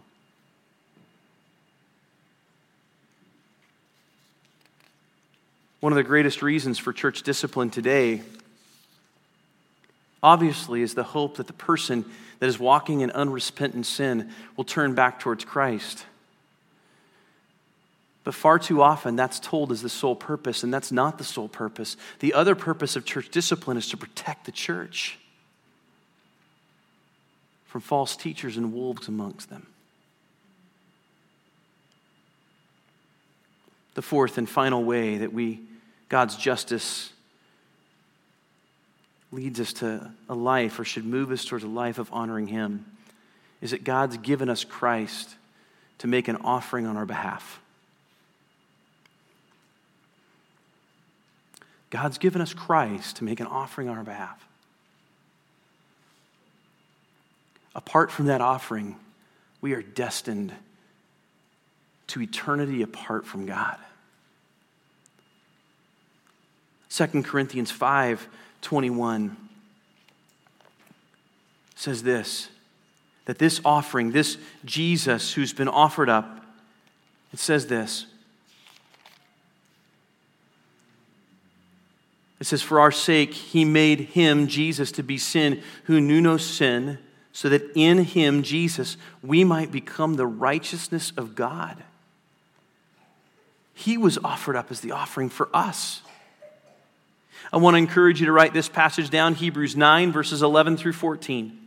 One 5.79 5.91
of 5.91 5.97
the 5.97 6.03
greatest 6.03 6.43
reasons 6.43 6.77
for 6.77 6.93
church 6.93 7.23
discipline 7.23 7.71
today, 7.71 8.21
obviously, 10.21 10.83
is 10.83 10.93
the 10.93 11.01
hope 11.01 11.37
that 11.37 11.47
the 11.47 11.53
person 11.53 12.05
that 12.37 12.45
is 12.45 12.59
walking 12.59 13.01
in 13.01 13.09
unrepentant 13.09 13.87
sin 13.87 14.29
will 14.55 14.63
turn 14.63 14.93
back 14.93 15.19
towards 15.19 15.43
Christ. 15.43 16.05
But 18.29 18.35
far 18.35 18.59
too 18.59 18.83
often, 18.83 19.15
that's 19.15 19.39
told 19.39 19.71
as 19.71 19.81
the 19.81 19.89
sole 19.89 20.15
purpose, 20.15 20.61
and 20.61 20.71
that's 20.71 20.91
not 20.91 21.17
the 21.17 21.23
sole 21.23 21.47
purpose. 21.47 21.97
The 22.19 22.35
other 22.35 22.53
purpose 22.53 22.95
of 22.95 23.03
church 23.03 23.29
discipline 23.29 23.75
is 23.75 23.89
to 23.89 23.97
protect 23.97 24.45
the 24.45 24.51
church 24.51 25.17
from 27.65 27.81
false 27.81 28.15
teachers 28.15 28.55
and 28.55 28.71
wolves 28.71 29.07
amongst 29.07 29.49
them. 29.49 29.65
The 33.95 34.03
fourth 34.03 34.37
and 34.37 34.47
final 34.47 34.83
way 34.83 35.17
that 35.17 35.33
we, 35.33 35.61
God's 36.07 36.35
justice, 36.35 37.11
leads 39.31 39.59
us 39.59 39.73
to 39.73 40.11
a 40.29 40.35
life 40.35 40.79
or 40.79 40.85
should 40.85 41.03
move 41.03 41.31
us 41.31 41.45
towards 41.45 41.63
a 41.63 41.67
life 41.67 41.97
of 41.97 42.13
honoring 42.13 42.45
Him 42.45 42.85
is 43.59 43.71
that 43.71 43.83
God's 43.83 44.17
given 44.17 44.51
us 44.51 44.63
Christ 44.63 45.35
to 45.97 46.05
make 46.05 46.27
an 46.27 46.35
offering 46.43 46.85
on 46.85 46.95
our 46.95 47.07
behalf. 47.07 47.59
God's 51.89 52.17
given 52.17 52.41
us 52.41 52.53
Christ 52.53 53.17
to 53.17 53.23
make 53.23 53.39
an 53.39 53.47
offering 53.47 53.89
on 53.89 53.97
our 53.97 54.03
behalf. 54.03 54.45
Apart 57.75 58.11
from 58.11 58.25
that 58.27 58.41
offering, 58.41 58.95
we 59.61 59.73
are 59.73 59.81
destined 59.81 60.53
to 62.07 62.21
eternity 62.21 62.81
apart 62.81 63.25
from 63.25 63.45
God. 63.45 63.77
2 66.89 67.23
Corinthians 67.23 67.71
5 67.71 68.27
21 68.61 69.37
says 71.75 72.03
this 72.03 72.49
that 73.25 73.37
this 73.37 73.61
offering, 73.63 74.11
this 74.11 74.37
Jesus 74.65 75.33
who's 75.33 75.53
been 75.53 75.67
offered 75.67 76.09
up, 76.09 76.43
it 77.31 77.39
says 77.39 77.67
this 77.67 78.07
It 82.39 82.47
says, 82.47 82.61
For 82.61 82.79
our 82.79 82.91
sake, 82.91 83.33
he 83.33 83.65
made 83.65 83.99
him, 83.99 84.47
Jesus, 84.47 84.91
to 84.93 85.03
be 85.03 85.17
sin 85.17 85.61
who 85.85 85.99
knew 85.99 86.21
no 86.21 86.37
sin, 86.37 86.99
so 87.31 87.49
that 87.49 87.69
in 87.75 87.99
him, 87.99 88.43
Jesus, 88.43 88.97
we 89.21 89.43
might 89.43 89.71
become 89.71 90.15
the 90.15 90.27
righteousness 90.27 91.11
of 91.17 91.35
God. 91.35 91.83
He 93.73 93.97
was 93.97 94.17
offered 94.17 94.55
up 94.55 94.71
as 94.71 94.81
the 94.81 94.91
offering 94.91 95.29
for 95.29 95.49
us. 95.53 96.01
I 97.51 97.57
want 97.57 97.75
to 97.75 97.79
encourage 97.79 98.19
you 98.19 98.25
to 98.25 98.31
write 98.31 98.53
this 98.53 98.69
passage 98.69 99.09
down 99.09 99.35
Hebrews 99.35 99.75
9, 99.75 100.11
verses 100.11 100.41
11 100.41 100.77
through 100.77 100.93
14. 100.93 101.58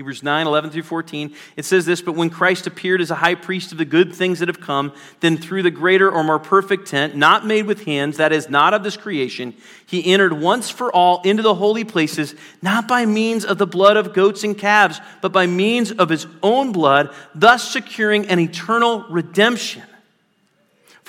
Hebrews 0.00 0.22
9, 0.22 0.46
11 0.46 0.70
through 0.70 0.84
14. 0.84 1.34
It 1.58 1.66
says 1.66 1.84
this 1.84 2.00
But 2.00 2.14
when 2.14 2.30
Christ 2.30 2.66
appeared 2.66 3.02
as 3.02 3.10
a 3.10 3.16
high 3.16 3.34
priest 3.34 3.70
of 3.70 3.76
the 3.76 3.84
good 3.84 4.14
things 4.14 4.38
that 4.38 4.48
have 4.48 4.58
come, 4.58 4.94
then 5.20 5.36
through 5.36 5.62
the 5.62 5.70
greater 5.70 6.10
or 6.10 6.24
more 6.24 6.38
perfect 6.38 6.88
tent, 6.88 7.16
not 7.16 7.46
made 7.46 7.66
with 7.66 7.84
hands, 7.84 8.16
that 8.16 8.32
is, 8.32 8.48
not 8.48 8.72
of 8.72 8.82
this 8.82 8.96
creation, 8.96 9.54
he 9.84 10.10
entered 10.10 10.32
once 10.32 10.70
for 10.70 10.90
all 10.90 11.20
into 11.20 11.42
the 11.42 11.54
holy 11.54 11.84
places, 11.84 12.34
not 12.62 12.88
by 12.88 13.04
means 13.04 13.44
of 13.44 13.58
the 13.58 13.66
blood 13.66 13.98
of 13.98 14.14
goats 14.14 14.42
and 14.42 14.56
calves, 14.56 14.98
but 15.20 15.32
by 15.32 15.46
means 15.46 15.92
of 15.92 16.08
his 16.08 16.26
own 16.42 16.72
blood, 16.72 17.14
thus 17.34 17.70
securing 17.70 18.26
an 18.28 18.40
eternal 18.40 19.04
redemption. 19.10 19.82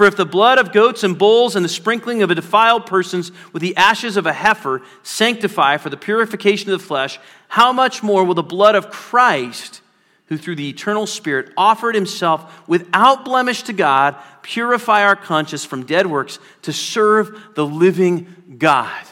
For 0.02 0.08
if 0.08 0.16
the 0.16 0.26
blood 0.26 0.58
of 0.58 0.72
goats 0.72 1.04
and 1.04 1.16
bulls 1.16 1.56
and 1.56 1.64
the 1.64 1.70
sprinkling 1.70 2.24
of 2.24 2.32
a 2.32 2.34
defiled 2.34 2.88
persons 2.88 3.32
with 3.54 3.62
the 3.62 3.78
ashes 3.78 4.18
of 4.18 4.26
a 4.26 4.34
heifer 4.34 4.82
sanctify 5.04 5.78
for 5.78 5.92
the 5.92 5.96
purification 5.96 6.72
of 6.72 6.80
the 6.80 6.88
flesh, 6.88 7.20
how 7.48 7.72
much 7.72 8.02
more 8.02 8.24
will 8.24 8.34
the 8.34 8.42
blood 8.42 8.74
of 8.74 8.90
Christ, 8.90 9.82
who 10.26 10.40
through 10.40 10.56
the 10.56 10.68
eternal 10.70 11.06
Spirit 11.06 11.54
offered 11.56 11.94
himself 11.94 12.68
without 12.68 13.24
blemish 13.24 13.62
to 13.62 13.74
God, 13.74 14.16
purify 14.42 15.04
our 15.04 15.16
conscience 15.16 15.66
from 15.66 15.86
dead 15.86 16.08
works 16.08 16.40
to 16.64 16.74
serve 16.74 17.40
the 17.54 17.64
living 17.64 18.56
God? 18.58 19.06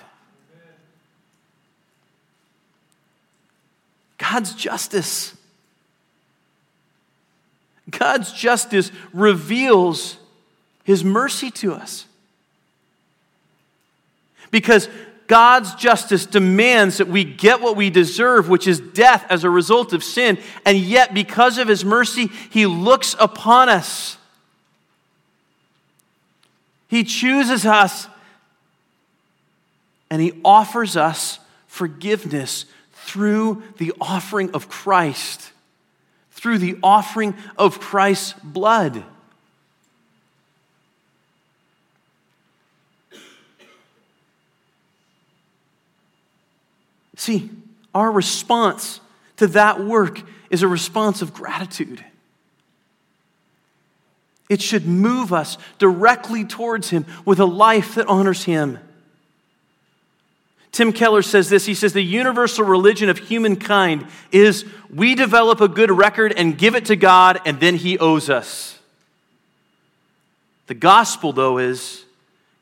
God's 4.18 4.56
justice. 4.56 5.38
God's 7.92 8.34
justice 8.34 8.92
reveals 9.14 10.18
his 10.84 11.04
mercy 11.04 11.52
to 11.52 11.74
us. 11.74 12.06
Because 14.52 14.90
God's 15.28 15.76
justice 15.76 16.26
demands 16.26 16.98
that 16.98 17.08
we 17.08 17.24
get 17.24 17.62
what 17.62 17.76
we 17.76 17.92
deserve, 17.92 18.50
which 18.50 18.68
is 18.68 18.80
death 18.80 19.26
as 19.30 19.44
a 19.44 19.50
result 19.50 19.94
of 19.94 20.04
sin. 20.04 20.40
And 20.66 20.78
yet, 20.78 21.14
because 21.14 21.60
of 21.60 21.68
his 21.68 21.86
mercy, 21.86 22.32
he 22.50 22.66
looks 22.66 23.16
upon 23.20 23.70
us. 23.70 24.18
He 26.88 27.04
chooses 27.04 27.66
us 27.68 28.08
and 30.10 30.20
he 30.20 30.34
offers 30.44 30.98
us 30.98 31.38
forgiveness 31.68 32.66
through 32.94 33.62
the 33.78 33.94
offering 34.02 34.50
of 34.52 34.68
Christ, 34.68 35.52
through 36.32 36.58
the 36.58 36.78
offering 36.82 37.36
of 37.58 37.80
Christ's 37.80 38.34
blood. 38.44 39.04
See, 47.20 47.50
our 47.94 48.10
response 48.10 49.02
to 49.36 49.48
that 49.48 49.84
work 49.84 50.22
is 50.50 50.64
a 50.64 50.70
response 50.70 51.22
of 51.22 51.34
gratitude. 51.34 52.02
It 54.48 54.62
should 54.62 54.88
move 54.88 55.34
us 55.34 55.58
directly 55.80 56.46
towards 56.46 56.92
Him 56.92 57.06
with 57.26 57.42
a 57.42 57.46
life 57.46 57.96
that 57.96 58.08
honors 58.08 58.46
Him. 58.46 58.80
Tim 60.72 60.94
Keller 60.94 61.22
says 61.22 61.50
this. 61.50 61.66
He 61.66 61.74
says, 61.74 61.92
The 61.92 62.02
universal 62.02 62.64
religion 62.64 63.10
of 63.10 63.18
humankind 63.18 64.08
is 64.32 64.64
we 64.90 65.14
develop 65.14 65.60
a 65.60 65.68
good 65.68 65.92
record 65.92 66.34
and 66.38 66.58
give 66.58 66.74
it 66.74 66.86
to 66.86 66.96
God, 66.96 67.42
and 67.46 67.60
then 67.60 67.76
He 67.76 68.00
owes 68.00 68.30
us. 68.30 68.80
The 70.68 70.74
gospel, 70.74 71.34
though, 71.34 71.58
is 71.58 72.06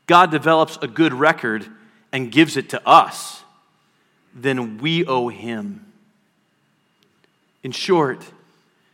God 0.08 0.32
develops 0.32 0.80
a 0.82 0.88
good 0.88 1.14
record 1.14 1.68
and 2.12 2.32
gives 2.32 2.58
it 2.58 2.70
to 2.70 2.82
us 2.88 3.44
then 4.38 4.78
we 4.78 5.06
owe 5.06 5.28
him. 5.28 5.92
In 7.64 7.72
short, 7.72 8.24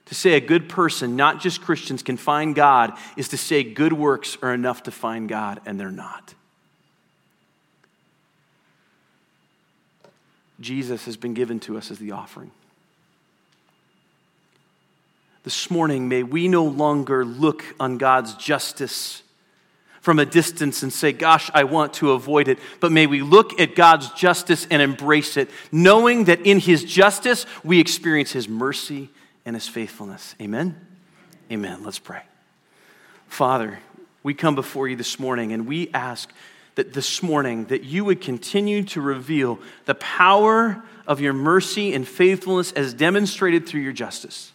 to 0.06 0.16
say 0.16 0.34
a 0.34 0.42
good 0.42 0.70
person, 0.70 1.16
not 1.16 1.40
just 1.40 1.62
Christians, 1.62 2.02
can 2.02 2.18
find 2.18 2.56
God 2.56 2.94
is 3.18 3.30
to 3.30 3.38
say 3.38 3.64
good 3.64 3.94
works 3.94 4.38
are 4.42 4.54
enough 4.54 4.84
to 4.84 4.92
find 4.92 5.28
God, 5.28 5.60
and 5.66 5.80
they're 5.80 5.92
not. 5.92 6.34
Jesus 10.60 11.06
has 11.06 11.18
been 11.18 11.34
given 11.34 11.60
to 11.62 11.78
us 11.78 11.92
as 11.92 12.00
the 12.00 12.12
offering. 12.12 12.52
This 15.44 15.70
morning, 15.70 16.08
may 16.08 16.24
we 16.24 16.48
no 16.48 16.64
longer 16.64 17.26
look 17.26 17.66
on 17.80 17.98
God's 17.98 18.34
justice 18.36 19.23
from 20.04 20.20
a 20.20 20.26
distance 20.26 20.84
and 20.84 20.92
say, 20.92 21.14
Gosh, 21.14 21.50
I 21.54 21.64
want 21.64 21.94
to 21.96 22.12
avoid 22.12 22.50
it. 22.50 22.60
But 22.82 22.92
may 22.92 23.08
we 23.08 23.22
look 23.22 23.60
at 23.60 23.74
God's 23.74 24.10
justice 24.12 24.68
and 24.70 24.82
embrace 24.82 25.38
it, 25.38 25.50
knowing 25.72 26.26
that 26.26 26.46
in 26.46 26.60
His 26.60 26.84
justice 26.84 27.46
we 27.64 27.80
experience 27.80 28.34
His 28.34 28.50
mercy 28.50 29.10
and 29.46 29.56
His 29.56 29.68
faithfulness. 29.68 30.36
Amen? 30.42 30.76
Amen. 31.50 31.84
Let's 31.84 32.00
pray. 32.00 32.22
Father, 33.28 33.80
we 34.24 34.34
come 34.34 34.56
before 34.56 34.90
you 34.90 34.98
this 34.98 35.20
morning 35.20 35.54
and 35.54 35.66
we 35.68 35.90
ask 35.94 36.30
that 36.76 36.92
this 36.92 37.24
morning 37.24 37.66
that 37.66 37.84
you 37.84 38.04
would 38.04 38.20
continue 38.20 38.84
to 38.84 39.00
reveal 39.00 39.58
the 39.86 39.96
power 39.96 40.84
of 41.08 41.22
your 41.22 41.34
mercy 41.34 41.94
and 41.94 42.06
faithfulness 42.06 42.74
as 42.74 42.94
demonstrated 42.94 43.68
through 43.68 43.82
your 43.82 43.94
justice. 43.94 44.53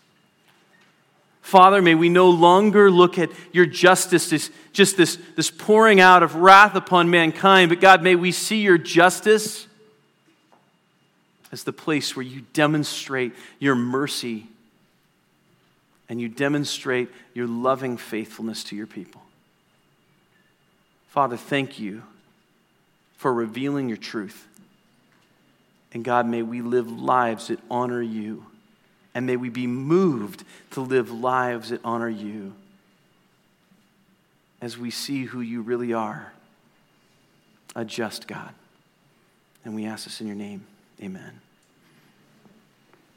Father, 1.48 1.80
may 1.80 1.94
we 1.94 2.10
no 2.10 2.28
longer 2.28 2.90
look 2.90 3.18
at 3.18 3.30
your 3.52 3.64
justice 3.64 4.34
as 4.34 4.50
just 4.74 4.98
this, 4.98 5.16
this 5.34 5.50
pouring 5.50 5.98
out 5.98 6.22
of 6.22 6.34
wrath 6.34 6.74
upon 6.74 7.08
mankind, 7.08 7.70
but 7.70 7.80
God, 7.80 8.02
may 8.02 8.14
we 8.16 8.32
see 8.32 8.60
your 8.60 8.76
justice 8.76 9.66
as 11.50 11.64
the 11.64 11.72
place 11.72 12.14
where 12.14 12.22
you 12.22 12.42
demonstrate 12.52 13.32
your 13.58 13.74
mercy 13.74 14.46
and 16.10 16.20
you 16.20 16.28
demonstrate 16.28 17.08
your 17.32 17.46
loving 17.46 17.96
faithfulness 17.96 18.62
to 18.64 18.76
your 18.76 18.86
people. 18.86 19.22
Father, 21.06 21.38
thank 21.38 21.78
you 21.78 22.02
for 23.16 23.32
revealing 23.32 23.88
your 23.88 23.96
truth. 23.96 24.46
And 25.94 26.04
God, 26.04 26.26
may 26.26 26.42
we 26.42 26.60
live 26.60 26.92
lives 26.92 27.48
that 27.48 27.58
honor 27.70 28.02
you. 28.02 28.44
And 29.18 29.26
may 29.26 29.34
we 29.34 29.48
be 29.48 29.66
moved 29.66 30.44
to 30.70 30.80
live 30.80 31.10
lives 31.10 31.70
that 31.70 31.80
honor 31.82 32.08
you 32.08 32.52
as 34.60 34.78
we 34.78 34.92
see 34.92 35.24
who 35.24 35.40
you 35.40 35.60
really 35.60 35.92
are 35.92 36.32
a 37.74 37.84
just 37.84 38.28
God. 38.28 38.54
And 39.64 39.74
we 39.74 39.86
ask 39.86 40.04
this 40.04 40.20
in 40.20 40.28
your 40.28 40.36
name. 40.36 40.64
Amen. 41.02 41.40